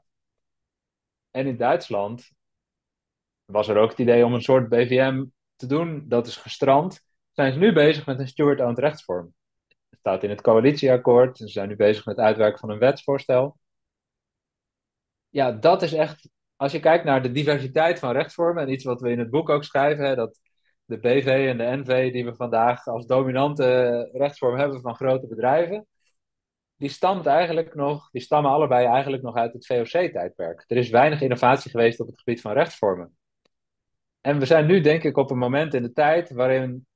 En 1.36 1.46
in 1.46 1.56
Duitsland 1.56 2.30
was 3.44 3.68
er 3.68 3.76
ook 3.76 3.90
het 3.90 3.98
idee 3.98 4.24
om 4.24 4.34
een 4.34 4.42
soort 4.42 4.68
BVM 4.68 5.24
te 5.56 5.66
doen. 5.66 6.04
Dat 6.08 6.26
is 6.26 6.36
gestrand. 6.36 7.00
Zijn 7.32 7.52
ze 7.52 7.58
nu 7.58 7.72
bezig 7.72 8.06
met 8.06 8.18
een 8.18 8.28
steward-owned 8.28 8.78
rechtsvorm. 8.78 9.34
Het 9.66 9.98
staat 9.98 10.22
in 10.22 10.30
het 10.30 10.40
coalitieakkoord. 10.40 11.38
Ze 11.38 11.48
zijn 11.48 11.68
nu 11.68 11.76
bezig 11.76 12.04
met 12.04 12.16
het 12.16 12.24
uitwerken 12.24 12.58
van 12.58 12.70
een 12.70 12.78
wetsvoorstel. 12.78 13.58
Ja, 15.28 15.52
dat 15.52 15.82
is 15.82 15.92
echt 15.92 16.28
als 16.56 16.72
je 16.72 16.80
kijkt 16.80 17.04
naar 17.04 17.22
de 17.22 17.32
diversiteit 17.32 17.98
van 17.98 18.12
rechtsvormen 18.12 18.62
en 18.62 18.72
iets 18.72 18.84
wat 18.84 19.00
we 19.00 19.10
in 19.10 19.18
het 19.18 19.30
boek 19.30 19.48
ook 19.48 19.64
schrijven, 19.64 20.04
hè, 20.04 20.14
dat 20.14 20.40
de 20.84 20.98
BV 20.98 21.46
en 21.48 21.58
de 21.58 21.76
NV 21.76 22.12
die 22.12 22.24
we 22.24 22.34
vandaag 22.34 22.86
als 22.86 23.06
dominante 23.06 24.08
rechtsvorm 24.12 24.58
hebben 24.58 24.80
van 24.80 24.94
grote 24.94 25.26
bedrijven, 25.26 25.86
die 26.76 26.88
stamt 26.88 27.26
eigenlijk 27.26 27.74
nog, 27.74 28.10
die 28.10 28.22
stammen 28.22 28.50
allebei 28.50 28.86
eigenlijk 28.86 29.22
nog 29.22 29.34
uit 29.34 29.52
het 29.52 29.66
VOC-tijdperk. 29.66 30.64
Er 30.66 30.76
is 30.76 30.90
weinig 30.90 31.20
innovatie 31.20 31.70
geweest 31.70 32.00
op 32.00 32.06
het 32.06 32.18
gebied 32.18 32.40
van 32.40 32.52
rechtsvormen. 32.52 33.16
En 34.20 34.38
we 34.38 34.46
zijn 34.46 34.66
nu 34.66 34.80
denk 34.80 35.02
ik 35.02 35.16
op 35.16 35.30
een 35.30 35.38
moment 35.38 35.74
in 35.74 35.82
de 35.82 35.92
tijd 35.92 36.30
waarin 36.30 36.86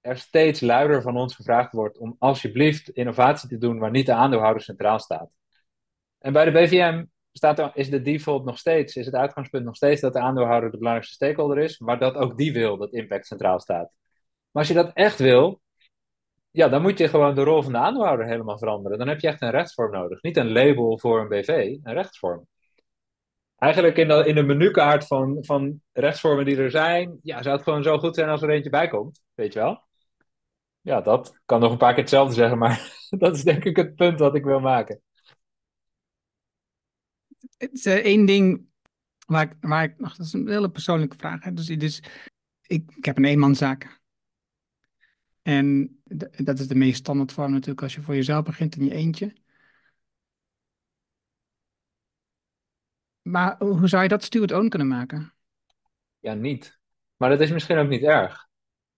er 0.00 0.18
steeds 0.18 0.60
luider 0.60 1.02
van 1.02 1.16
ons 1.16 1.34
gevraagd 1.34 1.72
wordt 1.72 1.98
om 1.98 2.16
alsjeblieft 2.18 2.88
innovatie 2.88 3.48
te 3.48 3.58
doen 3.58 3.78
waar 3.78 3.90
niet 3.90 4.06
de 4.06 4.12
aandeelhouder 4.12 4.62
centraal 4.62 4.98
staat. 4.98 5.30
En 6.18 6.32
bij 6.32 6.44
de 6.44 6.50
BVM 6.50 7.04
staat 7.32 7.58
er, 7.58 7.70
is 7.74 7.90
de 7.90 8.02
default 8.02 8.44
nog 8.44 8.58
steeds, 8.58 8.96
is 8.96 9.06
het 9.06 9.14
uitgangspunt 9.14 9.64
nog 9.64 9.76
steeds 9.76 10.00
dat 10.00 10.12
de 10.12 10.18
aandeelhouder 10.18 10.70
de 10.70 10.76
belangrijkste 10.76 11.14
stakeholder 11.14 11.58
is, 11.58 11.78
maar 11.78 11.98
dat 11.98 12.14
ook 12.14 12.36
die 12.36 12.52
wil 12.52 12.76
dat 12.76 12.92
impact 12.92 13.26
centraal 13.26 13.60
staat. 13.60 13.90
Maar 14.50 14.62
als 14.62 14.68
je 14.68 14.74
dat 14.74 14.90
echt 14.92 15.18
wil, 15.18 15.60
ja, 16.58 16.68
dan 16.68 16.82
moet 16.82 16.98
je 16.98 17.08
gewoon 17.08 17.34
de 17.34 17.42
rol 17.42 17.62
van 17.62 17.72
de 17.72 17.78
aandeelhouder 17.78 18.26
helemaal 18.26 18.58
veranderen. 18.58 18.98
Dan 18.98 19.08
heb 19.08 19.20
je 19.20 19.28
echt 19.28 19.42
een 19.42 19.50
rechtsvorm 19.50 19.92
nodig. 19.92 20.22
Niet 20.22 20.36
een 20.36 20.52
label 20.52 20.98
voor 20.98 21.20
een 21.20 21.28
BV, 21.28 21.48
een 21.82 21.92
rechtsvorm. 21.92 22.46
Eigenlijk 23.56 23.96
in 23.96 24.08
de, 24.08 24.24
in 24.26 24.46
menukaart 24.46 25.06
van, 25.06 25.38
van 25.40 25.82
rechtsvormen 25.92 26.44
die 26.44 26.56
er 26.56 26.70
zijn, 26.70 27.18
ja, 27.22 27.42
zou 27.42 27.54
het 27.54 27.64
gewoon 27.64 27.82
zo 27.82 27.98
goed 27.98 28.14
zijn 28.14 28.28
als 28.28 28.42
er 28.42 28.50
eentje 28.50 28.70
bij 28.70 28.88
komt. 28.88 29.20
Weet 29.34 29.52
je 29.52 29.58
wel? 29.58 29.86
Ja, 30.80 31.00
dat 31.00 31.40
kan 31.44 31.60
nog 31.60 31.72
een 31.72 31.78
paar 31.78 31.92
keer 31.92 32.02
hetzelfde 32.02 32.34
zeggen, 32.34 32.58
maar 32.58 32.92
dat 33.18 33.34
is 33.36 33.42
denk 33.42 33.64
ik 33.64 33.76
het 33.76 33.94
punt 33.94 34.18
wat 34.18 34.34
ik 34.34 34.44
wil 34.44 34.60
maken. 34.60 35.02
Het 37.56 37.72
is 37.72 37.86
uh, 37.86 37.94
één 37.94 38.26
ding 38.26 38.66
waar 39.26 39.42
ik, 39.42 39.52
waar 39.60 39.82
ik 39.82 39.98
dat 39.98 40.18
is 40.18 40.32
een 40.32 40.48
hele 40.48 40.70
persoonlijke 40.70 41.16
vraag. 41.16 41.44
Hè? 41.44 41.52
Dus, 41.52 41.66
dus 41.66 42.02
ik, 42.66 42.92
ik 42.96 43.04
heb 43.04 43.16
een 43.16 43.24
eenmanszaak. 43.24 43.97
En 45.48 45.98
dat 46.36 46.58
is 46.58 46.68
de 46.68 46.74
meest 46.74 46.98
standaard 46.98 47.32
vorm 47.32 47.50
natuurlijk 47.52 47.82
als 47.82 47.94
je 47.94 48.02
voor 48.02 48.14
jezelf 48.14 48.44
begint 48.44 48.76
in 48.76 48.84
je 48.84 48.94
eentje. 48.94 49.32
Maar 53.22 53.56
hoe 53.58 53.88
zou 53.88 54.02
je 54.02 54.08
dat 54.08 54.22
steward-own 54.22 54.68
kunnen 54.68 54.88
maken? 54.88 55.34
Ja, 56.18 56.34
niet. 56.34 56.78
Maar 57.16 57.30
dat 57.30 57.40
is 57.40 57.50
misschien 57.50 57.78
ook 57.78 57.88
niet 57.88 58.02
erg. 58.02 58.48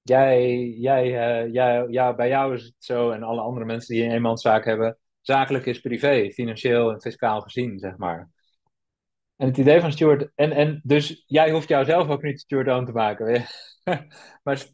Jij, 0.02 0.66
jij, 0.68 1.04
uh, 1.06 1.52
jij, 1.52 1.86
ja, 1.88 2.14
bij 2.14 2.28
jou 2.28 2.54
is 2.54 2.64
het 2.64 2.74
zo, 2.78 3.10
en 3.10 3.22
alle 3.22 3.40
andere 3.40 3.66
mensen 3.66 3.94
die 3.94 4.04
een 4.04 4.10
eenmanszaak 4.10 4.64
hebben, 4.64 4.98
zakelijk 5.20 5.66
is 5.66 5.80
privé, 5.80 6.30
financieel 6.32 6.92
en 6.92 7.00
fiscaal 7.00 7.40
gezien, 7.40 7.78
zeg 7.78 7.96
maar. 7.96 8.30
En 9.36 9.46
het 9.46 9.58
idee 9.58 9.80
van 9.80 9.92
steward, 9.92 10.30
en, 10.34 10.52
en 10.52 10.80
dus 10.82 11.24
jij 11.26 11.50
hoeft 11.50 11.68
jouzelf 11.68 12.08
ook 12.08 12.22
niet 12.22 12.40
steward-own 12.40 12.84
te 12.84 12.92
maken. 12.92 13.44
maar 14.42 14.64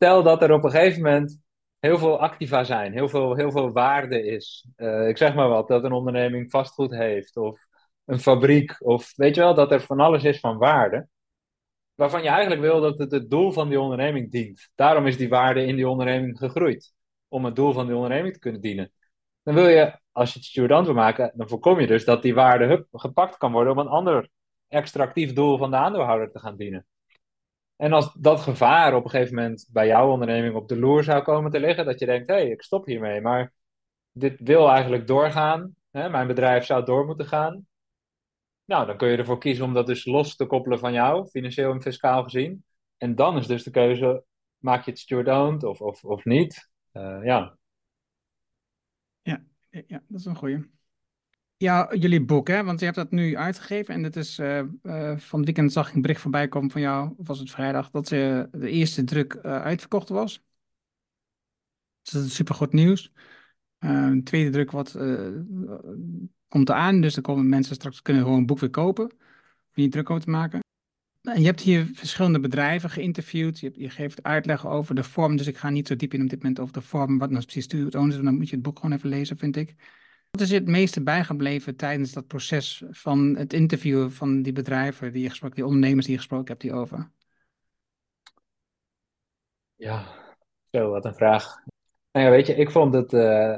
stel 0.00 0.22
dat 0.22 0.42
er 0.42 0.52
op 0.52 0.64
een 0.64 0.70
gegeven 0.70 1.02
moment 1.02 1.40
heel 1.78 1.98
veel 1.98 2.20
activa 2.20 2.64
zijn, 2.64 2.92
heel 2.92 3.08
veel, 3.08 3.36
heel 3.36 3.50
veel 3.50 3.72
waarde 3.72 4.26
is. 4.26 4.68
Uh, 4.76 5.08
ik 5.08 5.16
zeg 5.16 5.34
maar 5.34 5.48
wat, 5.48 5.68
dat 5.68 5.84
een 5.84 5.92
onderneming 5.92 6.50
vastgoed 6.50 6.90
heeft 6.90 7.36
of 7.36 7.66
een 8.04 8.18
fabriek 8.18 8.76
of 8.86 9.12
weet 9.16 9.34
je 9.34 9.40
wel, 9.40 9.54
dat 9.54 9.72
er 9.72 9.80
van 9.80 10.00
alles 10.00 10.24
is 10.24 10.40
van 10.40 10.58
waarde. 10.58 11.08
Waarvan 11.94 12.22
je 12.22 12.28
eigenlijk 12.28 12.60
wil 12.60 12.80
dat 12.80 12.98
het 12.98 13.10
het 13.10 13.30
doel 13.30 13.52
van 13.52 13.68
die 13.68 13.80
onderneming 13.80 14.30
dient. 14.30 14.70
Daarom 14.74 15.06
is 15.06 15.16
die 15.16 15.28
waarde 15.28 15.64
in 15.64 15.76
die 15.76 15.88
onderneming 15.88 16.38
gegroeid. 16.38 16.94
Om 17.28 17.44
het 17.44 17.56
doel 17.56 17.72
van 17.72 17.86
die 17.86 17.94
onderneming 17.94 18.32
te 18.32 18.40
kunnen 18.40 18.60
dienen. 18.60 18.92
Dan 19.42 19.54
wil 19.54 19.68
je, 19.68 19.98
als 20.12 20.32
je 20.32 20.38
het 20.38 20.48
stewardant 20.48 20.86
wil 20.86 20.94
maken, 20.94 21.32
dan 21.34 21.48
voorkom 21.48 21.80
je 21.80 21.86
dus 21.86 22.04
dat 22.04 22.22
die 22.22 22.34
waarde 22.34 22.64
hup, 22.64 22.86
gepakt 22.92 23.36
kan 23.36 23.52
worden 23.52 23.72
om 23.72 23.78
een 23.78 23.88
ander 23.88 24.28
extractief 24.68 25.32
doel 25.32 25.58
van 25.58 25.70
de 25.70 25.76
aandeelhouder 25.76 26.30
te 26.30 26.38
gaan 26.38 26.56
dienen. 26.56 26.86
En 27.80 27.92
als 27.92 28.12
dat 28.14 28.40
gevaar 28.40 28.94
op 28.94 29.04
een 29.04 29.10
gegeven 29.10 29.34
moment 29.34 29.68
bij 29.72 29.86
jouw 29.86 30.10
onderneming 30.10 30.54
op 30.54 30.68
de 30.68 30.78
loer 30.78 31.04
zou 31.04 31.22
komen 31.22 31.50
te 31.50 31.60
liggen, 31.60 31.84
dat 31.84 31.98
je 31.98 32.06
denkt, 32.06 32.28
hé, 32.28 32.34
hey, 32.34 32.50
ik 32.50 32.62
stop 32.62 32.86
hiermee, 32.86 33.20
maar 33.20 33.52
dit 34.12 34.40
wil 34.40 34.70
eigenlijk 34.70 35.06
doorgaan, 35.06 35.74
hè, 35.90 36.08
mijn 36.08 36.26
bedrijf 36.26 36.64
zou 36.64 36.84
door 36.84 37.06
moeten 37.06 37.26
gaan. 37.26 37.66
Nou, 38.64 38.86
dan 38.86 38.96
kun 38.96 39.08
je 39.08 39.16
ervoor 39.16 39.38
kiezen 39.38 39.64
om 39.64 39.74
dat 39.74 39.86
dus 39.86 40.04
los 40.04 40.36
te 40.36 40.46
koppelen 40.46 40.78
van 40.78 40.92
jou, 40.92 41.26
financieel 41.26 41.72
en 41.72 41.82
fiscaal 41.82 42.22
gezien. 42.22 42.64
En 42.96 43.14
dan 43.14 43.36
is 43.36 43.46
dus 43.46 43.62
de 43.62 43.70
keuze, 43.70 44.24
maak 44.58 44.84
je 44.84 44.90
het 44.90 45.00
steward 45.00 45.62
of, 45.62 45.80
of, 45.80 46.04
of 46.04 46.24
niet? 46.24 46.70
Uh, 46.92 47.24
ja. 47.24 47.58
ja. 49.22 49.44
Ja, 49.70 50.02
dat 50.08 50.20
is 50.20 50.24
een 50.24 50.36
goeie. 50.36 50.70
Ja, 51.62 51.94
jullie 51.94 52.24
boek, 52.24 52.48
hè? 52.48 52.64
Want 52.64 52.78
je 52.78 52.84
hebt 52.84 52.96
dat 52.96 53.10
nu 53.10 53.36
uitgegeven 53.36 53.94
en 53.94 54.02
het 54.02 54.16
is 54.16 54.38
uh, 54.38 54.62
uh, 54.82 55.18
van 55.18 55.38
het 55.38 55.44
weekend 55.44 55.72
zag 55.72 55.88
ik 55.88 55.94
een 55.94 56.00
bericht 56.00 56.20
voorbij 56.20 56.48
komen 56.48 56.70
van 56.70 56.80
jou, 56.80 57.14
of 57.16 57.26
was 57.26 57.38
het 57.38 57.50
vrijdag, 57.50 57.90
dat 57.90 58.08
ze 58.08 58.48
de 58.52 58.70
eerste 58.70 59.04
druk 59.04 59.34
uh, 59.34 59.42
uitverkocht 59.42 60.08
was. 60.08 60.42
Dus 62.02 62.12
dat 62.12 62.24
is 62.24 62.34
super 62.34 62.54
goed 62.54 62.72
nieuws. 62.72 63.12
de 63.78 64.20
tweede 64.24 64.50
druk 64.50 64.70
wat, 64.70 64.98
komt 66.48 66.68
eraan, 66.68 67.00
dus 67.00 67.14
dan 67.14 67.22
komen 67.22 67.48
mensen 67.48 67.74
straks 67.74 68.02
kunnen 68.02 68.22
gewoon 68.22 68.38
een 68.38 68.46
boek 68.46 68.58
weer 68.58 68.70
kopen, 68.70 69.04
om 69.04 69.18
niet 69.74 69.92
druk 69.92 70.10
over 70.10 70.24
te 70.24 70.30
maken. 70.30 70.60
En 71.20 71.40
je 71.40 71.46
hebt 71.46 71.60
hier 71.60 71.90
verschillende 71.92 72.40
bedrijven 72.40 72.90
geïnterviewd, 72.90 73.60
je, 73.60 73.70
je, 73.74 73.90
geeft 73.90 74.22
uitleg 74.22 74.66
over 74.66 74.94
de 74.94 75.04
vorm, 75.04 75.36
dus 75.36 75.46
ik 75.46 75.56
ga 75.56 75.70
niet 75.70 75.86
zo 75.86 75.96
diep 75.96 76.14
in 76.14 76.22
op 76.22 76.28
dit 76.28 76.38
moment 76.38 76.60
over 76.60 76.74
de 76.74 76.80
vorm, 76.80 77.18
wat 77.18 77.30
nou 77.30 77.42
precies 77.42 77.64
stuurt 77.64 77.92
dan 77.92 78.34
moet 78.34 78.48
je 78.48 78.54
het 78.54 78.64
boek 78.64 78.78
gewoon 78.78 78.96
even 78.96 79.08
lezen, 79.08 79.38
vind 79.38 79.56
ik. 79.56 79.74
Wat 80.30 80.40
is 80.40 80.48
je 80.48 80.54
het 80.54 80.68
meeste 80.68 81.02
bijgebleven 81.02 81.76
tijdens 81.76 82.12
dat 82.12 82.26
proces 82.26 82.82
van 82.90 83.36
het 83.36 83.52
interviewen 83.52 84.12
van 84.12 84.42
die 84.42 84.52
bedrijven 84.52 85.12
die 85.12 85.22
je 85.22 85.28
gesproken, 85.28 85.56
die 85.56 85.66
ondernemers 85.66 86.04
die 86.04 86.14
je 86.14 86.20
gesproken 86.20 86.46
hebt 86.46 86.62
hierover? 86.62 87.10
Ja, 89.74 90.04
zo, 90.70 90.90
wat 90.90 91.04
een 91.04 91.14
vraag. 91.14 91.64
Nou 92.12 92.26
ja, 92.26 92.30
weet 92.30 92.46
je, 92.46 92.54
ik 92.54 92.70
vond 92.70 92.94
het. 92.94 93.12
Uh, 93.12 93.56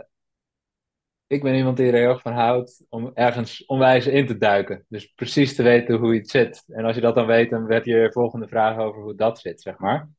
ik 1.26 1.42
ben 1.42 1.54
iemand 1.54 1.76
die 1.76 1.86
er 1.86 1.98
heel 1.98 2.08
erg 2.08 2.22
van 2.22 2.32
houdt 2.32 2.84
om 2.88 3.10
ergens 3.14 3.64
onwijs 3.64 4.06
in 4.06 4.26
te 4.26 4.36
duiken. 4.36 4.84
Dus 4.88 5.06
precies 5.06 5.54
te 5.54 5.62
weten 5.62 5.96
hoe 5.98 6.14
iets 6.14 6.30
zit. 6.30 6.64
En 6.66 6.84
als 6.84 6.94
je 6.94 7.00
dat 7.00 7.14
dan 7.14 7.26
weet, 7.26 7.50
dan 7.50 7.66
werd 7.66 7.84
je 7.84 8.12
volgende 8.12 8.48
vraag 8.48 8.78
over 8.78 9.02
hoe 9.02 9.14
dat 9.14 9.40
zit, 9.40 9.60
zeg 9.60 9.78
maar. 9.78 10.10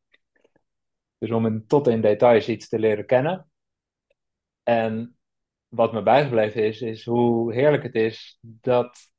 Dus 1.17 1.31
om 1.31 1.45
in, 1.45 1.67
tot 1.67 1.87
in 1.87 2.01
details 2.01 2.47
iets 2.47 2.69
te 2.69 2.79
leren 2.79 3.05
kennen. 3.05 3.51
En 4.63 5.17
wat 5.75 5.93
me 5.93 6.03
bijgebleven 6.03 6.63
is, 6.63 6.81
is 6.81 7.05
hoe 7.05 7.53
heerlijk 7.53 7.83
het 7.83 7.95
is 7.95 8.37
dat 8.41 9.11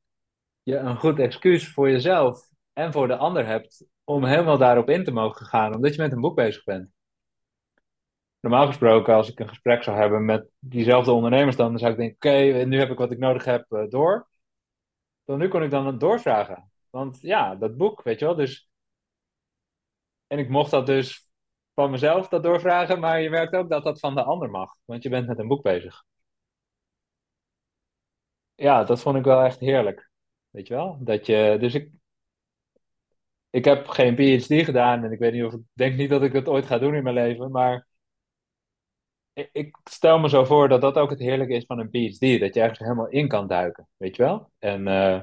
je 0.62 0.76
een 0.76 0.96
goed 0.96 1.18
excuus 1.18 1.68
voor 1.68 1.90
jezelf 1.90 2.48
en 2.72 2.92
voor 2.92 3.08
de 3.08 3.16
ander 3.16 3.46
hebt 3.46 3.86
om 4.04 4.24
helemaal 4.24 4.58
daarop 4.58 4.88
in 4.88 5.04
te 5.04 5.10
mogen 5.10 5.46
gaan, 5.46 5.74
omdat 5.74 5.94
je 5.94 6.02
met 6.02 6.12
een 6.12 6.20
boek 6.20 6.34
bezig 6.34 6.64
bent. 6.64 6.90
Normaal 8.40 8.66
gesproken, 8.66 9.14
als 9.14 9.30
ik 9.30 9.38
een 9.38 9.48
gesprek 9.48 9.82
zou 9.82 9.96
hebben 9.96 10.24
met 10.24 10.50
diezelfde 10.58 11.12
ondernemers, 11.12 11.56
dan 11.56 11.78
zou 11.78 11.90
ik 11.92 11.98
denken: 11.98 12.16
oké, 12.16 12.64
nu 12.64 12.78
heb 12.78 12.90
ik 12.90 12.98
wat 12.98 13.10
ik 13.10 13.18
nodig 13.18 13.44
heb 13.44 13.72
uh, 13.72 13.90
door. 13.90 14.28
Dan 15.24 15.38
nu 15.38 15.48
kon 15.48 15.62
ik 15.62 15.70
dan 15.70 15.98
doorvragen. 15.98 16.70
Want 16.90 17.20
ja, 17.20 17.54
dat 17.54 17.76
boek, 17.76 18.02
weet 18.02 18.18
je 18.18 18.24
wel. 18.24 18.34
Dus... 18.34 18.68
En 20.26 20.38
ik 20.38 20.48
mocht 20.48 20.70
dat 20.70 20.86
dus 20.86 21.28
van 21.74 21.90
mezelf 21.90 22.28
dat 22.28 22.42
doorvragen, 22.42 23.00
maar 23.00 23.20
je 23.20 23.30
merkt 23.30 23.54
ook 23.54 23.68
dat 23.68 23.84
dat 23.84 24.00
van 24.00 24.14
de 24.14 24.22
ander 24.22 24.50
mag, 24.50 24.74
want 24.84 25.02
je 25.02 25.08
bent 25.08 25.26
met 25.26 25.38
een 25.38 25.48
boek 25.48 25.62
bezig 25.62 26.04
ja, 28.54 28.84
dat 28.84 29.00
vond 29.00 29.16
ik 29.16 29.24
wel 29.24 29.42
echt 29.42 29.60
heerlijk. 29.60 30.10
Weet 30.50 30.66
je 30.66 30.74
wel? 30.74 30.98
Dat 31.00 31.26
je, 31.26 31.56
dus 31.60 31.74
ik, 31.74 31.90
ik 33.50 33.64
heb 33.64 33.88
geen 33.88 34.14
PhD 34.14 34.64
gedaan 34.64 35.04
en 35.04 35.12
ik 35.12 35.18
weet 35.18 35.32
niet 35.32 35.44
of 35.44 35.52
ik 35.52 35.60
denk 35.72 35.96
niet 35.96 36.10
dat 36.10 36.22
ik 36.22 36.32
het 36.32 36.48
ooit 36.48 36.66
ga 36.66 36.78
doen 36.78 36.94
in 36.94 37.02
mijn 37.02 37.14
leven, 37.14 37.50
maar 37.50 37.86
ik, 39.32 39.48
ik 39.52 39.76
stel 39.84 40.18
me 40.18 40.28
zo 40.28 40.44
voor 40.44 40.68
dat 40.68 40.80
dat 40.80 40.96
ook 40.96 41.10
het 41.10 41.18
heerlijke 41.18 41.54
is 41.54 41.66
van 41.66 41.78
een 41.78 41.90
PhD, 41.90 42.40
dat 42.40 42.54
je 42.54 42.60
ergens 42.60 42.78
helemaal 42.78 43.08
in 43.08 43.28
kan 43.28 43.46
duiken, 43.46 43.88
weet 43.96 44.16
je 44.16 44.22
wel? 44.22 44.50
En 44.58 44.86
uh, 44.86 45.20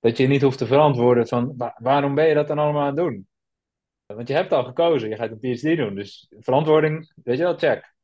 dat 0.00 0.16
je 0.16 0.26
niet 0.26 0.42
hoeft 0.42 0.58
te 0.58 0.66
verantwoorden 0.66 1.26
van 1.28 1.54
waarom 1.76 2.14
ben 2.14 2.26
je 2.28 2.34
dat 2.34 2.48
dan 2.48 2.58
allemaal 2.58 2.80
aan 2.80 2.86
het 2.86 2.96
doen? 2.96 3.28
Want 4.06 4.28
je 4.28 4.34
hebt 4.34 4.52
al 4.52 4.64
gekozen, 4.64 5.08
je 5.08 5.16
gaat 5.16 5.30
een 5.30 5.38
PhD 5.38 5.76
doen, 5.76 5.94
dus 5.94 6.32
verantwoording, 6.38 7.12
weet 7.24 7.36
je 7.36 7.42
wel, 7.42 7.58
check. 7.58 7.94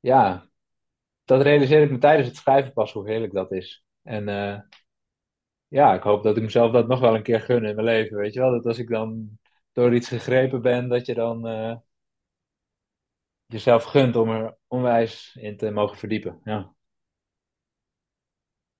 Ja, 0.00 0.46
dat 1.24 1.42
realiseer 1.42 1.82
ik 1.82 1.90
me 1.90 1.98
tijdens 1.98 2.28
het 2.28 2.36
schrijven 2.36 2.72
pas 2.72 2.92
hoe 2.92 3.08
heerlijk 3.08 3.32
dat 3.32 3.52
is. 3.52 3.84
En 4.02 4.28
uh, 4.28 4.58
ja, 5.68 5.94
ik 5.94 6.02
hoop 6.02 6.22
dat 6.22 6.36
ik 6.36 6.42
mezelf 6.42 6.72
dat 6.72 6.88
nog 6.88 7.00
wel 7.00 7.14
een 7.14 7.22
keer 7.22 7.40
gun 7.40 7.64
in 7.64 7.74
mijn 7.74 7.86
leven. 7.86 8.16
Weet 8.16 8.34
je 8.34 8.40
wel, 8.40 8.50
dat 8.50 8.66
als 8.66 8.78
ik 8.78 8.88
dan 8.88 9.38
door 9.72 9.94
iets 9.94 10.08
gegrepen 10.08 10.62
ben, 10.62 10.88
dat 10.88 11.06
je 11.06 11.14
dan 11.14 11.48
uh, 11.48 11.76
jezelf 13.46 13.84
gunt 13.84 14.16
om 14.16 14.30
er 14.30 14.56
onwijs 14.66 15.36
in 15.40 15.56
te 15.56 15.70
mogen 15.70 15.98
verdiepen. 15.98 16.40
Ja. 16.44 16.74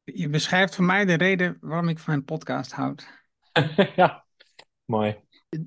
Je 0.04 0.28
beschrijft 0.28 0.74
voor 0.74 0.84
mij 0.84 1.04
de 1.04 1.14
reden 1.14 1.56
waarom 1.60 1.88
ik 1.88 1.98
van 1.98 2.14
een 2.14 2.24
podcast 2.24 2.72
houd. 2.72 3.06
ja, 3.96 4.26
mooi. 4.84 5.16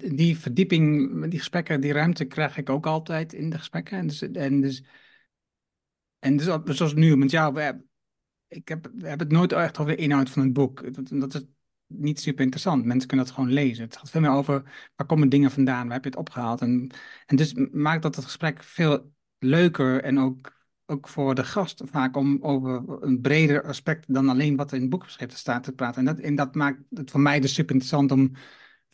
Die 0.05 0.38
verdieping, 0.38 1.21
die 1.30 1.39
gesprekken, 1.39 1.82
die 1.82 1.93
ruimte 1.93 2.26
krijg 2.26 2.57
ik 2.57 2.69
ook 2.69 2.86
altijd 2.86 3.34
in 3.34 3.49
de 3.49 3.57
gesprekken. 3.57 3.97
En 3.97 4.07
dus, 4.07 4.21
en 4.21 4.61
dus 4.61 4.84
en 6.26 6.38
dus, 6.38 6.78
zoals 6.78 6.93
nu, 6.93 7.15
want 7.15 7.32
ja, 7.32 7.53
we 7.53 7.61
hebben, 7.61 7.89
ik 8.47 8.67
heb, 8.67 8.91
we 8.93 9.07
hebben 9.07 9.28
het 9.28 9.38
nooit 9.38 9.51
echt 9.51 9.80
over 9.80 9.95
de 9.95 10.01
inhoud 10.01 10.30
van 10.30 10.43
het 10.43 10.53
boek. 10.53 10.93
Dat, 10.93 11.09
dat 11.09 11.34
is 11.34 11.45
niet 11.88 12.19
super 12.19 12.43
interessant. 12.43 12.86
Mensen 12.86 13.07
kunnen 13.07 13.26
dat 13.26 13.36
gewoon 13.36 13.51
lezen. 13.51 13.84
Het 13.84 13.97
gaat 13.97 14.09
veel 14.09 14.21
meer 14.21 14.30
over 14.30 14.63
waar 14.95 15.07
komen 15.07 15.30
dingen 15.30 15.51
vandaan, 15.51 15.86
waar 15.86 15.93
heb 15.93 16.03
je 16.03 16.09
het 16.09 16.19
opgehaald. 16.19 16.61
En, 16.61 16.91
en 17.26 17.36
dus 17.36 17.53
maakt 17.71 18.01
dat 18.01 18.15
het 18.15 18.26
gesprek 18.26 18.63
veel 18.63 19.11
leuker 19.39 20.03
en 20.03 20.19
ook, 20.19 20.53
ook 20.86 21.07
voor 21.07 21.36
de 21.36 21.43
gast 21.43 21.82
vaak 21.86 22.17
om 22.17 22.38
over 22.41 23.03
een 23.03 23.21
breder 23.21 23.63
aspect 23.63 24.13
dan 24.13 24.30
alleen 24.30 24.55
wat 24.55 24.69
er 24.69 24.76
in 24.76 24.82
het 24.82 24.89
boek 24.89 25.03
beschreven 25.03 25.38
staat 25.38 25.63
te 25.63 25.71
praten. 25.71 26.07
En 26.07 26.15
dat, 26.15 26.26
en 26.26 26.36
dat 26.36 26.55
maakt 26.55 26.80
het 26.89 27.11
voor 27.11 27.21
mij 27.21 27.39
dus 27.39 27.53
super 27.53 27.76
interessant 27.76 28.11
om 28.11 28.32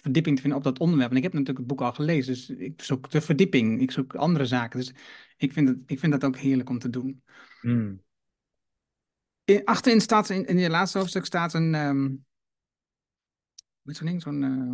verdieping 0.01 0.35
te 0.35 0.41
vinden 0.41 0.59
op 0.59 0.65
dat 0.65 0.79
onderwerp. 0.79 1.11
En 1.11 1.17
ik 1.17 1.23
heb 1.23 1.31
natuurlijk 1.31 1.59
het 1.59 1.67
boek 1.67 1.81
al 1.81 1.93
gelezen, 1.93 2.33
dus 2.33 2.49
ik 2.49 2.81
zoek 2.81 3.09
de 3.09 3.21
verdieping, 3.21 3.81
ik 3.81 3.91
zoek 3.91 4.15
andere 4.15 4.45
zaken. 4.45 4.79
Dus 4.79 4.93
ik 5.37 5.53
vind, 5.53 5.67
het, 5.67 5.77
ik 5.85 5.99
vind 5.99 6.11
dat 6.11 6.23
ook 6.25 6.37
heerlijk 6.37 6.69
om 6.69 6.79
te 6.79 6.89
doen. 6.89 7.23
Hmm. 7.61 8.01
In, 9.43 9.65
achterin 9.65 10.01
staat, 10.01 10.29
in, 10.29 10.45
in 10.45 10.57
je 10.57 10.69
laatste 10.69 10.97
hoofdstuk 10.97 11.25
staat 11.25 11.53
een, 11.53 11.75
um, 11.75 12.25
hoe 13.81 13.93
zo'n 13.93 14.07
ding, 14.07 14.21
zo'n... 14.21 14.41
Uh... 14.41 14.73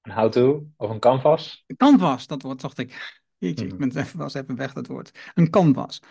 Een 0.00 0.12
how-to 0.12 0.66
of 0.76 0.90
een 0.90 1.00
canvas? 1.00 1.64
Een 1.66 1.76
canvas, 1.76 2.26
dat 2.26 2.42
woord 2.42 2.60
zocht 2.60 2.78
ik. 2.78 3.22
Jeetje, 3.38 3.64
ik 3.64 3.70
Mhm. 3.70 3.88
ben 3.88 3.96
even, 3.96 4.18
was 4.18 4.34
even 4.34 4.56
weg, 4.56 4.72
dat 4.72 4.86
woord. 4.86 5.30
Een 5.34 5.50
canvas. 5.50 6.02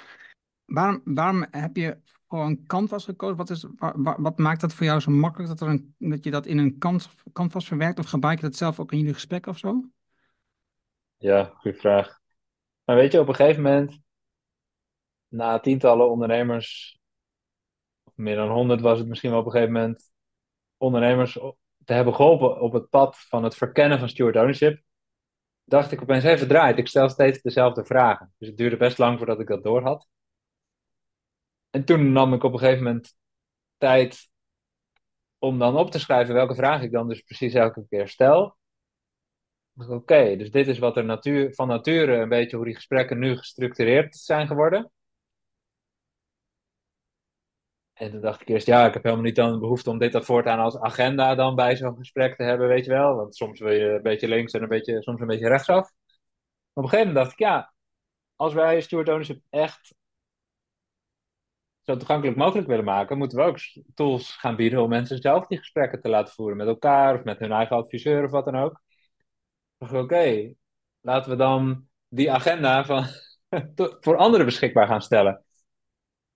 Waarom, 0.65 1.01
waarom 1.03 1.45
heb 1.51 1.75
je 1.75 1.97
voor 2.33 2.45
een 2.45 2.65
canvas 2.65 3.05
gekozen? 3.05 3.37
Wat, 3.37 3.49
is, 3.49 3.65
wa- 3.77 3.93
wa- 3.95 4.21
wat 4.21 4.37
maakt 4.37 4.61
dat 4.61 4.73
voor 4.73 4.85
jou 4.85 4.99
zo 4.99 5.11
makkelijk 5.11 5.49
dat, 5.49 5.61
er 5.61 5.67
een, 5.67 5.95
dat 5.97 6.23
je 6.23 6.31
dat 6.31 6.45
in 6.45 6.57
een 6.57 6.77
can- 6.77 6.99
canvas 7.33 7.67
verwerkt? 7.67 7.99
Of 7.99 8.09
gebruik 8.09 8.39
je 8.39 8.45
dat 8.45 8.55
zelf 8.55 8.79
ook 8.79 8.91
in 8.91 8.97
jullie 8.97 9.13
gesprek 9.13 9.47
of 9.47 9.57
zo? 9.57 9.83
Ja, 11.17 11.53
goede 11.55 11.77
vraag. 11.77 12.19
Maar 12.83 12.95
weet 12.95 13.11
je, 13.11 13.19
op 13.19 13.27
een 13.27 13.35
gegeven 13.35 13.63
moment, 13.63 13.99
na 15.27 15.59
tientallen 15.59 16.09
ondernemers, 16.09 16.99
meer 18.15 18.35
dan 18.35 18.49
honderd 18.49 18.81
was 18.81 18.99
het 18.99 19.07
misschien 19.07 19.29
wel 19.31 19.39
op 19.39 19.45
een 19.45 19.51
gegeven 19.51 19.73
moment, 19.73 20.11
ondernemers 20.77 21.33
te 21.85 21.93
hebben 21.93 22.15
geholpen 22.15 22.61
op 22.61 22.73
het 22.73 22.89
pad 22.89 23.17
van 23.19 23.43
het 23.43 23.55
verkennen 23.55 23.99
van 23.99 24.09
steward 24.09 24.35
ownership, 24.35 24.81
dacht 25.63 25.91
ik 25.91 26.01
opeens 26.01 26.23
even 26.23 26.47
draait. 26.47 26.77
Ik 26.77 26.87
stel 26.87 27.09
steeds 27.09 27.41
dezelfde 27.41 27.85
vragen. 27.85 28.33
Dus 28.37 28.47
het 28.47 28.57
duurde 28.57 28.77
best 28.77 28.97
lang 28.97 29.17
voordat 29.17 29.39
ik 29.39 29.47
dat 29.47 29.63
door 29.63 29.81
had. 29.81 30.07
En 31.73 31.85
toen 31.85 32.11
nam 32.11 32.33
ik 32.33 32.43
op 32.43 32.53
een 32.53 32.59
gegeven 32.59 32.83
moment 32.83 33.15
tijd 33.77 34.29
om 35.37 35.59
dan 35.59 35.77
op 35.77 35.91
te 35.91 35.99
schrijven 35.99 36.33
welke 36.33 36.55
vraag 36.55 36.81
ik 36.81 36.91
dan 36.91 37.07
dus 37.07 37.21
precies 37.21 37.53
elke 37.53 37.85
keer 37.89 38.07
stel. 38.07 38.57
Oké, 39.75 40.35
dus 40.35 40.51
dit 40.51 40.67
is 40.67 40.79
wat 40.79 40.97
er 40.97 41.05
natuur, 41.05 41.53
van 41.53 41.67
nature 41.67 42.15
een 42.15 42.29
beetje 42.29 42.55
hoe 42.55 42.65
die 42.65 42.75
gesprekken 42.75 43.19
nu 43.19 43.37
gestructureerd 43.37 44.15
zijn 44.15 44.47
geworden. 44.47 44.91
En 47.93 48.11
toen 48.11 48.21
dacht 48.21 48.41
ik 48.41 48.47
eerst, 48.47 48.67
ja, 48.67 48.87
ik 48.87 48.93
heb 48.93 49.03
helemaal 49.03 49.25
niet 49.25 49.35
dan 49.35 49.51
de 49.51 49.59
behoefte 49.59 49.89
om 49.89 49.97
dit 49.97 50.11
dan 50.11 50.23
voortaan 50.23 50.59
als 50.59 50.77
agenda 50.77 51.35
dan 51.35 51.55
bij 51.55 51.75
zo'n 51.75 51.97
gesprek 51.97 52.35
te 52.35 52.43
hebben, 52.43 52.67
weet 52.67 52.85
je 52.85 52.91
wel. 52.91 53.15
Want 53.15 53.35
soms 53.35 53.59
wil 53.59 53.71
je 53.71 53.85
een 53.85 54.01
beetje 54.01 54.27
links 54.27 54.53
en 54.53 54.61
een 54.61 54.69
beetje, 54.69 55.01
soms 55.01 55.21
een 55.21 55.27
beetje 55.27 55.47
rechtsaf. 55.47 55.91
Op 56.73 56.83
een 56.83 56.89
gegeven 56.89 57.07
moment 57.07 57.15
dacht 57.15 57.31
ik, 57.31 57.39
ja, 57.47 57.73
als 58.35 58.53
wij 58.53 58.81
steward 58.81 59.09
ownership 59.09 59.41
echt 59.49 59.93
zo 61.83 61.97
toegankelijk 61.97 62.37
mogelijk 62.37 62.67
willen 62.67 62.83
maken, 62.85 63.17
moeten 63.17 63.37
we 63.37 63.43
ook 63.43 63.57
tools 63.93 64.35
gaan 64.35 64.55
bieden 64.55 64.81
om 64.81 64.89
mensen 64.89 65.17
zelf 65.17 65.47
die 65.47 65.57
gesprekken 65.57 66.01
te 66.01 66.09
laten 66.09 66.33
voeren 66.33 66.57
met 66.57 66.67
elkaar 66.67 67.15
of 67.15 67.23
met 67.23 67.39
hun 67.39 67.51
eigen 67.51 67.75
adviseur 67.75 68.23
of 68.23 68.31
wat 68.31 68.45
dan 68.45 68.55
ook. 68.55 68.81
oké, 69.77 70.53
laten 71.01 71.31
we 71.31 71.37
dan 71.37 71.87
die 72.07 72.31
agenda 72.31 72.85
van, 72.85 73.05
voor 74.03 74.17
anderen 74.17 74.45
beschikbaar 74.45 74.87
gaan 74.87 75.01
stellen. 75.01 75.43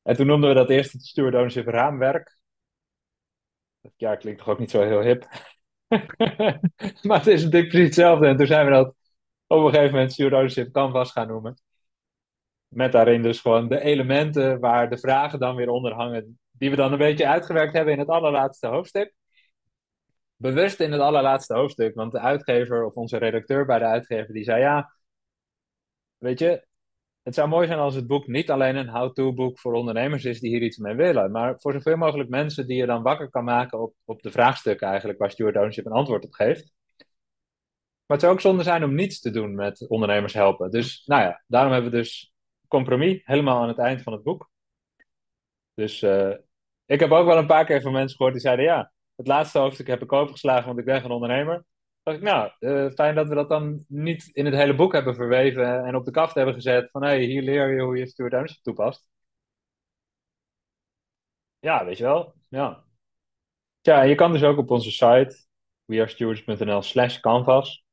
En 0.02 0.16
toen 0.16 0.28
noemden 0.28 0.50
we 0.50 0.56
dat 0.56 0.70
eerst 0.70 0.92
het 0.92 1.06
steward 1.06 1.34
ownership 1.36 1.68
raamwerk. 1.68 2.38
Ja, 3.96 4.16
klinkt 4.16 4.40
toch 4.40 4.50
ook 4.50 4.60
niet 4.60 4.72
zo 4.72 4.82
heel 4.82 5.02
hip. 5.02 5.28
maar 7.08 7.18
het 7.18 7.28
is 7.28 7.44
natuurlijk 7.44 7.72
precies 7.72 7.86
hetzelfde. 7.86 8.28
En 8.28 8.38
toen 8.38 8.48
zijn 8.48 8.66
we 8.66 8.72
dat 8.72 8.96
op 9.48 9.64
een 9.64 9.70
gegeven 9.70 9.92
moment 9.92 10.12
steward 10.12 10.34
ownership 10.34 10.74
canvas 10.74 11.12
gaan 11.12 11.28
noemen. 11.28 11.62
Met 12.68 12.92
daarin 12.92 13.22
dus 13.22 13.40
gewoon 13.40 13.68
de 13.68 13.82
elementen 13.82 14.60
waar 14.60 14.90
de 14.90 14.98
vragen 14.98 15.40
dan 15.40 15.56
weer 15.56 15.70
onder 15.70 15.94
hangen. 15.94 16.40
Die 16.52 16.70
we 16.70 16.76
dan 16.76 16.92
een 16.92 16.98
beetje 16.98 17.28
uitgewerkt 17.28 17.74
hebben 17.74 17.94
in 17.94 18.00
het 18.00 18.10
allerlaatste 18.10 18.68
hoofdstuk. 18.68 19.14
Bewust 20.36 20.80
in 20.80 20.92
het 20.92 21.02
allerlaatste 21.02 21.54
hoofdstuk. 21.54 21.96
Want 21.96 22.12
de 22.12 22.20
uitgever 22.20 22.86
of 22.86 22.94
onze 22.94 23.18
redacteur 23.18 23.66
bij 23.66 23.80
de 23.80 23.86
uitgever 23.86 24.34
die 24.34 24.44
zei 24.44 24.62
ja. 24.62 24.94
Weet 26.18 26.40
je, 26.40 26.66
het 27.28 27.36
zou 27.36 27.48
mooi 27.48 27.68
zijn 27.68 27.80
als 27.80 27.96
het 27.96 28.08
boek 28.08 28.28
niet 28.28 28.52
alleen 28.52 28.76
een 28.76 28.90
how-to 28.90 29.34
boek 29.34 29.60
voor 29.60 29.74
ondernemers 29.74 30.26
is 30.26 30.40
die 30.40 30.50
hier 30.50 30.62
iets 30.62 30.78
mee 30.78 30.96
willen. 30.96 31.32
Maar 31.32 31.60
voor 31.60 31.74
zoveel 31.74 31.98
mogelijk 31.98 32.30
mensen 32.30 32.68
die 32.68 32.78
je 32.78 32.86
dan 32.86 33.04
wakker 33.04 33.30
kan 33.30 33.44
maken 33.44 33.80
op, 33.82 33.94
op 34.06 34.22
de 34.22 34.32
vraagstukken 34.32 34.88
eigenlijk 34.88 35.20
waar 35.20 35.32
steward 35.32 35.56
ownership 35.56 35.86
een 35.86 35.92
antwoord 35.92 36.26
op 36.26 36.34
geeft. 36.34 36.74
Maar 38.06 38.18
het 38.18 38.22
zou 38.22 38.34
ook 38.34 38.42
zonde 38.42 38.64
zijn 38.64 38.84
om 38.84 38.96
niets 38.96 39.20
te 39.20 39.30
doen 39.30 39.56
met 39.56 39.88
ondernemers 39.88 40.34
helpen. 40.34 40.72
Dus 40.72 41.06
nou 41.06 41.22
ja, 41.22 41.44
daarom 41.48 41.72
hebben 41.72 41.92
we 41.92 41.98
dus 41.98 42.34
compromis 42.68 43.22
helemaal 43.24 43.62
aan 43.62 43.68
het 43.68 43.78
eind 43.78 44.02
van 44.02 44.14
het 44.14 44.24
boek. 44.24 44.50
Dus 45.74 46.02
uh, 46.02 46.36
ik 46.86 47.00
heb 47.00 47.12
ook 47.12 47.26
wel 47.26 47.38
een 47.38 47.48
paar 47.48 47.66
keer 47.66 47.82
van 47.82 47.92
mensen 47.92 48.16
gehoord 48.18 48.34
die 48.34 48.44
zeiden: 48.44 48.66
Ja, 48.66 48.92
het 49.16 49.28
laatste 49.28 49.60
hoofdstuk 49.60 49.88
heb 49.88 50.02
ik 50.02 50.12
overgeslagen, 50.12 50.66
want 50.66 50.80
ik 50.80 50.86
ben 50.86 51.02
geen 51.02 51.12
ondernemer. 51.12 51.66
dacht 52.04 52.18
ik, 52.18 52.24
nou, 52.24 52.52
uh, 52.60 52.92
fijn 52.92 53.16
dat 53.16 53.28
we 53.28 53.36
dat 53.36 53.50
dan 53.50 53.86
niet 53.88 54.30
in 54.34 54.46
het 54.46 54.56
hele 54.56 54.76
boek 54.76 54.94
hebben 54.94 55.16
verweven 55.16 55.86
en 55.86 55.96
op 55.96 56.06
de 56.06 56.12
kaft 56.12 56.36
hebben 56.36 56.54
gezet 56.54 56.92
van 56.92 57.04
hé, 57.04 57.10
hey, 57.10 57.24
hier 57.24 57.42
leer 57.42 57.76
je 57.76 57.82
hoe 57.82 57.98
je 57.98 58.08
steward 58.08 58.34
ownership 58.34 58.64
toepast. 58.64 59.10
Ja, 61.60 61.86
weet 61.86 61.98
je 61.98 62.04
wel. 62.04 62.34
Ja. 62.48 62.84
Tja, 63.82 64.02
je 64.02 64.16
kan 64.16 64.32
dus 64.32 64.44
ook 64.44 64.58
op 64.58 64.72
onze 64.72 64.92
site 64.92 65.46
wearestewards.nl 65.86 66.82
slash 66.82 67.20
canvas 67.20 67.86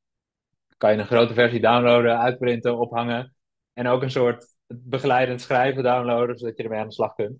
kan 0.77 0.91
je 0.91 0.97
een 0.97 1.05
grote 1.05 1.33
versie 1.33 1.59
downloaden, 1.59 2.19
uitprinten, 2.19 2.77
ophangen 2.77 3.35
en 3.73 3.87
ook 3.87 4.01
een 4.01 4.11
soort 4.11 4.54
begeleidend 4.83 5.41
schrijven 5.41 5.83
downloaden, 5.83 6.37
zodat 6.37 6.57
je 6.57 6.63
ermee 6.63 6.79
aan 6.79 6.87
de 6.87 6.93
slag 6.93 7.15
kunt. 7.15 7.39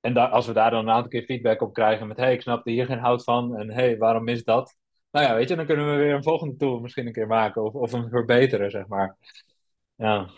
En 0.00 0.16
als 0.30 0.46
we 0.46 0.52
daar 0.52 0.70
dan 0.70 0.88
een 0.88 0.94
aantal 0.94 1.10
keer 1.10 1.22
feedback 1.24 1.60
op 1.60 1.74
krijgen 1.74 2.06
met 2.06 2.16
hey, 2.16 2.32
ik 2.32 2.40
snapte 2.40 2.70
hier 2.70 2.86
geen 2.86 2.98
hout 2.98 3.24
van 3.24 3.56
en 3.56 3.70
hey, 3.70 3.98
waarom 3.98 4.24
mis 4.24 4.44
dat? 4.44 4.76
Nou 5.10 5.26
ja, 5.26 5.34
weet 5.34 5.48
je, 5.48 5.56
dan 5.56 5.66
kunnen 5.66 5.90
we 5.90 5.96
weer 5.96 6.14
een 6.14 6.22
volgende 6.22 6.56
tool 6.56 6.80
misschien 6.80 7.06
een 7.06 7.12
keer 7.12 7.26
maken 7.26 7.62
of, 7.62 7.74
of 7.74 7.92
hem 7.92 8.08
verbeteren, 8.08 8.70
zeg 8.70 8.86
maar. 8.86 9.16
Ja. 9.94 10.30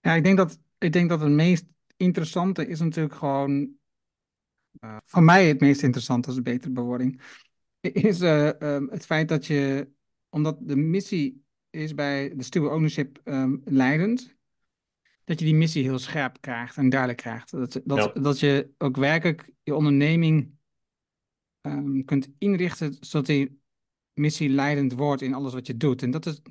Ja, 0.00 0.12
ik 0.12 0.24
denk 0.24 0.36
dat, 0.36 0.58
ik 0.78 0.92
denk 0.92 1.08
dat 1.08 1.20
het 1.20 1.30
meest 1.30 1.66
interessante 1.96 2.66
is 2.66 2.80
natuurlijk 2.80 3.14
gewoon, 3.14 3.76
uh, 4.80 4.96
van 5.04 5.24
mij 5.24 5.48
het 5.48 5.60
meest 5.60 5.82
interessante 5.82 6.28
als 6.28 6.42
betere 6.42 6.72
bewoording, 6.72 7.20
is 7.80 8.20
uh, 8.20 8.46
um, 8.46 8.90
het 8.90 9.06
feit 9.06 9.28
dat 9.28 9.46
je, 9.46 9.90
omdat 10.28 10.56
de 10.60 10.76
missie 10.76 11.43
is 11.74 11.94
bij 11.94 12.32
de 12.36 12.42
steward 12.42 12.72
ownership 12.72 13.20
um, 13.24 13.62
leidend, 13.64 14.34
dat 15.24 15.38
je 15.38 15.44
die 15.44 15.54
missie 15.54 15.82
heel 15.82 15.98
scherp 15.98 16.40
krijgt 16.40 16.76
en 16.76 16.88
duidelijk 16.88 17.20
krijgt. 17.20 17.50
Dat, 17.50 17.80
dat, 17.84 17.98
ja. 18.14 18.20
dat 18.20 18.40
je 18.40 18.70
ook 18.78 18.96
werkelijk 18.96 19.50
je 19.62 19.74
onderneming 19.74 20.54
um, 21.60 22.04
kunt 22.04 22.28
inrichten 22.38 22.96
zodat 23.00 23.26
die 23.26 23.60
missie 24.12 24.48
leidend 24.48 24.92
wordt 24.92 25.22
in 25.22 25.34
alles 25.34 25.52
wat 25.52 25.66
je 25.66 25.76
doet. 25.76 26.02
En 26.02 26.10
dat 26.10 26.26
is 26.26 26.42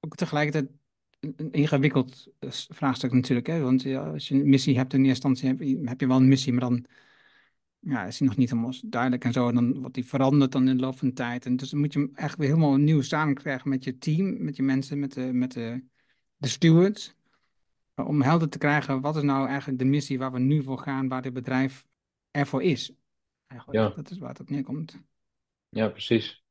ook 0.00 0.14
tegelijkertijd 0.14 0.70
een 1.20 1.52
ingewikkeld 1.52 2.28
eh, 2.38 2.50
vraagstuk 2.50 3.12
natuurlijk. 3.12 3.46
Hè? 3.46 3.60
Want 3.60 3.82
ja, 3.82 4.10
als 4.10 4.28
je 4.28 4.34
een 4.34 4.48
missie 4.48 4.76
hebt 4.76 4.92
in 4.92 5.04
eerste 5.04 5.28
instantie, 5.28 5.48
heb 5.48 5.68
je, 5.68 5.88
heb 5.88 6.00
je 6.00 6.06
wel 6.06 6.16
een 6.16 6.28
missie, 6.28 6.52
maar 6.52 6.60
dan 6.60 6.84
ja, 7.80 8.04
is 8.04 8.18
die 8.18 8.26
nog 8.28 8.36
niet 8.36 8.50
helemaal 8.50 8.74
duidelijk 8.84 9.24
en 9.24 9.32
zo. 9.32 9.48
En 9.48 9.54
dan 9.54 9.80
wordt 9.80 9.94
die 9.94 10.06
veranderd 10.06 10.52
dan 10.52 10.68
in 10.68 10.76
de 10.76 10.82
loop 10.82 10.98
van 10.98 11.08
de 11.08 11.14
tijd. 11.14 11.46
En 11.46 11.56
dus 11.56 11.70
dan 11.70 11.80
moet 11.80 11.92
je 11.92 11.98
hem 11.98 12.10
echt 12.14 12.38
weer 12.38 12.48
helemaal 12.48 12.76
nieuw 12.76 13.02
samen 13.02 13.34
krijgen 13.34 13.68
met 13.68 13.84
je 13.84 13.98
team, 13.98 14.44
met 14.44 14.56
je 14.56 14.62
mensen, 14.62 14.98
met 14.98 15.12
de, 15.12 15.32
met 15.32 15.52
de, 15.52 15.84
de 16.36 16.48
stewards. 16.48 17.16
Om 17.94 18.22
helder 18.22 18.48
te 18.48 18.58
krijgen, 18.58 19.00
wat 19.00 19.16
is 19.16 19.22
nou 19.22 19.48
eigenlijk 19.48 19.78
de 19.78 19.84
missie 19.84 20.18
waar 20.18 20.32
we 20.32 20.38
nu 20.38 20.62
voor 20.62 20.78
gaan, 20.78 21.08
waar 21.08 21.22
dit 21.22 21.32
bedrijf 21.32 21.84
ervoor 22.30 22.62
is. 22.62 22.92
Eigenlijk, 23.46 23.80
ja. 23.80 23.94
dat 24.02 24.10
is 24.10 24.18
waar 24.18 24.28
het 24.28 24.40
op 24.40 24.50
neerkomt. 24.50 24.98
Ja, 25.68 25.88
precies. 25.88 26.44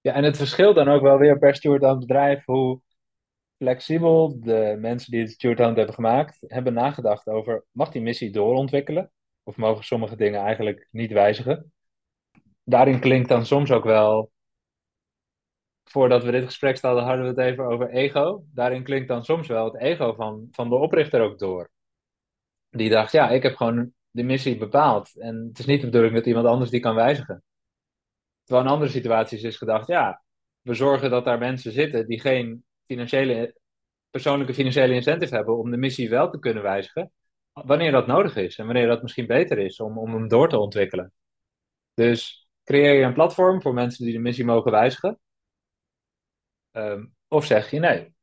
Ja, 0.00 0.12
en 0.12 0.24
het 0.24 0.36
verschilt 0.36 0.74
dan 0.74 0.88
ook 0.88 1.02
wel 1.02 1.18
weer 1.18 1.38
per 1.38 1.54
steward 1.54 1.82
aan 1.82 1.90
het 1.90 2.06
bedrijf, 2.06 2.44
hoe 2.44 2.80
flexibel 3.56 4.40
de 4.40 4.76
mensen 4.80 5.10
die 5.10 5.20
het 5.20 5.30
stewardhound 5.30 5.76
hebben 5.76 5.94
gemaakt, 5.94 6.38
hebben 6.40 6.72
nagedacht 6.72 7.28
over, 7.28 7.64
mag 7.70 7.90
die 7.90 8.02
missie 8.02 8.30
doorontwikkelen? 8.30 9.12
Of 9.44 9.56
mogen 9.56 9.84
sommige 9.84 10.16
dingen 10.16 10.40
eigenlijk 10.40 10.88
niet 10.90 11.12
wijzigen? 11.12 11.72
Daarin 12.64 13.00
klinkt 13.00 13.28
dan 13.28 13.46
soms 13.46 13.70
ook 13.70 13.84
wel, 13.84 14.32
voordat 15.84 16.24
we 16.24 16.30
dit 16.30 16.44
gesprek 16.44 16.76
stelden, 16.76 17.04
hadden 17.04 17.22
we 17.22 17.40
het 17.40 17.50
even 17.50 17.64
over 17.64 17.90
ego. 17.90 18.44
Daarin 18.52 18.82
klinkt 18.82 19.08
dan 19.08 19.24
soms 19.24 19.48
wel 19.48 19.64
het 19.64 19.82
ego 19.82 20.14
van, 20.14 20.48
van 20.50 20.68
de 20.68 20.74
oprichter 20.74 21.20
ook 21.20 21.38
door. 21.38 21.70
Die 22.70 22.90
dacht, 22.90 23.12
ja, 23.12 23.30
ik 23.30 23.42
heb 23.42 23.56
gewoon 23.56 23.92
de 24.10 24.22
missie 24.22 24.58
bepaald. 24.58 25.20
En 25.20 25.46
het 25.48 25.58
is 25.58 25.66
niet 25.66 25.80
de 25.80 25.86
bedoeling 25.86 26.14
dat 26.14 26.26
iemand 26.26 26.46
anders 26.46 26.70
die 26.70 26.80
kan 26.80 26.94
wijzigen. 26.94 27.42
Terwijl 28.44 28.66
in 28.66 28.72
andere 28.72 28.90
situaties 28.90 29.42
is 29.42 29.56
gedacht, 29.56 29.86
ja, 29.86 30.22
we 30.60 30.74
zorgen 30.74 31.10
dat 31.10 31.24
daar 31.24 31.38
mensen 31.38 31.72
zitten 31.72 32.06
die 32.06 32.20
geen 32.20 32.64
financiële, 32.82 33.58
persoonlijke 34.10 34.54
financiële 34.54 34.94
incentive 34.94 35.34
hebben 35.34 35.58
om 35.58 35.70
de 35.70 35.76
missie 35.76 36.08
wel 36.08 36.30
te 36.30 36.38
kunnen 36.38 36.62
wijzigen. 36.62 37.12
Wanneer 37.62 37.92
dat 37.92 38.06
nodig 38.06 38.36
is 38.36 38.58
en 38.58 38.64
wanneer 38.64 38.86
dat 38.86 39.02
misschien 39.02 39.26
beter 39.26 39.58
is 39.58 39.80
om, 39.80 39.98
om 39.98 40.12
hem 40.14 40.28
door 40.28 40.48
te 40.48 40.58
ontwikkelen. 40.58 41.12
Dus 41.94 42.48
creëer 42.64 42.94
je 42.94 43.04
een 43.04 43.14
platform 43.14 43.62
voor 43.62 43.74
mensen 43.74 44.04
die 44.04 44.14
de 44.14 44.20
missie 44.20 44.44
mogen 44.44 44.70
wijzigen? 44.70 45.18
Um, 46.72 47.14
of 47.28 47.44
zeg 47.44 47.70
je 47.70 47.78
nee, 47.78 48.14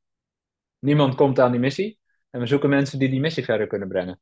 niemand 0.79 1.15
komt 1.15 1.39
aan 1.39 1.51
die 1.51 1.59
missie 1.59 1.99
en 2.29 2.39
we 2.39 2.45
zoeken 2.45 2.69
mensen 2.69 2.99
die 2.99 3.09
die 3.09 3.19
missie 3.19 3.43
verder 3.43 3.67
kunnen 3.67 3.88
brengen. 3.88 4.19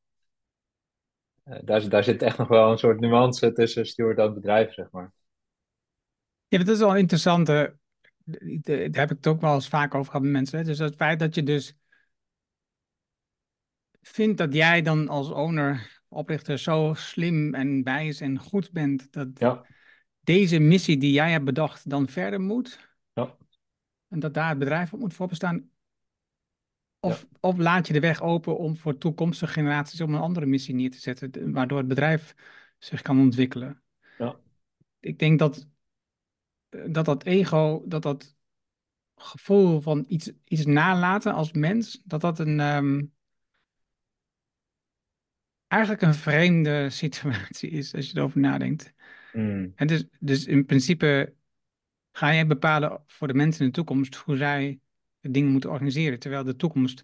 Uh, 1.46 1.60
daar, 1.64 1.90
daar 1.90 2.04
zit 2.04 2.22
echt 2.22 2.38
nog 2.38 2.48
wel 2.48 2.72
een 2.72 2.78
soort 2.78 3.00
nuance 3.00 3.52
tussen 3.52 3.86
steward 3.86 4.18
en 4.18 4.34
bedrijf, 4.34 4.74
zeg 4.74 4.92
maar. 4.92 5.14
Ja, 6.48 6.58
dat 6.58 6.68
is 6.68 6.80
wel 6.80 6.96
interessant. 6.96 7.46
Daar 7.46 7.74
heb 8.92 9.12
ik 9.12 9.18
het 9.18 9.28
ook 9.28 9.42
wel 9.42 9.54
eens 9.54 9.68
vaak 9.68 9.96
over 9.96 10.12
gehad 10.12 10.22
met 10.22 10.32
mensen. 10.32 10.66
Dus 10.66 10.80
het 10.80 10.96
feit 10.96 11.20
dat 11.20 11.36
je 11.36 11.44
dus 11.44 11.79
vindt 14.02 14.38
dat 14.38 14.54
jij 14.54 14.82
dan 14.82 15.08
als 15.08 15.30
owner, 15.30 16.02
oprichter, 16.08 16.58
zo 16.58 16.94
slim 16.94 17.54
en 17.54 17.84
wijs 17.84 18.22
en 18.22 18.40
goed 18.40 18.72
bent 18.72 19.12
dat 19.12 19.28
ja. 19.34 19.66
deze 20.20 20.60
missie 20.60 20.98
die 20.98 21.12
jij 21.12 21.32
hebt 21.32 21.46
bedacht 21.46 21.90
dan 21.90 22.08
verder 22.08 22.42
moet. 22.42 22.90
Ja. 23.14 23.36
En 24.08 24.20
dat 24.20 24.34
daar 24.34 24.50
het 24.50 24.60
bedrijf 24.60 24.94
op 24.94 25.00
moet 25.00 25.14
voorbestaan. 25.14 25.70
Of, 27.00 27.28
of 27.40 27.58
laat 27.58 27.88
je 27.88 27.94
de 27.94 28.00
weg 28.00 28.22
open 28.22 28.58
om 28.58 28.78
voor 28.78 28.98
toekomstige 28.98 29.54
generaties 29.54 30.02
om 30.02 30.14
een 30.14 30.22
andere 30.22 30.46
missie 30.46 30.76
neer 30.76 30.92
te 30.92 31.00
zetten, 31.00 31.52
waardoor 31.52 31.78
het 31.78 31.88
bedrijf 31.88 32.36
zich 32.78 33.02
kan 33.02 33.20
ontwikkelen. 33.20 33.82
Ja. 34.18 34.40
Ik 35.00 35.20
denk 35.20 35.40
dat 35.40 35.68
dat, 36.70 37.06
dat 37.06 37.24
ego, 37.24 37.84
dat 37.86 38.02
dat 38.02 38.38
gevoel 39.16 39.82
van 39.82 40.06
iets, 40.08 40.32
iets 40.46 40.66
nalaten 40.66 41.34
als 41.34 41.52
mens, 41.52 42.02
dat 42.04 42.22
dat 42.22 42.40
een, 42.40 42.60
ehm, 42.60 43.02
eigenlijk 45.70 46.02
een 46.02 46.14
vreemde 46.14 46.90
situatie 46.90 47.70
is 47.70 47.96
als 47.96 48.10
je 48.10 48.18
erover 48.18 48.40
nadenkt. 48.40 48.94
Mm. 49.34 49.72
En 49.76 49.88
dus, 49.88 50.06
dus 50.20 50.46
in 50.46 50.66
principe 50.66 51.34
ga 52.12 52.34
jij 52.34 52.48
bepalen 52.48 53.04
voor 53.08 53.28
de 53.28 53.34
mensen 53.34 53.62
in 53.62 53.68
de 53.68 53.74
toekomst 53.74 54.16
hoe 54.16 54.38
zij 54.38 54.80
dingen 55.22 55.52
moeten 55.52 55.70
organiseren, 55.70 56.20
terwijl 56.20 56.44
de 56.44 56.56
toekomst 56.56 57.04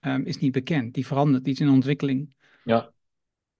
um, 0.00 0.24
is 0.24 0.38
niet 0.38 0.52
bekend. 0.52 0.94
Die 0.94 1.06
verandert, 1.06 1.46
iets 1.46 1.60
in 1.60 1.68
ontwikkeling. 1.68 2.34
Ja. 2.64 2.92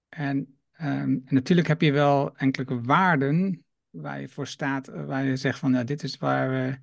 En, 0.09 0.37
um, 0.37 1.23
en 1.25 1.25
natuurlijk 1.29 1.69
heb 1.69 1.81
je 1.81 1.93
wel 1.93 2.37
enkele 2.37 2.81
waarden 2.81 3.65
waar 3.91 4.21
je 4.21 4.29
voor 4.29 4.47
staat, 4.47 4.89
eh, 4.89 5.05
waar 5.05 5.25
je 5.25 5.37
zegt 5.37 5.59
van 5.59 5.73
ja, 5.73 5.85
dit 5.85 6.03
is 6.03 6.17
waar 6.17 6.51
we 6.51 6.79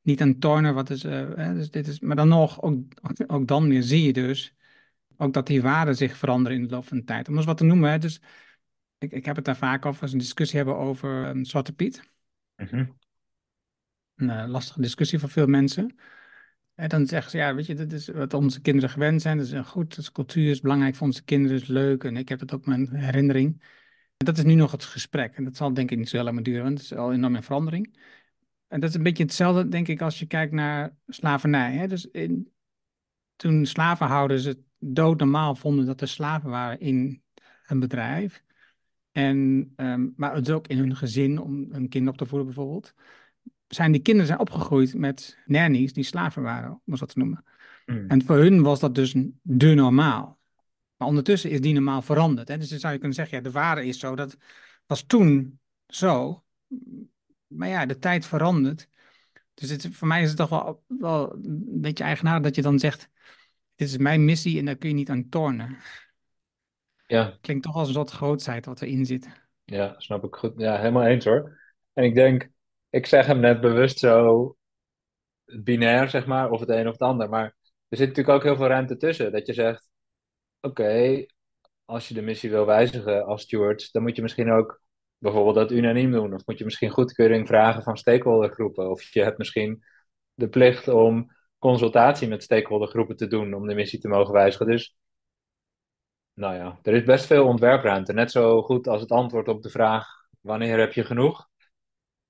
niet 0.00 0.20
aan 0.20 0.38
tornen, 0.38 0.74
wat 0.74 0.90
is, 0.90 1.04
uh, 1.04 1.52
dus 1.52 1.70
dit 1.70 1.86
is, 1.86 2.00
maar 2.00 2.16
dan 2.16 2.28
nog, 2.28 2.62
ook, 2.62 2.82
ook 3.26 3.46
dan 3.46 3.68
weer 3.68 3.82
zie 3.82 4.02
je 4.02 4.12
dus 4.12 4.54
ook 5.16 5.32
dat 5.32 5.46
die 5.46 5.62
waarden 5.62 5.96
zich 5.96 6.16
veranderen 6.16 6.58
in 6.58 6.64
de 6.64 6.74
loop 6.74 6.86
van 6.86 6.96
de 6.96 7.04
tijd. 7.04 7.28
Om 7.28 7.36
eens 7.36 7.44
wat 7.44 7.56
te 7.56 7.64
noemen, 7.64 7.90
hè, 7.90 7.98
dus 7.98 8.20
ik, 8.98 9.12
ik 9.12 9.24
heb 9.24 9.36
het 9.36 9.44
daar 9.44 9.56
vaak 9.56 9.86
over 9.86 10.00
als 10.00 10.10
we 10.10 10.16
een 10.16 10.22
discussie 10.22 10.56
hebben 10.56 10.76
over 10.76 11.28
um, 11.28 11.44
Zwarte 11.44 11.72
Piet. 11.72 12.02
Mm 12.56 12.98
Een 14.14 14.28
uh, 14.28 14.44
lastige 14.46 14.80
discussie 14.80 15.18
voor 15.18 15.28
veel 15.28 15.46
mensen. 15.46 15.96
En 16.74 16.88
dan 16.88 17.06
zeggen 17.06 17.30
ze, 17.30 17.36
ja, 17.36 17.54
weet 17.54 17.66
je, 17.66 17.74
dit 17.74 17.92
is 17.92 18.08
wat 18.08 18.34
onze 18.34 18.60
kinderen 18.60 18.90
gewend 18.90 19.22
zijn. 19.22 19.38
Dat 19.38 19.46
is 19.46 19.66
goed, 19.66 19.88
dat 19.88 19.98
is 19.98 20.12
cultuur, 20.12 20.50
is 20.50 20.60
belangrijk 20.60 20.94
voor 20.94 21.06
onze 21.06 21.24
kinderen, 21.24 21.56
is 21.56 21.66
leuk. 21.66 22.04
En 22.04 22.16
ik 22.16 22.28
heb 22.28 22.40
het 22.40 22.52
ook 22.54 22.66
mijn 22.66 22.94
herinnering. 22.94 23.62
En 24.16 24.26
dat 24.26 24.38
is 24.38 24.44
nu 24.44 24.54
nog 24.54 24.72
het 24.72 24.84
gesprek. 24.84 25.36
En 25.36 25.44
dat 25.44 25.56
zal 25.56 25.74
denk 25.74 25.90
ik 25.90 25.98
niet 25.98 26.08
zo 26.08 26.16
heel 26.16 26.24
lang 26.24 26.44
duren, 26.44 26.62
want 26.62 26.78
het 26.78 26.90
is 26.90 26.96
al 26.96 27.12
enorm 27.12 27.34
in 27.34 27.42
verandering. 27.42 27.98
En 28.68 28.80
dat 28.80 28.88
is 28.88 28.94
een 28.94 29.02
beetje 29.02 29.22
hetzelfde, 29.22 29.68
denk 29.68 29.88
ik, 29.88 30.00
als 30.00 30.18
je 30.18 30.26
kijkt 30.26 30.52
naar 30.52 30.96
slavernij. 31.06 31.72
Hè? 31.72 31.86
Dus 31.86 32.06
in, 32.06 32.52
toen 33.36 33.66
slavenhouders 33.66 34.44
het 34.44 34.58
doodnormaal 34.78 35.54
vonden 35.54 35.86
dat 35.86 36.00
er 36.00 36.08
slaven 36.08 36.50
waren 36.50 36.80
in 36.80 37.22
een 37.66 37.80
bedrijf. 37.80 38.42
En, 39.12 39.72
um, 39.76 40.12
maar 40.16 40.34
het 40.34 40.50
ook 40.50 40.66
in 40.66 40.78
hun 40.78 40.96
gezin 40.96 41.40
om 41.40 41.66
een 41.70 41.88
kind 41.88 42.08
op 42.08 42.16
te 42.16 42.26
voeden 42.26 42.46
bijvoorbeeld. 42.46 42.94
Zijn 43.66 43.92
die 43.92 44.02
kinderen 44.02 44.26
zijn 44.26 44.40
opgegroeid 44.40 44.94
met 44.94 45.38
nannies 45.46 45.92
die 45.92 46.04
slaven 46.04 46.42
waren, 46.42 46.70
om 46.70 46.80
het 46.84 46.98
zo 46.98 47.06
te 47.06 47.18
noemen. 47.18 47.44
Mm. 47.86 48.04
En 48.08 48.24
voor 48.24 48.36
hun 48.36 48.62
was 48.62 48.80
dat 48.80 48.94
dus 48.94 49.14
de 49.42 49.74
normaal. 49.74 50.38
Maar 50.96 51.08
ondertussen 51.08 51.50
is 51.50 51.60
die 51.60 51.74
normaal 51.74 52.02
veranderd. 52.02 52.48
Hè? 52.48 52.58
Dus 52.58 52.68
dan 52.68 52.78
zou 52.78 52.92
je 52.92 52.98
kunnen 52.98 53.16
zeggen, 53.16 53.36
ja, 53.36 53.42
de 53.42 53.50
waarde 53.50 53.86
is 53.86 53.98
zo. 53.98 54.16
Dat 54.16 54.36
was 54.86 55.02
toen 55.02 55.60
zo. 55.86 56.44
Maar 57.46 57.68
ja, 57.68 57.86
de 57.86 57.98
tijd 57.98 58.26
verandert. 58.26 58.88
Dus 59.54 59.70
het, 59.70 59.88
voor 59.90 60.08
mij 60.08 60.22
is 60.22 60.28
het 60.28 60.36
toch 60.36 60.48
wel, 60.48 60.84
wel 60.86 61.32
een 61.32 61.80
beetje 61.80 62.04
eigenaardig 62.04 62.42
dat 62.42 62.54
je 62.56 62.62
dan 62.62 62.78
zegt... 62.78 63.12
Dit 63.74 63.88
is 63.88 63.98
mijn 63.98 64.24
missie 64.24 64.58
en 64.58 64.64
daar 64.64 64.76
kun 64.76 64.88
je 64.88 64.94
niet 64.94 65.10
aan 65.10 65.28
tornen. 65.28 65.76
Ja. 67.06 67.38
Klinkt 67.40 67.64
toch 67.64 67.76
als 67.76 67.88
een 67.88 67.94
soort 67.94 68.10
grootheid 68.10 68.66
wat 68.66 68.82
erin 68.82 69.06
zit. 69.06 69.28
Ja, 69.64 69.94
snap 69.98 70.24
ik 70.24 70.34
goed. 70.34 70.52
Ja, 70.56 70.76
helemaal 70.76 71.04
eens 71.04 71.24
hoor. 71.24 71.60
En 71.92 72.04
ik 72.04 72.14
denk, 72.14 72.50
ik 72.90 73.06
zeg 73.06 73.26
hem 73.26 73.40
net 73.40 73.60
bewust 73.60 73.98
zo 73.98 74.56
binair, 75.44 76.08
zeg 76.08 76.26
maar, 76.26 76.50
of 76.50 76.60
het 76.60 76.68
een 76.68 76.86
of 76.86 76.92
het 76.92 77.02
ander. 77.02 77.28
Maar 77.28 77.56
er 77.88 77.96
zit 77.96 78.08
natuurlijk 78.08 78.36
ook 78.36 78.42
heel 78.42 78.56
veel 78.56 78.66
ruimte 78.66 78.96
tussen. 78.96 79.32
Dat 79.32 79.46
je 79.46 79.52
zegt, 79.52 79.88
oké, 80.60 81.24
als 81.84 82.08
je 82.08 82.14
de 82.14 82.22
missie 82.22 82.50
wil 82.50 82.66
wijzigen 82.66 83.24
als 83.24 83.42
steward, 83.42 83.92
dan 83.92 84.02
moet 84.02 84.16
je 84.16 84.22
misschien 84.22 84.52
ook 84.52 84.82
bijvoorbeeld 85.18 85.54
dat 85.54 85.70
unaniem 85.70 86.10
doen. 86.10 86.34
Of 86.34 86.46
moet 86.46 86.58
je 86.58 86.64
misschien 86.64 86.90
goedkeuring 86.90 87.46
vragen 87.46 87.82
van 87.82 87.96
stakeholdergroepen. 87.96 88.90
Of 88.90 89.02
je 89.02 89.22
hebt 89.22 89.38
misschien 89.38 89.84
de 90.34 90.48
plicht 90.48 90.88
om 90.88 91.32
consultatie 91.64 92.28
met 92.28 92.42
stakeholdergroepen 92.42 93.16
te 93.16 93.26
doen 93.26 93.54
om 93.54 93.66
de 93.66 93.74
missie 93.74 93.98
te 93.98 94.08
mogen 94.08 94.32
wijzigen. 94.32 94.66
Dus, 94.66 94.96
nou 96.34 96.54
ja, 96.54 96.78
er 96.82 96.94
is 96.94 97.02
best 97.02 97.26
veel 97.26 97.46
ontwerpruimte. 97.46 98.12
Net 98.12 98.30
zo 98.30 98.62
goed 98.62 98.86
als 98.88 99.00
het 99.00 99.10
antwoord 99.10 99.48
op 99.48 99.62
de 99.62 99.70
vraag: 99.70 100.06
wanneer 100.40 100.78
heb 100.78 100.92
je 100.92 101.04
genoeg? 101.04 101.48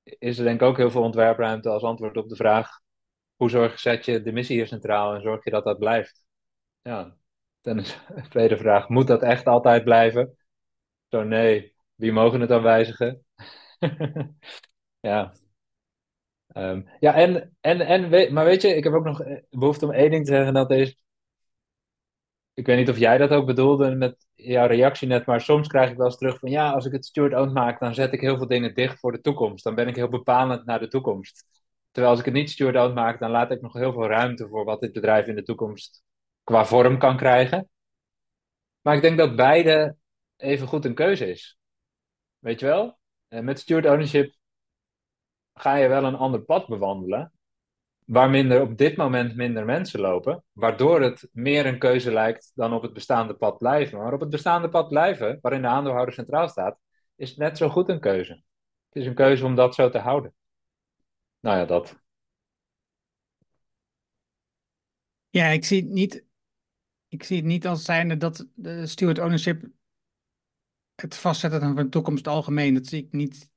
Is 0.03 0.39
er 0.39 0.45
denk 0.45 0.61
ik 0.61 0.67
ook 0.67 0.77
heel 0.77 0.91
veel 0.91 1.03
ontwerpruimte 1.03 1.69
als 1.69 1.83
antwoord 1.83 2.17
op 2.17 2.29
de 2.29 2.37
vraag: 2.37 2.81
hoe 3.37 3.51
zorg, 3.51 3.79
zet 3.79 4.05
je 4.05 4.23
de 4.23 4.33
missie 4.33 4.57
hier 4.57 4.67
centraal 4.67 5.15
en 5.15 5.23
zorg 5.23 5.45
je 5.45 5.51
dat 5.51 5.65
dat 5.65 5.79
blijft? 5.79 6.25
Ja, 6.83 7.17
dan 7.61 7.79
is 7.79 7.99
de 8.15 8.29
tweede 8.29 8.57
vraag: 8.57 8.89
moet 8.89 9.07
dat 9.07 9.23
echt 9.23 9.47
altijd 9.47 9.85
blijven? 9.85 10.37
Zo 11.09 11.23
nee, 11.23 11.75
wie 11.95 12.13
mogen 12.13 12.41
het 12.41 12.49
dan 12.49 12.63
wijzigen? 12.63 13.25
ja. 15.01 15.33
Um, 16.57 16.89
ja, 17.01 17.15
en, 17.15 17.57
en, 17.61 17.81
en, 17.81 18.33
maar 18.33 18.45
weet 18.45 18.63
je, 18.63 18.69
ik 18.69 18.85
heb 18.85 18.93
ook 18.93 19.05
nog 19.05 19.23
behoefte 19.51 19.85
om 19.85 19.93
één 19.93 20.11
ding 20.11 20.25
te 20.25 20.33
zeggen. 20.33 20.55
Dat 20.55 20.71
is, 20.71 20.97
ik 22.55 22.67
weet 22.67 22.77
niet 22.77 22.89
of 22.89 22.99
jij 22.99 23.19
dat 23.19 23.31
ook 23.31 23.47
bedoelde 23.47 23.95
met 23.95 24.27
jouw 24.35 24.67
reactie 24.67 25.09
net, 25.09 25.27
maar 25.27 25.41
soms 25.41 25.69
krijg 25.69 25.91
ik 25.91 25.97
wel 25.97 26.07
eens 26.07 26.17
terug 26.17 26.39
van 26.39 26.51
ja, 26.51 26.71
als 26.71 26.87
ik 26.87 26.93
het 26.93 27.05
steward-owned 27.07 27.53
maak, 27.53 27.81
dan 27.81 27.95
zet 27.95 28.13
ik 28.13 28.21
heel 28.21 28.37
veel 28.37 28.47
dingen 28.47 28.75
dicht 28.75 28.99
voor 28.99 29.13
de 29.13 29.21
toekomst. 29.21 29.65
Dan 29.65 29.75
ben 29.75 29.89
ik 29.89 29.97
heel 29.97 30.09
bepalend 30.09 30.65
naar 30.65 30.79
de 30.79 30.89
toekomst. 30.89 31.45
Terwijl 31.91 32.13
als 32.13 32.21
ik 32.21 32.27
het 32.27 32.35
niet 32.35 32.51
steward-owned 32.51 32.95
maak, 32.95 33.19
dan 33.19 33.31
laat 33.31 33.51
ik 33.51 33.61
nog 33.61 33.73
heel 33.73 33.93
veel 33.93 34.07
ruimte 34.07 34.49
voor 34.49 34.65
wat 34.65 34.81
dit 34.81 34.93
bedrijf 34.93 35.27
in 35.27 35.35
de 35.35 35.43
toekomst 35.43 36.03
qua 36.45 36.65
vorm 36.65 36.99
kan 36.99 37.17
krijgen. 37.17 37.69
Maar 38.81 38.95
ik 38.95 39.03
denk 39.03 39.19
dat 39.19 39.37
beide 39.37 39.97
even 40.37 40.67
goed 40.67 40.85
een 40.85 40.95
keuze 40.95 41.31
is. 41.31 41.59
Weet 42.39 42.61
je 42.61 42.67
wel? 42.67 42.99
En 43.29 43.45
met 43.45 43.59
steward 43.59 43.87
ownership 43.87 44.35
ga 45.55 45.75
je 45.75 45.89
wel 45.89 46.05
een 46.05 46.15
ander 46.15 46.41
pad 46.41 46.67
bewandelen. 46.69 47.33
Waar 48.05 48.31
minder, 48.31 48.61
op 48.61 48.79
dit 48.79 48.97
moment 48.97 49.37
minder 49.37 49.65
mensen 49.65 50.01
lopen. 50.01 50.45
Waardoor 50.53 51.03
het 51.03 51.29
meer 51.33 51.67
een 51.67 51.79
keuze 51.79 52.13
lijkt 52.13 52.53
dan 52.55 52.73
op 52.73 52.83
het 52.83 52.93
bestaande 52.93 53.35
pad 53.35 53.59
blijven. 53.59 53.99
Maar 53.99 54.13
op 54.13 54.21
het 54.21 54.31
bestaande 54.31 54.69
pad 54.69 54.89
blijven, 54.89 55.39
waarin 55.41 55.63
de 55.63 55.69
aandeelhouder 55.69 56.15
centraal 56.15 56.49
staat, 56.49 56.79
is 57.17 57.37
net 57.37 57.57
zo 57.57 57.69
goed 57.69 57.89
een 57.89 58.01
keuze. 58.01 58.33
Het 58.89 59.03
is 59.03 59.07
een 59.07 59.15
keuze 59.15 59.45
om 59.45 59.55
dat 59.55 59.75
zo 59.75 59.91
te 59.91 59.99
houden. 59.99 60.35
Nou 61.41 61.59
ja, 61.59 61.65
dat. 61.65 62.03
Ja, 65.31 65.47
ik 65.47 65.65
zie 65.65 65.83
het 65.83 65.91
niet, 65.91 66.25
ik 67.09 67.23
zie 67.23 67.37
het 67.37 67.47
niet 67.47 67.67
als 67.67 67.85
zijnde 67.85 68.17
dat 68.17 68.47
de 68.55 68.87
steward 68.87 69.19
ownership 69.19 69.69
het 70.95 71.17
vastzetten 71.17 71.61
van 71.61 71.77
de 71.77 71.89
toekomst 71.89 72.27
algemeen. 72.27 72.75
Dat 72.75 72.87
zie 72.87 73.05
ik 73.05 73.13
niet 73.13 73.51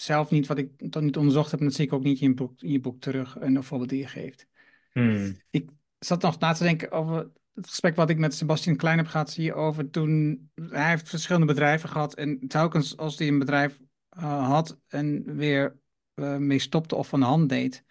zelf 0.00 0.30
niet, 0.30 0.46
wat 0.46 0.58
ik 0.58 0.90
tot 0.90 1.02
niet 1.02 1.16
onderzocht 1.16 1.50
heb, 1.50 1.60
en 1.60 1.66
dat 1.66 1.74
zie 1.74 1.84
ik 1.84 1.92
ook 1.92 2.02
niet 2.02 2.20
in 2.20 2.28
je 2.28 2.34
boek, 2.34 2.60
in 2.60 2.70
je 2.70 2.80
boek 2.80 3.00
terug, 3.00 3.36
een 3.40 3.62
voorbeeld 3.62 3.90
die 3.90 3.98
je 3.98 4.06
geeft. 4.06 4.46
Hmm. 4.92 5.36
Ik 5.50 5.70
zat 5.98 6.22
nog 6.22 6.38
na 6.38 6.52
te 6.52 6.62
denken 6.62 6.90
over 6.90 7.30
het 7.54 7.66
gesprek 7.66 7.96
wat 7.96 8.10
ik 8.10 8.18
met 8.18 8.34
Sebastian 8.34 8.76
Klein 8.76 8.98
heb 8.98 9.06
gehad 9.06 9.34
hierover 9.34 9.90
toen 9.90 10.48
hij 10.54 10.88
heeft 10.88 11.08
verschillende 11.08 11.46
bedrijven 11.46 11.88
gehad 11.88 12.14
en 12.14 12.48
telkens 12.48 12.96
als 12.96 13.18
hij 13.18 13.28
een 13.28 13.38
bedrijf 13.38 13.78
uh, 14.18 14.48
had 14.48 14.78
en 14.86 15.36
weer 15.36 15.78
uh, 16.14 16.36
mee 16.36 16.58
stopte 16.58 16.94
of 16.94 17.08
van 17.08 17.20
de 17.20 17.26
hand 17.26 17.48
deed, 17.48 17.84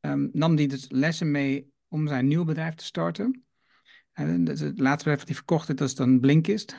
um, 0.00 0.30
nam 0.32 0.56
hij 0.56 0.66
dus 0.66 0.86
lessen 0.88 1.30
mee 1.30 1.72
om 1.88 2.08
zijn 2.08 2.26
nieuw 2.26 2.44
bedrijf 2.44 2.74
te 2.74 2.84
starten. 2.84 3.44
En 4.12 4.46
het 4.46 4.60
laatste 4.60 4.80
bedrijf 4.80 5.18
dat 5.18 5.26
hij 5.26 5.36
verkocht, 5.36 5.66
dat 5.66 5.80
is 5.80 5.94
dan 5.94 6.20
Blinkist. 6.20 6.76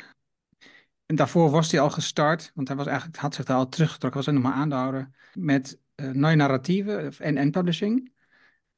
En 1.10 1.16
daarvoor 1.16 1.50
was 1.50 1.72
hij 1.72 1.80
al 1.80 1.90
gestart, 1.90 2.52
want 2.56 2.68
hij 2.68 2.78
was 2.78 2.88
eigenlijk, 2.88 3.18
had 3.18 3.36
zich 3.36 3.46
daar 3.46 3.58
al 3.58 3.70
teruggetrokken, 3.70 4.20
was 4.20 4.26
hij 4.26 4.36
nog 4.36 4.44
maar 4.44 4.62
aandeelhouder, 4.62 5.10
met 5.34 5.80
uh, 5.96 6.12
nieuwe 6.12 6.36
narratieven 6.36 7.18
en, 7.18 7.38
en 7.38 7.52
publishing. 7.52 8.12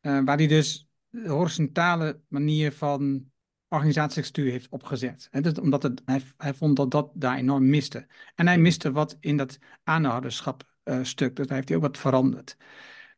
Uh, 0.01 0.19
waar 0.23 0.37
hij 0.37 0.47
dus 0.47 0.87
de 1.09 1.29
horizontale 1.29 2.19
manier 2.27 2.71
van 2.71 3.31
organisatiestructuur 3.67 4.51
heeft 4.51 4.69
opgezet. 4.69 5.27
Hè, 5.31 5.41
dus 5.41 5.59
omdat 5.59 5.83
het, 5.83 6.01
hij, 6.05 6.21
hij 6.37 6.53
vond 6.53 6.75
dat 6.75 6.91
dat 6.91 7.11
daar 7.13 7.37
enorm 7.37 7.69
miste. 7.69 8.07
En 8.35 8.47
hij 8.47 8.57
miste 8.57 8.91
wat 8.91 9.17
in 9.19 9.37
dat 9.37 9.57
aanhouderschap 9.83 10.63
uh, 10.83 10.99
stuk. 11.01 11.35
Dus 11.35 11.47
daar 11.47 11.55
heeft 11.55 11.67
hij 11.67 11.77
ook 11.77 11.83
wat 11.83 11.97
veranderd. 11.97 12.57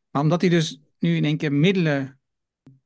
Maar 0.10 0.22
omdat 0.22 0.42
hij 0.42 0.50
dus 0.50 0.82
nu 1.00 1.16
in 1.16 1.26
één 1.26 1.38
keer 1.38 1.54
middelen 1.54 2.20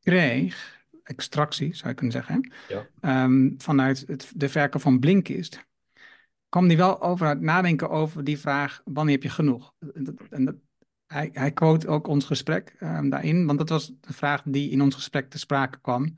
kreeg, 0.02 0.86
extractie 1.04 1.76
zou 1.76 1.90
je 1.90 1.96
kunnen 1.96 2.14
zeggen, 2.14 2.52
ja. 2.68 3.24
um, 3.24 3.56
vanuit 3.58 4.04
het, 4.08 4.32
de 4.36 4.50
verken 4.50 4.80
van 4.80 5.00
Blinkist, 5.00 5.66
kwam 6.50 6.66
hij 6.66 6.78
wel 6.78 7.02
over 7.02 7.28
het 7.28 7.42
nadenken 7.42 7.90
over 7.90 8.24
die 8.24 8.40
vraag: 8.40 8.82
wanneer 8.86 9.14
heb 9.14 9.24
je 9.24 9.30
genoeg? 9.30 9.74
En 10.30 10.46
dat, 10.46 10.56
hij, 11.08 11.30
hij 11.34 11.52
quote 11.52 11.88
ook 11.88 12.08
ons 12.08 12.26
gesprek 12.26 12.76
um, 12.80 13.10
daarin, 13.10 13.46
want 13.46 13.58
dat 13.58 13.70
was 13.70 13.94
de 14.02 14.14
vraag 14.14 14.42
die 14.46 14.70
in 14.70 14.82
ons 14.82 14.96
gesprek 14.96 15.30
te 15.30 15.40
sprake 15.40 15.80
kwam: 15.82 16.18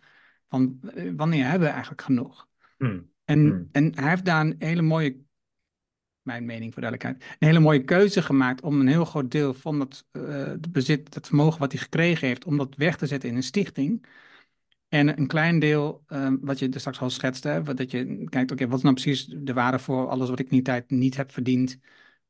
van 0.50 0.80
uh, 0.96 1.12
wanneer 1.16 1.44
hebben 1.44 1.68
we 1.68 1.74
eigenlijk 1.74 2.02
genoeg? 2.02 2.48
Hmm. 2.78 3.12
En, 3.26 3.40
hmm. 3.40 3.70
en 3.72 3.92
hij 3.96 4.10
heeft 4.10 4.26
daar 4.26 4.46
een 4.46 4.56
hele 4.60 4.82
mooie, 4.82 5.18
mijn 6.22 6.46
mening 6.46 6.74
voor 6.74 6.82
duidelijkheid, 6.82 7.32
een 7.40 7.48
hele 7.48 7.60
mooie 7.60 7.84
keuze 7.84 8.22
gemaakt 8.22 8.62
om 8.62 8.80
een 8.80 8.88
heel 8.88 9.06
groot 9.06 9.32
deel 9.32 9.54
van 9.54 9.80
dat 9.80 10.06
uh, 10.12 10.54
bezit, 10.70 11.14
dat 11.14 11.28
vermogen 11.28 11.60
wat 11.60 11.72
hij 11.72 11.82
gekregen 11.82 12.28
heeft, 12.28 12.46
om 12.46 12.58
dat 12.58 12.76
weg 12.76 12.98
te 12.98 13.08
zetten 13.08 13.30
in 13.30 13.36
een 13.36 13.44
stichting. 13.44 14.06
En 14.90 15.20
een 15.20 15.28
klein 15.28 15.60
deel, 15.60 16.04
um, 16.08 16.40
wat 16.42 16.60
je 16.60 16.70
er 16.70 16.80
straks 16.80 17.00
al 17.00 17.10
schetste, 17.10 17.62
dat 17.76 17.92
je 17.92 18.30
kijkt, 18.30 18.52
oké, 18.52 18.68
wat 18.68 18.78
is 18.78 18.84
nou 18.84 18.96
precies 18.96 19.26
de 19.26 19.54
waarde 19.54 19.80
voor 19.80 20.08
alles 20.08 20.30
wat 20.30 20.40
ik 20.40 20.46
in 20.46 20.52
die 20.52 20.62
tijd 20.62 20.90
niet 20.90 21.18
heb 21.18 21.32
verdiend? 21.32 21.80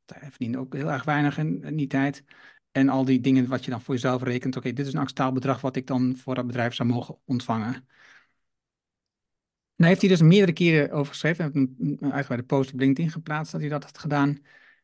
Hij 0.05 0.29
verdient 0.31 0.55
ook 0.55 0.73
heel 0.73 0.91
erg 0.91 1.03
weinig 1.03 1.37
in, 1.37 1.63
in, 1.63 1.75
die 1.75 1.87
tijd. 1.87 2.23
En 2.71 2.89
al 2.89 3.05
die 3.05 3.21
dingen 3.21 3.47
wat 3.47 3.65
je 3.65 3.71
dan 3.71 3.81
voor 3.81 3.93
jezelf 3.93 4.23
rekent, 4.23 4.57
oké, 4.57 4.73
dit 4.73 4.87
is 4.87 4.93
een 4.93 4.99
acceptabel 4.99 5.33
bedrag 5.33 5.61
wat 5.61 5.75
ik 5.75 5.87
dan 5.87 6.15
voor 6.17 6.35
dat 6.35 6.47
bedrijf 6.47 6.73
zou 6.73 6.89
mogen 6.89 7.17
ontvangen. 7.25 7.87
Daar 9.75 9.87
heeft 9.87 10.01
hij 10.01 10.09
dus 10.09 10.21
meerdere 10.21 10.53
keren 10.53 10.91
over 10.91 11.11
geschreven. 11.11 11.43
Heeft 11.43 11.55
een 11.55 12.11
uitgebreide 12.11 12.47
post 12.47 12.73
op 12.73 12.79
LinkedIn 12.79 13.11
geplaatst 13.11 13.51
dat 13.51 13.61
hij 13.61 13.69
dat 13.69 13.83
had 13.83 13.97
gedaan. 13.97 14.39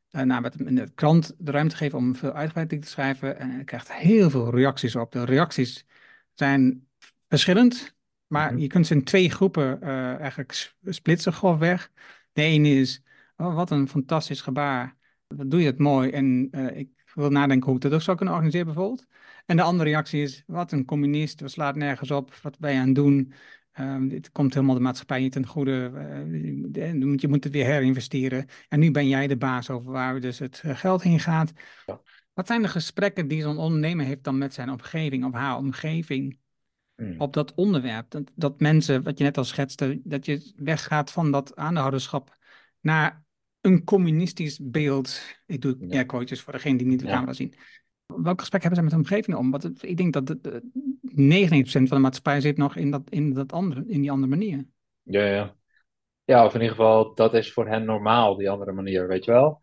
Daarna 0.10 0.42
werd 0.42 0.54
hem 0.54 0.68
in 0.68 0.76
de 0.76 0.92
krant 0.94 1.36
de 1.38 1.52
ruimte 1.52 1.76
gegeven 1.76 1.98
om 1.98 2.16
veel 2.16 2.32
uitgebreid 2.34 2.82
te 2.82 2.90
schrijven. 2.90 3.40
En 3.40 3.50
hij 3.50 3.64
krijgt 3.64 3.94
heel 3.94 4.30
veel 4.30 4.56
reacties 4.56 4.96
op. 4.96 5.12
De 5.12 5.26
reacties 5.26 5.86
zijn 6.34 6.88
verschillend, 7.28 7.96
maar 8.28 8.52
mhm. 8.52 8.62
je 8.62 8.68
kunt 8.68 8.88
ze 8.88 8.94
in 8.94 9.04
twee 9.04 9.30
groepen 9.30 9.80
uh, 9.84 10.16
eigenlijk 10.16 10.74
splitsen 10.84 11.34
grofweg. 11.34 11.92
De 12.34 12.42
ene 12.42 12.70
is, 12.70 13.04
oh, 13.38 13.56
wat 13.56 13.72
een 13.72 13.88
fantastisch 13.88 14.42
gebaar, 14.42 14.98
wat 15.28 15.52
doe 15.52 15.60
je 15.60 15.66
het 15.66 15.80
mooi 15.80 16.10
en 16.10 16.48
uh, 16.52 16.78
ik 16.78 16.90
wil 17.14 17.30
nadenken 17.30 17.66
hoe 17.68 17.76
ik 17.76 17.82
dat 17.82 17.94
ook 17.94 18.02
zou 18.02 18.18
kunnen 18.18 18.36
organiseren 18.36 18.74
bijvoorbeeld. 18.74 19.06
En 19.46 19.56
de 19.56 19.64
andere 19.64 19.90
reactie 19.90 20.22
is, 20.22 20.44
wat 20.48 20.72
een 20.72 20.86
communist, 20.86 21.42
we 21.42 21.48
slaat 21.48 21.76
nergens 21.76 22.12
op, 22.12 22.34
wat 22.42 22.60
ben 22.60 22.74
je 22.74 22.80
aan 22.80 22.86
het 22.86 22.96
doen? 22.96 23.34
Um, 23.80 24.08
dit 24.08 24.32
komt 24.32 24.54
helemaal 24.54 24.76
de 24.76 24.82
maatschappij 24.82 25.20
niet 25.20 25.32
ten 25.32 25.48
goede. 25.48 25.92
Uh, 26.74 26.92
je 27.20 27.28
moet 27.28 27.44
het 27.44 27.54
weer 27.54 27.66
herinvesteren. 27.66 28.48
En 28.70 28.80
nu 28.80 28.92
ben 28.92 29.08
jij 29.08 29.28
de 29.28 29.38
baas 29.38 29.70
over 29.70 29.92
waar 29.92 30.20
dus 30.20 30.40
het 30.40 30.62
geld 30.66 31.04
heen 31.04 31.20
gaat. 31.20 31.52
Ja. 31.86 32.02
Wat 32.34 32.48
zijn 32.48 32.62
de 32.62 32.68
gesprekken 32.68 33.28
die 33.28 33.42
zo'n 33.42 33.58
ondernemer 33.58 34.06
heeft 34.06 34.24
dan 34.24 34.38
met 34.38 34.54
zijn 34.54 34.70
omgeving 34.70 35.26
of 35.26 35.34
haar 35.34 35.58
omgeving? 35.58 36.40
Hmm. 36.96 37.22
op 37.22 37.34
dat 37.34 37.54
onderwerp. 37.54 38.10
Dat, 38.10 38.32
dat 38.36 38.60
mensen, 38.60 39.04
wat 39.04 39.18
je 39.18 39.24
net 39.24 39.38
al 39.38 39.44
schetste, 39.44 40.02
dat 40.04 40.26
je 40.26 40.54
weggaat 40.56 41.12
van 41.12 41.32
dat 41.32 41.56
aandeelhouderschap 41.56 42.38
naar 42.82 43.24
een 43.62 43.84
communistisch 43.84 44.60
beeld. 44.62 45.22
Ik 45.46 45.62
doe 45.62 45.76
ja. 45.80 46.04
quotes 46.04 46.42
voor 46.42 46.54
degene 46.54 46.78
die 46.78 46.88
niet 46.88 47.00
de 47.00 47.06
camera 47.06 47.34
zien. 47.34 47.54
Welk 48.06 48.40
gesprek 48.40 48.62
hebben 48.62 48.80
ze 48.80 48.86
met 48.86 48.94
de 48.94 49.00
omgeving 49.10 49.38
om? 49.38 49.52
Want 49.52 49.84
ik 49.84 49.98
denk 49.98 50.14
dat 50.14 50.28
de, 50.28 50.64
99% 51.02 51.64
van 51.66 51.86
de 51.86 51.98
maatschappij 51.98 52.42
zit 52.42 52.58
nog 52.58 52.76
in, 52.76 52.92
dat, 52.92 53.10
in, 53.10 53.34
dat 53.34 53.52
andere, 53.52 53.84
in 53.88 54.02
die 54.02 54.12
andere 54.12 54.30
manier. 54.30 54.66
Ja, 55.04 55.26
ja. 55.26 55.56
Ja, 56.24 56.46
of 56.46 56.54
in 56.54 56.62
ieder 56.62 56.76
geval, 56.76 57.16
dat 57.16 57.34
is 57.34 57.54
voor 57.54 57.68
hen 57.68 57.86
normaal, 57.86 58.36
die 58.36 58.50
andere 58.50 58.72
manier, 58.72 59.08
weet 59.08 59.26
je 59.26 59.32
wel. 59.32 59.62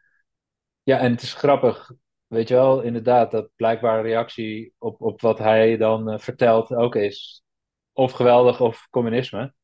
Ja, 0.82 0.98
en 0.98 1.10
het 1.10 1.22
is 1.22 1.34
grappig 1.34 1.92
weet 2.32 2.48
je 2.48 2.54
wel, 2.54 2.80
inderdaad, 2.80 3.30
dat 3.30 3.50
blijkbare 3.56 4.02
reactie 4.02 4.74
op, 4.78 5.00
op 5.00 5.20
wat 5.20 5.38
hij 5.38 5.76
dan 5.76 6.12
uh, 6.12 6.18
vertelt 6.18 6.74
ook 6.74 6.94
is 6.94 7.44
of 7.92 8.12
geweldig 8.12 8.60
of 8.60 8.88
communisme. 8.90 9.54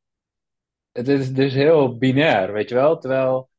Het 0.93 1.09
is 1.09 1.33
dus 1.33 1.55
heel 1.55 1.97
binair, 1.97 2.53
weet 2.53 2.69
je 2.69 2.75
wel, 2.75 2.99
terwijl 2.99 3.51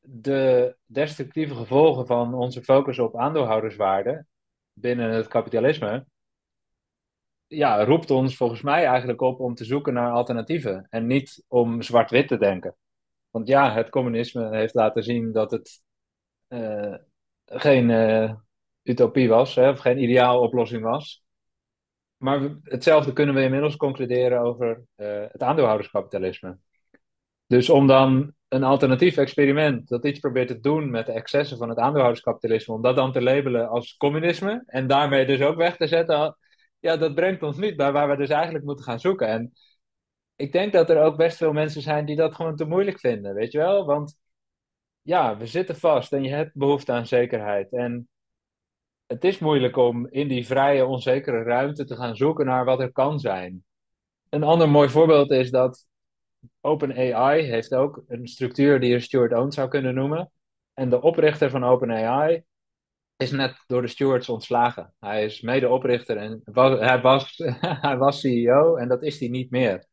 de 0.00 0.76
destructieve 0.86 1.54
gevolgen 1.54 2.06
van 2.06 2.34
onze 2.34 2.62
focus 2.62 2.98
op 2.98 3.16
aandeelhouderswaarde 3.16 4.26
binnen 4.72 5.10
het 5.10 5.28
kapitalisme, 5.28 6.06
ja, 7.46 7.84
roept 7.84 8.10
ons 8.10 8.36
volgens 8.36 8.62
mij 8.62 8.86
eigenlijk 8.86 9.20
op 9.20 9.40
om 9.40 9.54
te 9.54 9.64
zoeken 9.64 9.92
naar 9.92 10.12
alternatieven 10.12 10.86
en 10.88 11.06
niet 11.06 11.44
om 11.48 11.82
zwart-wit 11.82 12.28
te 12.28 12.38
denken. 12.38 12.76
Want 13.30 13.48
ja, 13.48 13.72
het 13.72 13.88
communisme 13.88 14.56
heeft 14.56 14.74
laten 14.74 15.02
zien 15.02 15.32
dat 15.32 15.50
het 15.50 15.88
geen 17.44 17.88
uh, 17.88 18.32
utopie 18.82 19.28
was, 19.28 19.54
hè, 19.54 19.68
of 19.68 19.78
geen 19.78 20.02
ideaal 20.02 20.40
oplossing 20.40 20.82
was. 20.82 21.24
Maar 22.16 22.40
hetzelfde 22.62 23.12
kunnen 23.12 23.34
we 23.34 23.42
inmiddels 23.42 23.76
concluderen 23.76 24.40
over 24.40 24.82
uh, 24.96 25.24
het 25.28 25.42
aandeelhouderskapitalisme. 25.42 26.58
Dus 27.46 27.70
om 27.70 27.86
dan 27.86 28.34
een 28.48 28.64
alternatief 28.64 29.16
experiment 29.16 29.88
dat 29.88 30.04
iets 30.04 30.18
probeert 30.18 30.48
te 30.48 30.60
doen 30.60 30.90
met 30.90 31.06
de 31.06 31.12
excessen 31.12 31.58
van 31.58 31.68
het 31.68 31.78
aandeelhouderskapitalisme, 31.78 32.74
om 32.74 32.82
dat 32.82 32.96
dan 32.96 33.12
te 33.12 33.22
labelen 33.22 33.68
als 33.68 33.96
communisme 33.96 34.62
en 34.66 34.86
daarmee 34.86 35.26
dus 35.26 35.40
ook 35.40 35.56
weg 35.56 35.76
te 35.76 35.86
zetten, 35.86 36.36
ja, 36.78 36.96
dat 36.96 37.14
brengt 37.14 37.42
ons 37.42 37.56
niet 37.56 37.76
bij 37.76 37.92
waar 37.92 38.08
we 38.08 38.16
dus 38.16 38.28
eigenlijk 38.28 38.64
moeten 38.64 38.84
gaan 38.84 39.00
zoeken. 39.00 39.28
En 39.28 39.52
ik 40.36 40.52
denk 40.52 40.72
dat 40.72 40.90
er 40.90 41.02
ook 41.02 41.16
best 41.16 41.36
veel 41.36 41.52
mensen 41.52 41.82
zijn 41.82 42.04
die 42.04 42.16
dat 42.16 42.34
gewoon 42.34 42.56
te 42.56 42.64
moeilijk 42.64 42.98
vinden, 42.98 43.34
weet 43.34 43.52
je 43.52 43.58
wel? 43.58 43.86
Want 43.86 44.18
ja, 45.10 45.36
we 45.36 45.46
zitten 45.46 45.76
vast 45.76 46.12
en 46.12 46.22
je 46.22 46.30
hebt 46.30 46.54
behoefte 46.54 46.92
aan 46.92 47.06
zekerheid. 47.06 47.72
En 47.72 48.08
het 49.06 49.24
is 49.24 49.38
moeilijk 49.38 49.76
om 49.76 50.08
in 50.10 50.28
die 50.28 50.46
vrije, 50.46 50.86
onzekere 50.86 51.42
ruimte 51.42 51.84
te 51.84 51.96
gaan 51.96 52.16
zoeken 52.16 52.46
naar 52.46 52.64
wat 52.64 52.80
er 52.80 52.92
kan 52.92 53.18
zijn. 53.18 53.64
Een 54.28 54.42
ander 54.42 54.68
mooi 54.68 54.88
voorbeeld 54.88 55.30
is 55.30 55.50
dat 55.50 55.86
OpenAI 56.60 57.42
heeft 57.42 57.74
ook 57.74 58.04
een 58.08 58.26
structuur 58.26 58.80
die 58.80 58.90
je 58.90 59.00
Stuart 59.00 59.32
Own 59.32 59.50
zou 59.50 59.68
kunnen 59.68 59.94
noemen. 59.94 60.32
En 60.74 60.90
de 60.90 61.02
oprichter 61.02 61.50
van 61.50 61.64
OpenAI 61.64 62.44
is 63.16 63.30
net 63.30 63.64
door 63.66 63.82
de 63.82 63.88
stewards 63.88 64.28
ontslagen. 64.28 64.94
Hij 64.98 65.24
is 65.24 65.40
medeoprichter 65.40 66.16
en 66.16 66.42
hij, 66.78 67.00
was, 67.00 67.36
hij 67.86 67.96
was 67.96 68.20
CEO 68.20 68.76
en 68.76 68.88
dat 68.88 69.02
is 69.02 69.20
hij 69.20 69.28
niet 69.28 69.50
meer. 69.50 69.86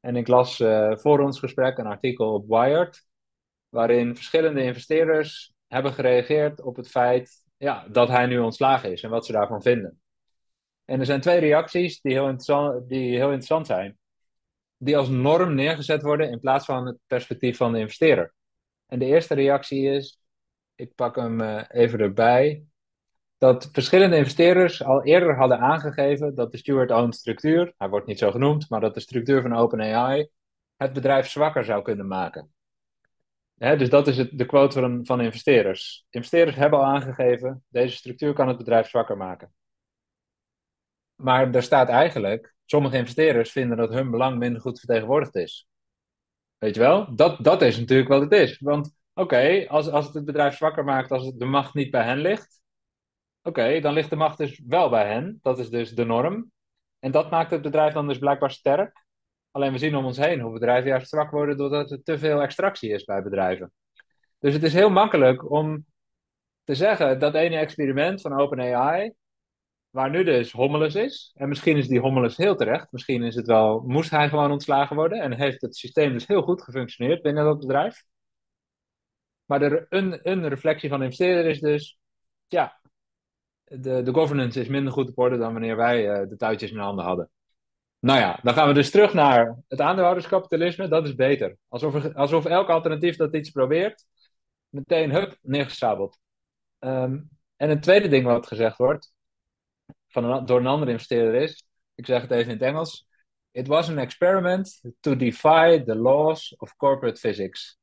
En 0.00 0.16
ik 0.16 0.28
las 0.28 0.60
uh, 0.60 0.96
voor 0.96 1.20
ons 1.20 1.38
gesprek 1.38 1.78
een 1.78 1.86
artikel 1.86 2.34
op 2.34 2.48
Wired 2.48 3.07
waarin 3.68 4.16
verschillende 4.16 4.62
investeerders 4.62 5.52
hebben 5.66 5.92
gereageerd 5.92 6.60
op 6.60 6.76
het 6.76 6.88
feit 6.88 7.44
ja, 7.56 7.86
dat 7.88 8.08
hij 8.08 8.26
nu 8.26 8.38
ontslagen 8.38 8.92
is 8.92 9.02
en 9.02 9.10
wat 9.10 9.26
ze 9.26 9.32
daarvan 9.32 9.62
vinden. 9.62 10.00
En 10.84 11.00
er 11.00 11.06
zijn 11.06 11.20
twee 11.20 11.38
reacties 11.38 12.00
die 12.00 12.12
heel 12.12 12.24
interessant, 12.24 12.88
die 12.88 13.16
heel 13.16 13.26
interessant 13.26 13.66
zijn. 13.66 13.98
Die 14.76 14.96
als 14.96 15.08
norm 15.08 15.54
neergezet 15.54 16.02
worden 16.02 16.30
in 16.30 16.40
plaats 16.40 16.64
van 16.64 16.86
het 16.86 16.96
perspectief 17.06 17.56
van 17.56 17.72
de 17.72 17.78
investeerder. 17.78 18.34
En 18.86 18.98
de 18.98 19.04
eerste 19.04 19.34
reactie 19.34 19.90
is, 19.90 20.20
ik 20.74 20.94
pak 20.94 21.16
hem 21.16 21.40
uh, 21.40 21.62
even 21.68 22.00
erbij, 22.00 22.64
dat 23.38 23.68
verschillende 23.72 24.16
investeerders 24.16 24.84
al 24.84 25.04
eerder 25.04 25.36
hadden 25.36 25.58
aangegeven 25.58 26.34
dat 26.34 26.52
de 26.52 26.58
steward-owned 26.58 27.14
structuur, 27.14 27.74
hij 27.76 27.88
wordt 27.88 28.06
niet 28.06 28.18
zo 28.18 28.30
genoemd, 28.30 28.70
maar 28.70 28.80
dat 28.80 28.94
de 28.94 29.00
structuur 29.00 29.42
van 29.42 29.56
OpenAI 29.56 30.28
het 30.76 30.92
bedrijf 30.92 31.28
zwakker 31.28 31.64
zou 31.64 31.82
kunnen 31.82 32.06
maken 32.06 32.52
dus 33.58 33.90
dat 33.90 34.06
is 34.06 34.16
het, 34.16 34.38
de 34.38 34.46
quote 34.46 34.80
van, 34.80 35.06
van 35.06 35.20
investeerders. 35.20 36.06
Investeerders 36.10 36.56
hebben 36.56 36.78
al 36.78 36.84
aangegeven, 36.84 37.64
deze 37.68 37.96
structuur 37.96 38.32
kan 38.32 38.48
het 38.48 38.56
bedrijf 38.56 38.88
zwakker 38.88 39.16
maken. 39.16 39.52
Maar 41.14 41.54
er 41.54 41.62
staat 41.62 41.88
eigenlijk, 41.88 42.54
sommige 42.64 42.96
investeerders 42.96 43.52
vinden 43.52 43.76
dat 43.76 43.90
hun 43.90 44.10
belang 44.10 44.38
minder 44.38 44.60
goed 44.60 44.78
vertegenwoordigd 44.78 45.34
is. 45.34 45.68
Weet 46.58 46.74
je 46.74 46.80
wel? 46.80 47.14
Dat, 47.14 47.44
dat 47.44 47.62
is 47.62 47.78
natuurlijk 47.78 48.08
wat 48.08 48.20
het 48.20 48.32
is. 48.32 48.58
Want 48.58 48.96
oké, 49.14 49.64
als, 49.68 49.88
als 49.88 50.04
het 50.06 50.14
het 50.14 50.24
bedrijf 50.24 50.56
zwakker 50.56 50.84
maakt, 50.84 51.10
als 51.10 51.32
de 51.32 51.44
macht 51.44 51.74
niet 51.74 51.90
bij 51.90 52.04
hen 52.04 52.18
ligt, 52.18 52.62
oké, 53.42 53.80
dan 53.80 53.92
ligt 53.92 54.10
de 54.10 54.16
macht 54.16 54.38
dus 54.38 54.62
wel 54.66 54.90
bij 54.90 55.12
hen. 55.12 55.38
Dat 55.42 55.58
is 55.58 55.70
dus 55.70 55.90
de 55.90 56.04
norm. 56.04 56.52
En 56.98 57.10
dat 57.10 57.30
maakt 57.30 57.50
het 57.50 57.62
bedrijf 57.62 57.92
dan 57.92 58.08
dus 58.08 58.18
blijkbaar 58.18 58.50
sterk. 58.50 59.06
Alleen 59.58 59.72
we 59.72 59.78
zien 59.78 59.96
om 59.96 60.04
ons 60.04 60.16
heen 60.16 60.40
hoe 60.40 60.52
bedrijven 60.52 60.88
juist 60.88 61.06
strak 61.06 61.30
worden 61.30 61.56
doordat 61.56 61.90
er 61.90 62.02
te 62.02 62.18
veel 62.18 62.40
extractie 62.42 62.90
is 62.90 63.04
bij 63.04 63.22
bedrijven. 63.22 63.72
Dus 64.38 64.54
het 64.54 64.62
is 64.62 64.72
heel 64.72 64.90
makkelijk 64.90 65.50
om 65.50 65.86
te 66.64 66.74
zeggen 66.74 67.18
dat 67.18 67.34
ene 67.34 67.56
experiment 67.56 68.20
van 68.20 68.40
OpenAI, 68.40 69.12
waar 69.90 70.10
nu 70.10 70.24
dus 70.24 70.52
Hommelus 70.52 70.94
is, 70.94 71.32
en 71.34 71.48
misschien 71.48 71.76
is 71.76 71.88
die 71.88 72.00
Hommelus 72.00 72.36
heel 72.36 72.56
terecht, 72.56 72.92
misschien 72.92 73.22
is 73.22 73.34
het 73.34 73.46
wel, 73.46 73.80
moest 73.80 74.10
hij 74.10 74.28
gewoon 74.28 74.50
ontslagen 74.50 74.96
worden 74.96 75.20
en 75.20 75.32
heeft 75.32 75.60
het 75.60 75.76
systeem 75.76 76.12
dus 76.12 76.26
heel 76.26 76.42
goed 76.42 76.62
gefunctioneerd 76.62 77.22
binnen 77.22 77.44
dat 77.44 77.58
bedrijf. 77.58 78.04
Maar 79.44 79.58
de, 79.58 79.86
een, 79.88 80.30
een 80.30 80.48
reflectie 80.48 80.88
van 80.88 80.98
de 80.98 81.04
investeerder 81.04 81.46
is 81.46 81.60
dus, 81.60 81.98
ja, 82.48 82.80
de, 83.64 84.02
de 84.02 84.14
governance 84.14 84.60
is 84.60 84.68
minder 84.68 84.92
goed 84.92 85.08
op 85.08 85.18
orde 85.18 85.38
dan 85.38 85.52
wanneer 85.52 85.76
wij 85.76 86.20
uh, 86.20 86.28
de 86.28 86.36
touwtjes 86.36 86.70
in 86.70 86.78
handen 86.78 87.04
hadden. 87.04 87.30
Nou 88.00 88.18
ja, 88.18 88.38
dan 88.42 88.54
gaan 88.54 88.68
we 88.68 88.74
dus 88.74 88.90
terug 88.90 89.14
naar 89.14 89.56
het 89.68 89.80
aandeelhouderskapitalisme. 89.80 90.88
Dat 90.88 91.06
is 91.06 91.14
beter. 91.14 91.56
Alsof, 91.68 92.14
alsof 92.14 92.44
elk 92.44 92.68
alternatief 92.68 93.16
dat 93.16 93.34
iets 93.34 93.50
probeert, 93.50 94.04
meteen 94.68 95.10
hup, 95.10 95.38
neergesabeld. 95.42 96.18
Ehm, 96.78 97.20
en 97.56 97.70
een 97.70 97.80
tweede 97.80 98.08
ding 98.08 98.24
wat 98.24 98.46
gezegd 98.46 98.76
wordt, 98.76 99.12
van 100.08 100.46
door 100.46 100.60
een 100.60 100.66
andere 100.66 100.90
investeerder 100.90 101.42
is, 101.42 101.66
ik 101.94 102.06
zeg 102.06 102.22
het 102.22 102.30
even 102.30 102.44
in 102.44 102.58
het 102.58 102.62
Engels. 102.62 103.06
It 103.50 103.66
was 103.66 103.88
an 103.88 103.98
experiment 103.98 104.80
to 105.00 105.16
defy 105.16 105.82
the 105.84 105.96
laws 105.96 106.56
of 106.56 106.76
corporate 106.76 107.20
physics. 107.20 107.78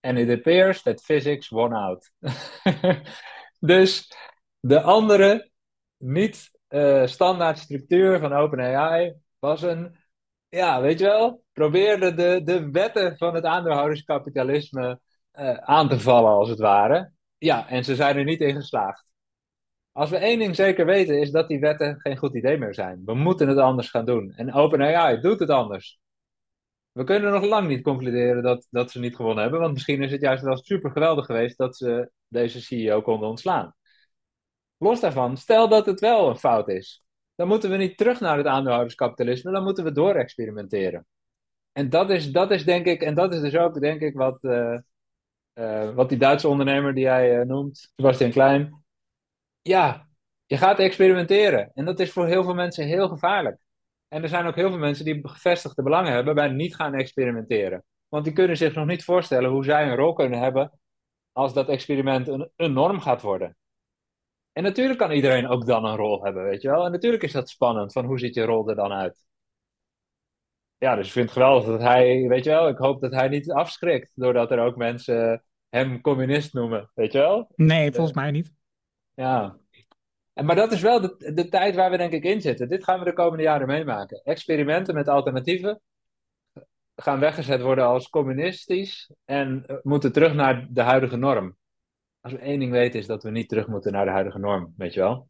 And 0.00 0.18
it 0.18 0.30
appears 0.30 0.82
that 0.82 1.04
physics 1.04 1.48
won 1.48 1.72
out. 1.72 2.12
dus 3.60 4.12
de 4.60 4.80
andere, 4.80 5.50
niet 5.96 6.50
uh, 6.68 7.06
standaard 7.06 7.58
structuur 7.58 8.18
van 8.18 8.32
OpenAI 8.32 9.21
was 9.42 9.62
een, 9.62 9.96
ja, 10.48 10.80
weet 10.80 10.98
je 10.98 11.04
wel, 11.04 11.44
probeerde 11.52 12.14
de, 12.14 12.40
de 12.44 12.70
wetten 12.70 13.16
van 13.16 13.34
het 13.34 13.44
aandeelhouderskapitalisme 13.44 15.00
uh, 15.34 15.54
aan 15.54 15.88
te 15.88 16.00
vallen, 16.00 16.30
als 16.30 16.48
het 16.48 16.58
ware. 16.58 17.12
Ja, 17.38 17.68
en 17.68 17.84
ze 17.84 17.94
zijn 17.94 18.16
er 18.16 18.24
niet 18.24 18.40
in 18.40 18.54
geslaagd. 18.54 19.04
Als 19.92 20.10
we 20.10 20.16
één 20.16 20.38
ding 20.38 20.56
zeker 20.56 20.86
weten, 20.86 21.20
is 21.20 21.30
dat 21.30 21.48
die 21.48 21.60
wetten 21.60 22.00
geen 22.00 22.16
goed 22.16 22.34
idee 22.34 22.58
meer 22.58 22.74
zijn. 22.74 23.02
We 23.04 23.14
moeten 23.14 23.48
het 23.48 23.58
anders 23.58 23.90
gaan 23.90 24.04
doen. 24.04 24.32
En 24.36 24.52
OpenAI 24.52 25.20
doet 25.20 25.40
het 25.40 25.50
anders. 25.50 26.00
We 26.92 27.04
kunnen 27.04 27.32
nog 27.32 27.44
lang 27.44 27.68
niet 27.68 27.82
concluderen 27.82 28.42
dat, 28.42 28.66
dat 28.70 28.90
ze 28.90 28.98
niet 28.98 29.16
gewonnen 29.16 29.42
hebben, 29.42 29.60
want 29.60 29.72
misschien 29.72 30.02
is 30.02 30.10
het 30.12 30.20
juist 30.20 30.42
wel 30.42 30.56
super 30.56 30.90
geweldig 30.90 31.26
geweest 31.26 31.58
dat 31.58 31.76
ze 31.76 32.10
deze 32.28 32.60
CEO 32.60 33.02
konden 33.02 33.28
ontslaan. 33.28 33.74
Los 34.78 35.00
daarvan, 35.00 35.36
stel 35.36 35.68
dat 35.68 35.86
het 35.86 36.00
wel 36.00 36.28
een 36.28 36.38
fout 36.38 36.68
is, 36.68 37.04
dan 37.42 37.50
moeten 37.50 37.70
we 37.70 37.76
niet 37.76 37.96
terug 37.96 38.20
naar 38.20 38.36
het 38.36 38.46
aandeelhouderskapitalisme, 38.46 39.52
dan 39.52 39.62
moeten 39.62 39.84
we 39.84 39.92
door 39.92 40.14
experimenteren. 40.14 41.06
En 41.72 41.90
dat 41.90 42.10
is, 42.10 42.32
dat 42.32 42.50
is 42.50 42.64
denk 42.64 42.86
ik, 42.86 43.02
en 43.02 43.14
dat 43.14 43.34
is 43.34 43.40
dus 43.40 43.56
ook 43.56 43.80
denk 43.80 44.00
ik 44.00 44.14
wat, 44.14 44.38
uh, 44.42 44.78
uh, 45.54 45.94
wat 45.94 46.08
die 46.08 46.18
Duitse 46.18 46.48
ondernemer 46.48 46.94
die 46.94 47.02
jij 47.02 47.38
uh, 47.38 47.46
noemt, 47.46 47.92
Sebastian 47.96 48.30
Klein, 48.30 48.84
ja, 49.62 50.08
je 50.46 50.56
gaat 50.56 50.78
experimenteren. 50.78 51.70
En 51.74 51.84
dat 51.84 52.00
is 52.00 52.12
voor 52.12 52.26
heel 52.26 52.44
veel 52.44 52.54
mensen 52.54 52.86
heel 52.86 53.08
gevaarlijk. 53.08 53.58
En 54.08 54.22
er 54.22 54.28
zijn 54.28 54.46
ook 54.46 54.56
heel 54.56 54.70
veel 54.70 54.78
mensen 54.78 55.04
die 55.04 55.28
gevestigde 55.28 55.82
belangen 55.82 56.12
hebben 56.12 56.34
bij 56.34 56.48
niet 56.48 56.74
gaan 56.74 56.94
experimenteren. 56.94 57.84
Want 58.08 58.24
die 58.24 58.32
kunnen 58.32 58.56
zich 58.56 58.74
nog 58.74 58.86
niet 58.86 59.04
voorstellen 59.04 59.50
hoe 59.50 59.64
zij 59.64 59.88
een 59.88 59.96
rol 59.96 60.12
kunnen 60.12 60.38
hebben 60.38 60.80
als 61.32 61.54
dat 61.54 61.68
experiment 61.68 62.28
een, 62.28 62.50
een 62.56 62.72
norm 62.72 63.00
gaat 63.00 63.22
worden. 63.22 63.56
En 64.52 64.62
natuurlijk 64.62 64.98
kan 64.98 65.10
iedereen 65.10 65.48
ook 65.48 65.66
dan 65.66 65.84
een 65.84 65.96
rol 65.96 66.24
hebben, 66.24 66.44
weet 66.44 66.62
je 66.62 66.68
wel. 66.68 66.84
En 66.84 66.92
natuurlijk 66.92 67.22
is 67.22 67.32
dat 67.32 67.48
spannend, 67.48 67.92
van 67.92 68.04
hoe 68.04 68.18
ziet 68.18 68.34
je 68.34 68.44
rol 68.44 68.68
er 68.68 68.74
dan 68.74 68.92
uit? 68.92 69.26
Ja, 70.78 70.96
dus 70.96 71.06
ik 71.06 71.12
vind 71.12 71.24
het 71.24 71.34
geweldig 71.34 71.66
dat 71.66 71.80
hij, 71.80 72.28
weet 72.28 72.44
je 72.44 72.50
wel, 72.50 72.68
ik 72.68 72.78
hoop 72.78 73.00
dat 73.00 73.12
hij 73.12 73.28
niet 73.28 73.50
afschrikt 73.50 74.12
doordat 74.14 74.50
er 74.50 74.58
ook 74.58 74.76
mensen 74.76 75.44
hem 75.68 76.00
communist 76.00 76.54
noemen, 76.54 76.90
weet 76.94 77.12
je 77.12 77.18
wel? 77.18 77.52
Nee, 77.56 77.92
volgens 77.92 78.16
mij 78.16 78.30
niet. 78.30 78.52
Ja. 79.14 79.56
En, 80.32 80.44
maar 80.44 80.56
dat 80.56 80.72
is 80.72 80.80
wel 80.80 81.00
de, 81.00 81.32
de 81.34 81.48
tijd 81.48 81.74
waar 81.74 81.90
we 81.90 81.96
denk 81.96 82.12
ik 82.12 82.24
in 82.24 82.40
zitten. 82.40 82.68
Dit 82.68 82.84
gaan 82.84 82.98
we 82.98 83.04
de 83.04 83.12
komende 83.12 83.42
jaren 83.42 83.66
meemaken. 83.66 84.20
Experimenten 84.24 84.94
met 84.94 85.08
alternatieven 85.08 85.80
gaan 86.96 87.20
weggezet 87.20 87.60
worden 87.60 87.84
als 87.84 88.08
communistisch 88.08 89.10
en 89.24 89.80
moeten 89.82 90.12
terug 90.12 90.34
naar 90.34 90.66
de 90.70 90.82
huidige 90.82 91.16
norm. 91.16 91.56
Als 92.22 92.32
we 92.32 92.38
één 92.38 92.58
ding 92.58 92.72
weten 92.72 93.00
is 93.00 93.06
dat 93.06 93.22
we 93.22 93.30
niet 93.30 93.48
terug 93.48 93.66
moeten 93.66 93.92
naar 93.92 94.04
de 94.04 94.10
huidige 94.10 94.38
norm, 94.38 94.74
weet 94.76 94.94
je 94.94 95.00
wel? 95.00 95.28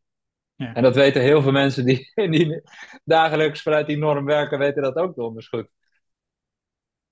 Ja. 0.55 0.75
En 0.75 0.83
dat 0.83 0.95
weten 0.95 1.23
heel 1.23 1.43
veel 1.43 1.53
mensen 1.53 1.85
die, 1.85 2.13
die 2.31 2.63
dagelijks 3.05 3.63
vanuit 3.63 3.87
die 3.87 3.99
norm 3.99 4.25
werken, 4.25 4.59
weten 4.59 4.83
dat 4.83 4.97
ook 4.97 5.15
donders 5.15 5.49
goed. 5.49 5.69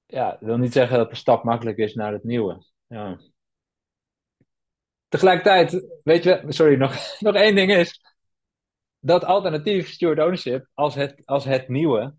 Ja, 0.06 0.30
dat 0.30 0.40
wil 0.40 0.56
niet 0.56 0.72
zeggen 0.72 0.96
dat 0.96 1.10
de 1.10 1.16
stap 1.16 1.44
makkelijk 1.44 1.76
is 1.78 1.94
naar 1.94 2.12
het 2.12 2.24
nieuwe. 2.24 2.66
Ja. 2.86 3.18
Tegelijkertijd, 5.08 6.00
weet 6.04 6.22
je, 6.22 6.44
sorry, 6.48 6.76
nog, 6.76 6.94
nog 7.20 7.34
één 7.34 7.54
ding 7.54 7.72
is. 7.72 8.00
Dat 8.98 9.24
alternatief 9.24 9.88
steward 9.88 10.18
ownership 10.18 10.66
als 10.74 10.94
het, 10.94 11.22
als 11.24 11.44
het 11.44 11.68
nieuwe, 11.68 12.14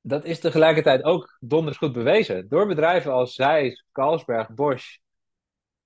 dat 0.00 0.24
is 0.24 0.40
tegelijkertijd 0.40 1.02
ook 1.02 1.36
donders 1.40 1.76
goed 1.76 1.92
bewezen. 1.92 2.48
Door 2.48 2.66
bedrijven 2.66 3.12
als 3.12 3.34
Zeiss, 3.34 3.84
Carlsberg, 3.92 4.54
Bosch. 4.54 4.96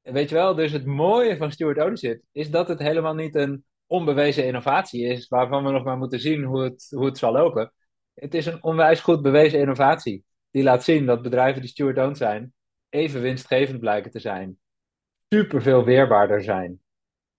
Weet 0.03 0.29
je 0.29 0.35
wel, 0.35 0.55
dus 0.55 0.73
het 0.73 0.87
mooie 0.87 1.37
van 1.37 1.53
steward 1.53 1.79
ownership 1.79 2.23
is 2.33 2.51
dat 2.51 2.69
het 2.69 2.79
helemaal 2.79 3.15
niet 3.15 3.35
een 3.35 3.65
onbewezen 3.87 4.47
innovatie 4.47 5.07
is, 5.07 5.29
waarvan 5.29 5.65
we 5.65 5.71
nog 5.71 5.85
maar 5.85 5.99
moeten 5.99 6.21
zien 6.21 6.45
hoe 6.45 6.63
het, 6.63 6.87
hoe 6.91 7.05
het 7.05 7.19
zal 7.19 7.33
lopen. 7.33 7.73
Het 8.15 8.35
is 8.35 8.47
een 8.47 8.63
onwijs 8.63 9.01
goed 9.01 9.23
bewezen 9.23 9.59
innovatie. 9.59 10.25
Die 10.51 10.63
laat 10.63 10.85
zien 10.85 11.07
dat 11.07 11.23
bedrijven 11.23 11.61
die 11.61 11.71
steward-owned 11.71 12.17
zijn, 12.17 12.53
even 12.89 13.21
winstgevend 13.21 13.81
blijken 13.81 14.11
te 14.11 14.21
zijn 14.21 14.59
super 15.29 15.63
veel 15.63 15.85
weerbaarder 15.85 16.43
zijn. 16.43 16.81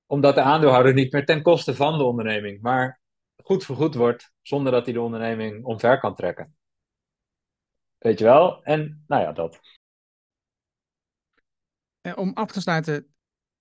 Omdat 0.05 0.36
de 0.36 0.41
aandeelhouder 0.41 0.93
niet 0.93 1.12
meer 1.12 1.26
ten 1.26 1.41
koste 1.41 1.76
van 1.76 1.97
de 1.97 2.03
onderneming, 2.03 2.62
maar 2.62 3.01
goed 3.43 3.66
vergoed 3.66 3.95
wordt 3.95 4.32
zonder 4.41 4.72
dat 4.72 4.86
hij 4.86 4.93
de 4.93 5.01
onderneming 5.01 5.66
omver 5.66 5.99
kan 5.99 6.16
trekken. 6.16 6.55
Weet 7.97 8.20
je 8.20 8.26
wel? 8.26 8.64
En 8.64 9.03
nou 9.07 9.22
ja, 9.22 9.32
dat. 9.32 9.60
Eh, 12.10 12.18
om 12.18 12.32
af 12.34 12.51
te 12.51 12.62
sluiten, 12.62 13.07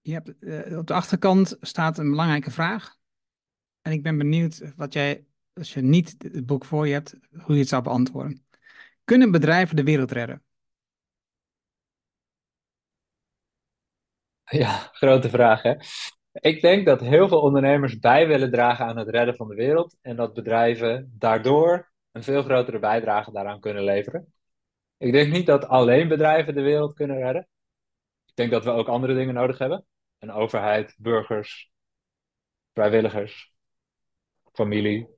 je 0.00 0.12
hebt, 0.12 0.42
uh, 0.42 0.78
op 0.78 0.86
de 0.86 0.94
achterkant 0.94 1.56
staat 1.60 1.98
een 1.98 2.10
belangrijke 2.10 2.50
vraag. 2.50 2.96
En 3.82 3.92
ik 3.92 4.02
ben 4.02 4.18
benieuwd 4.18 4.72
wat 4.76 4.92
jij, 4.92 5.24
als 5.52 5.74
je 5.74 5.80
niet 5.80 6.14
het 6.18 6.46
boek 6.46 6.64
voor 6.64 6.86
je 6.86 6.92
hebt, 6.92 7.16
hoe 7.30 7.54
je 7.54 7.60
het 7.60 7.68
zou 7.68 7.82
beantwoorden. 7.82 8.46
Kunnen 9.04 9.30
bedrijven 9.30 9.76
de 9.76 9.84
wereld 9.84 10.12
redden? 10.12 10.42
Ja, 14.44 14.88
grote 14.92 15.28
vraag 15.28 15.62
hè. 15.62 15.74
Ik 16.32 16.60
denk 16.60 16.86
dat 16.86 17.00
heel 17.00 17.28
veel 17.28 17.40
ondernemers 17.40 17.98
bij 17.98 18.26
willen 18.26 18.50
dragen 18.50 18.86
aan 18.86 18.96
het 18.96 19.08
redden 19.08 19.36
van 19.36 19.48
de 19.48 19.54
wereld 19.54 19.96
en 20.00 20.16
dat 20.16 20.34
bedrijven 20.34 21.14
daardoor 21.18 21.92
een 22.12 22.22
veel 22.22 22.42
grotere 22.42 22.78
bijdrage 22.78 23.32
daaraan 23.32 23.60
kunnen 23.60 23.84
leveren. 23.84 24.32
Ik 24.96 25.12
denk 25.12 25.32
niet 25.32 25.46
dat 25.46 25.66
alleen 25.66 26.08
bedrijven 26.08 26.54
de 26.54 26.60
wereld 26.60 26.94
kunnen 26.94 27.16
redden. 27.16 27.48
Ik 28.38 28.48
denk 28.48 28.62
dat 28.62 28.72
we 28.72 28.80
ook 28.80 28.88
andere 28.88 29.14
dingen 29.14 29.34
nodig 29.34 29.58
hebben. 29.58 29.84
Een 30.18 30.30
overheid, 30.30 30.94
burgers, 30.98 31.72
vrijwilligers, 32.72 33.54
familie. 34.52 35.08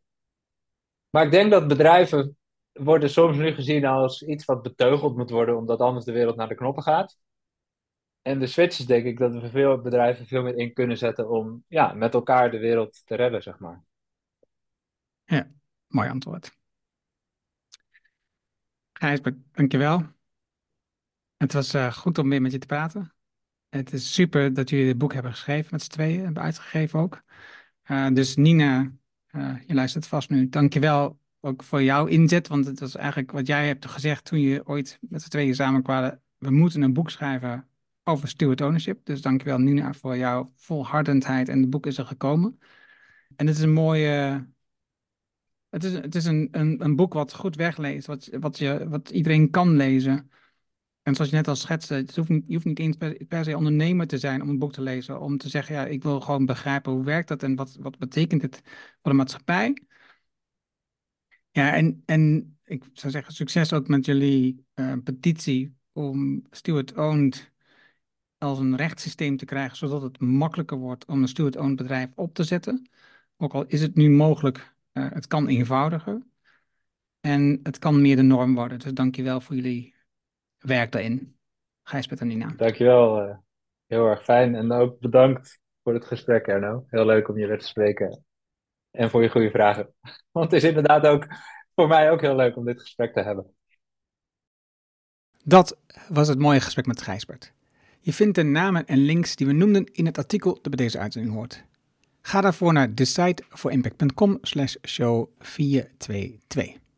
Maar 1.11 1.25
ik 1.25 1.31
denk 1.31 1.51
dat 1.51 1.69
bedrijven 1.69 2.37
worden 2.73 3.11
soms 3.11 3.37
nu 3.37 3.53
gezien 3.53 3.85
als 3.85 4.23
iets 4.23 4.45
wat 4.45 4.63
beteugeld 4.63 5.17
moet 5.17 5.31
worden, 5.31 5.57
omdat 5.57 5.81
anders 5.81 6.05
de 6.05 6.13
wereld 6.13 6.37
naar 6.37 6.49
de 6.49 6.55
knoppen 6.55 6.83
gaat. 6.83 7.19
En 8.23 8.39
de 8.39 8.47
switch 8.47 8.79
is 8.79 8.87
denk 8.87 9.05
ik 9.05 9.19
dat 9.19 9.33
we 9.33 9.51
veel 9.51 9.81
bedrijven 9.81 10.27
veel 10.27 10.43
meer 10.43 10.57
in 10.57 10.73
kunnen 10.73 10.99
zetten 10.99 11.29
om 11.31 11.65
ja, 11.69 11.93
met 11.93 12.15
elkaar 12.15 12.51
de 12.51 12.59
wereld 12.59 13.07
te 13.07 13.15
redden, 13.15 13.43
zeg 13.43 13.59
maar. 13.59 13.85
Ja, 15.25 15.51
mooi 15.87 16.09
antwoord. 16.09 16.59
Gijsbert, 18.93 19.37
dankjewel. 19.53 20.19
Het 21.41 21.53
was 21.53 21.75
uh, 21.75 21.93
goed 21.93 22.19
om 22.19 22.29
weer 22.29 22.41
met 22.43 22.53
je 22.53 22.59
te 22.59 22.67
praten. 22.67 23.13
Het 23.69 23.93
is 23.93 24.15
super 24.15 24.55
dat 24.55 24.71
jullie 24.71 24.87
dit 24.87 24.99
boek 24.99 25.13
hebben 25.13 25.33
geschreven 25.33 25.69
met 25.71 25.83
z'n 25.83 25.91
tweeën, 25.91 26.25
hebben 26.25 26.43
uitgegeven 26.43 26.99
ook. 26.99 27.23
Uh, 27.91 28.09
dus 28.09 28.37
Nina, 28.37 28.93
uh, 29.31 29.57
je 29.67 29.75
luistert 29.75 30.07
vast 30.07 30.31
nu. 30.31 30.49
Dankjewel 30.49 31.21
ook 31.41 31.63
voor 31.63 31.83
jouw 31.83 32.07
inzet, 32.07 32.49
want 32.49 32.67
het 32.67 32.81
was 32.81 32.97
eigenlijk 32.97 33.31
wat 33.31 33.47
jij 33.47 33.67
hebt 33.67 33.87
gezegd 33.87 34.25
toen 34.25 34.41
je 34.41 34.67
ooit 34.67 34.99
met 35.01 35.23
z'n 35.23 35.29
tweeën 35.29 35.55
samenkwamen. 35.55 36.23
We 36.39 36.51
moeten 36.51 36.83
een 36.83 36.93
boek 36.93 37.11
schrijven 37.11 37.69
over 38.05 38.29
steward 38.29 38.61
ownership. 38.61 39.05
Dus 39.05 39.23
dankjewel 39.23 39.59
Nina 39.59 39.93
voor 39.93 40.17
jouw 40.17 40.53
volhardendheid 40.57 41.49
en 41.49 41.61
het 41.61 41.71
boek 41.71 41.87
is 41.87 41.99
er 41.99 42.07
gekomen. 42.07 42.59
En 43.37 43.47
het 43.47 43.57
is 43.57 43.63
een 43.63 43.73
mooie... 43.73 44.47
Het 45.69 45.85
is, 45.85 45.93
het 45.93 46.15
is 46.15 46.25
een, 46.25 46.49
een, 46.51 46.85
een 46.85 46.97
boek 46.97 47.13
wat 47.13 47.35
goed 47.35 47.57
wegleest, 47.57 48.07
wat, 48.07 48.29
wat, 48.41 48.59
je, 48.59 48.89
wat 48.89 49.11
iedereen 49.11 49.51
kan 49.51 49.77
lezen. 49.77 50.31
En 51.03 51.15
zoals 51.15 51.31
je 51.31 51.37
net 51.37 51.49
al 51.49 51.57
schetste, 51.57 51.95
het 51.95 52.17
hoeft 52.17 52.29
niet, 52.29 52.47
je 52.47 52.53
hoeft 52.53 52.65
niet 52.65 52.79
eens 52.79 52.97
per, 53.29 53.45
se 53.45 53.57
ondernemer 53.57 54.07
te 54.07 54.19
zijn 54.19 54.43
om 54.43 54.49
een 54.49 54.59
boek 54.59 54.73
te 54.73 54.83
lezen. 54.83 55.21
Om 55.21 55.39
te 55.39 55.49
zeggen, 55.49 55.75
ja, 55.75 55.87
ik 55.87 56.03
wil 56.03 56.21
gewoon 56.21 56.47
begrijpen 56.47 56.93
hoe 56.93 57.05
werkt 57.05 57.29
dat 57.29 57.43
en 57.43 57.57
wat, 57.57 57.77
wat 57.81 57.99
betekent 57.99 58.43
het 58.43 58.61
voor 59.03 59.11
de 59.11 59.17
maatschappij. 59.17 59.77
Ja, 61.51 61.75
en, 61.75 62.03
en 62.07 62.55
ik 62.65 62.85
zou 62.93 63.13
zeggen, 63.13 63.35
succes 63.35 63.73
ook 63.73 63.89
met 63.89 64.07
jullie 64.07 64.65
uh, 64.75 64.93
petitie 65.05 65.77
om 65.93 66.43
Stewart 66.51 66.97
Owned 66.97 67.51
als 68.41 68.59
een 68.59 68.77
rechtssysteem 68.77 69.37
te 69.37 69.45
krijgen, 69.45 69.77
zodat 69.77 70.03
het 70.03 70.21
makkelijker 70.21 70.77
wordt 70.77 71.05
om 71.07 71.23
een 71.23 71.29
steward-owned 71.29 71.77
bedrijf 71.77 72.11
op 72.15 72.35
te 72.35 72.45
zetten. 72.45 72.89
Ook 73.37 73.53
al 73.53 73.67
is 73.67 73.81
het 73.81 73.95
nu 73.95 74.11
mogelijk, 74.11 74.75
uh, 74.93 75.11
het 75.11 75.27
kan 75.27 75.47
eenvoudiger. 75.47 76.23
En 77.21 77.61
het 77.63 77.79
kan 77.79 78.01
meer 78.01 78.17
de 78.17 78.23
norm 78.23 78.55
worden. 78.55 78.79
Dus 78.79 78.93
dankjewel 78.93 79.41
voor 79.41 79.55
jullie 79.55 79.95
werk 80.61 80.93
daarin. 80.93 81.37
Gijsbert 81.83 82.21
en 82.21 82.27
Nina. 82.27 82.53
Dankjewel. 82.57 83.23
Uh, 83.23 83.37
heel 83.87 84.07
erg 84.07 84.25
fijn. 84.25 84.55
En 84.55 84.73
ook 84.73 84.99
bedankt 84.99 85.59
voor 85.83 85.95
het 85.95 86.05
gesprek, 86.05 86.47
Erno. 86.47 86.85
Heel 86.89 87.07
leuk 87.07 87.29
om 87.29 87.39
je 87.39 87.47
weer 87.47 87.59
te 87.59 87.67
spreken. 87.67 88.25
En 88.91 89.11
voor 89.11 89.23
je 89.23 89.29
goede 89.29 89.51
vragen. 89.51 89.95
Want 90.33 90.51
het 90.51 90.63
is 90.63 90.69
inderdaad 90.69 91.07
ook 91.07 91.27
voor 91.75 91.89
mij 91.89 92.11
ook 92.11 92.21
heel 92.21 92.37
leuk 92.37 92.57
om 92.57 92.65
dit 92.65 92.81
gesprek 92.81 93.13
te 93.13 93.21
hebben. 93.21 93.55
Dat 95.45 95.79
was 96.09 96.29
het 96.29 96.39
mooie 96.39 96.61
gesprek 96.61 96.87
met 96.87 97.03
Gijsbert. 97.03 97.53
Je 98.01 98.13
vindt 98.13 98.35
de 98.35 98.43
namen 98.43 98.87
en 98.87 98.99
links 98.99 99.37
die 99.37 99.47
we 99.47 99.53
noemden 99.53 99.85
in 99.93 100.07
het 100.07 100.19
artikel 100.19 100.53
dat 100.55 100.77
bij 100.77 100.85
deze 100.85 100.99
uitzending 100.99 101.35
hoort. 101.35 101.65
Ga 102.23 102.41
daarvoor 102.41 102.73
naar 102.73 102.95
decideforimpact.com 102.95 104.39
slash 104.41 104.77
show 104.87 105.29
422. 105.39 106.90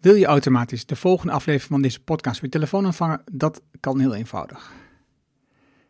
Wil 0.00 0.14
je 0.14 0.26
automatisch 0.26 0.86
de 0.86 0.96
volgende 0.96 1.32
aflevering 1.32 1.70
van 1.70 1.82
deze 1.82 2.00
podcast 2.00 2.40
je 2.40 2.48
telefoon 2.48 2.84
ontvangen? 2.84 3.22
Dat 3.32 3.62
kan 3.80 4.00
heel 4.00 4.14
eenvoudig. 4.14 4.72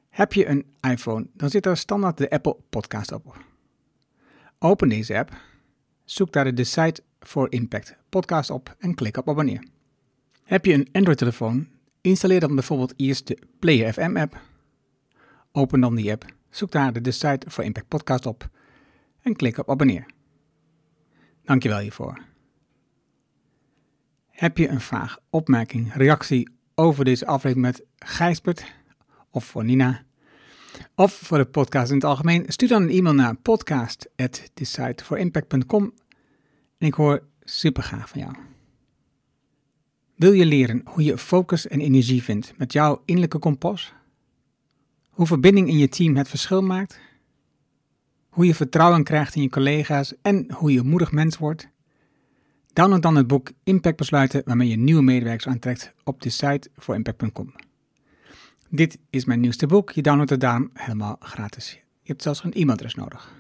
Heb 0.08 0.32
je 0.32 0.46
een 0.46 0.66
iPhone, 0.80 1.26
dan 1.34 1.50
zit 1.50 1.66
er 1.66 1.76
standaard 1.76 2.18
de 2.18 2.30
Apple 2.30 2.56
Podcast 2.70 3.12
op. 3.12 3.36
Open 4.58 4.88
deze 4.88 5.18
app, 5.18 5.36
zoek 6.04 6.32
daar 6.32 6.44
de 6.44 6.52
Decide 6.52 7.02
for 7.20 7.52
Impact 7.52 7.96
podcast 8.08 8.50
op 8.50 8.76
en 8.78 8.94
klik 8.94 9.16
op 9.16 9.28
abonneer. 9.28 9.68
Heb 10.44 10.64
je 10.64 10.72
een 10.72 10.88
Android-telefoon, 10.92 11.68
installeer 12.00 12.40
dan 12.40 12.54
bijvoorbeeld 12.54 12.94
eerst 12.96 13.26
de 13.26 13.38
Player 13.58 13.92
FM 13.92 14.16
app. 14.16 14.40
Open 15.52 15.80
dan 15.80 15.94
die 15.94 16.12
app, 16.12 16.24
zoek 16.48 16.70
daar 16.70 16.92
de 16.92 17.00
Decide 17.00 17.50
for 17.50 17.64
Impact 17.64 17.88
podcast 17.88 18.26
op 18.26 18.48
en 19.22 19.36
klik 19.36 19.58
op 19.58 19.70
abonneer. 19.70 20.06
Dankjewel 21.44 21.78
hiervoor. 21.78 22.28
Heb 24.40 24.58
je 24.58 24.68
een 24.68 24.80
vraag, 24.80 25.18
opmerking, 25.30 25.94
reactie 25.94 26.48
over 26.74 27.04
deze 27.04 27.26
aflevering 27.26 27.66
met 27.66 27.84
Gijsbert 27.98 28.64
of 29.30 29.44
voor 29.44 29.64
Nina? 29.64 30.02
Of 30.94 31.12
voor 31.12 31.38
de 31.38 31.44
podcast 31.44 31.88
in 31.88 31.94
het 31.94 32.04
algemeen? 32.04 32.44
Stuur 32.48 32.68
dan 32.68 32.82
een 32.82 32.90
e-mail 32.90 33.14
naar 33.14 33.34
podcast.decideforimpact.com 33.34 35.94
en 36.78 36.86
ik 36.86 36.94
hoor 36.94 37.22
super 37.40 37.82
graag 37.82 38.08
van 38.08 38.20
jou. 38.20 38.34
Wil 40.14 40.32
je 40.32 40.46
leren 40.46 40.82
hoe 40.84 41.04
je 41.04 41.18
focus 41.18 41.68
en 41.68 41.80
energie 41.80 42.22
vindt 42.22 42.52
met 42.56 42.72
jouw 42.72 43.02
innerlijke 43.04 43.38
kompas? 43.38 43.92
Hoe 45.10 45.26
verbinding 45.26 45.68
in 45.68 45.78
je 45.78 45.88
team 45.88 46.16
het 46.16 46.28
verschil 46.28 46.62
maakt? 46.62 47.00
Hoe 48.28 48.46
je 48.46 48.54
vertrouwen 48.54 49.04
krijgt 49.04 49.34
in 49.34 49.42
je 49.42 49.50
collega's 49.50 50.14
en 50.22 50.52
hoe 50.52 50.72
je 50.72 50.82
moedig 50.82 51.12
mens 51.12 51.38
wordt? 51.38 51.68
Download 52.72 53.02
dan 53.02 53.16
het 53.16 53.26
boek 53.26 53.50
Impact 53.64 53.96
Besluiten 53.96 54.42
waarmee 54.44 54.68
je 54.68 54.76
nieuwe 54.76 55.02
medewerkers 55.02 55.46
aantrekt 55.46 55.92
op 56.04 56.22
de 56.22 56.30
site 56.30 56.70
voor 56.76 56.94
impact.com. 56.94 57.54
Dit 58.68 58.98
is 59.10 59.24
mijn 59.24 59.40
nieuwste 59.40 59.66
boek. 59.66 59.90
Je 59.90 60.02
downloadt 60.02 60.30
het 60.30 60.40
daarom 60.40 60.70
helemaal 60.74 61.16
gratis. 61.20 61.70
Je 62.02 62.08
hebt 62.08 62.22
zelfs 62.22 62.44
een 62.44 62.52
e-mailadres 62.52 62.94
nodig. 62.94 63.32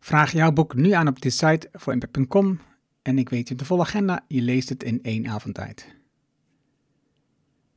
Vraag 0.00 0.32
jouw 0.32 0.52
boek 0.52 0.74
nu 0.74 0.90
aan 0.90 1.08
op 1.08 1.20
de 1.20 1.30
site 1.30 1.68
voor 1.72 1.92
impact.com 1.92 2.60
en 3.02 3.18
ik 3.18 3.28
weet 3.28 3.48
je 3.48 3.54
de 3.54 3.64
volle 3.64 3.82
agenda. 3.82 4.24
Je 4.28 4.42
leest 4.42 4.68
het 4.68 4.82
in 4.82 5.02
één 5.02 5.26
avond 5.26 5.54
tijd. 5.54 5.94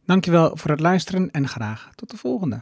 Dankjewel 0.06 0.58
voor 0.58 0.72
het 0.72 0.80
luisteren 0.80 1.32
en 1.32 1.48
graag 1.48 1.90
tot 1.96 2.12
de 2.12 2.18
volgende. 2.18 2.62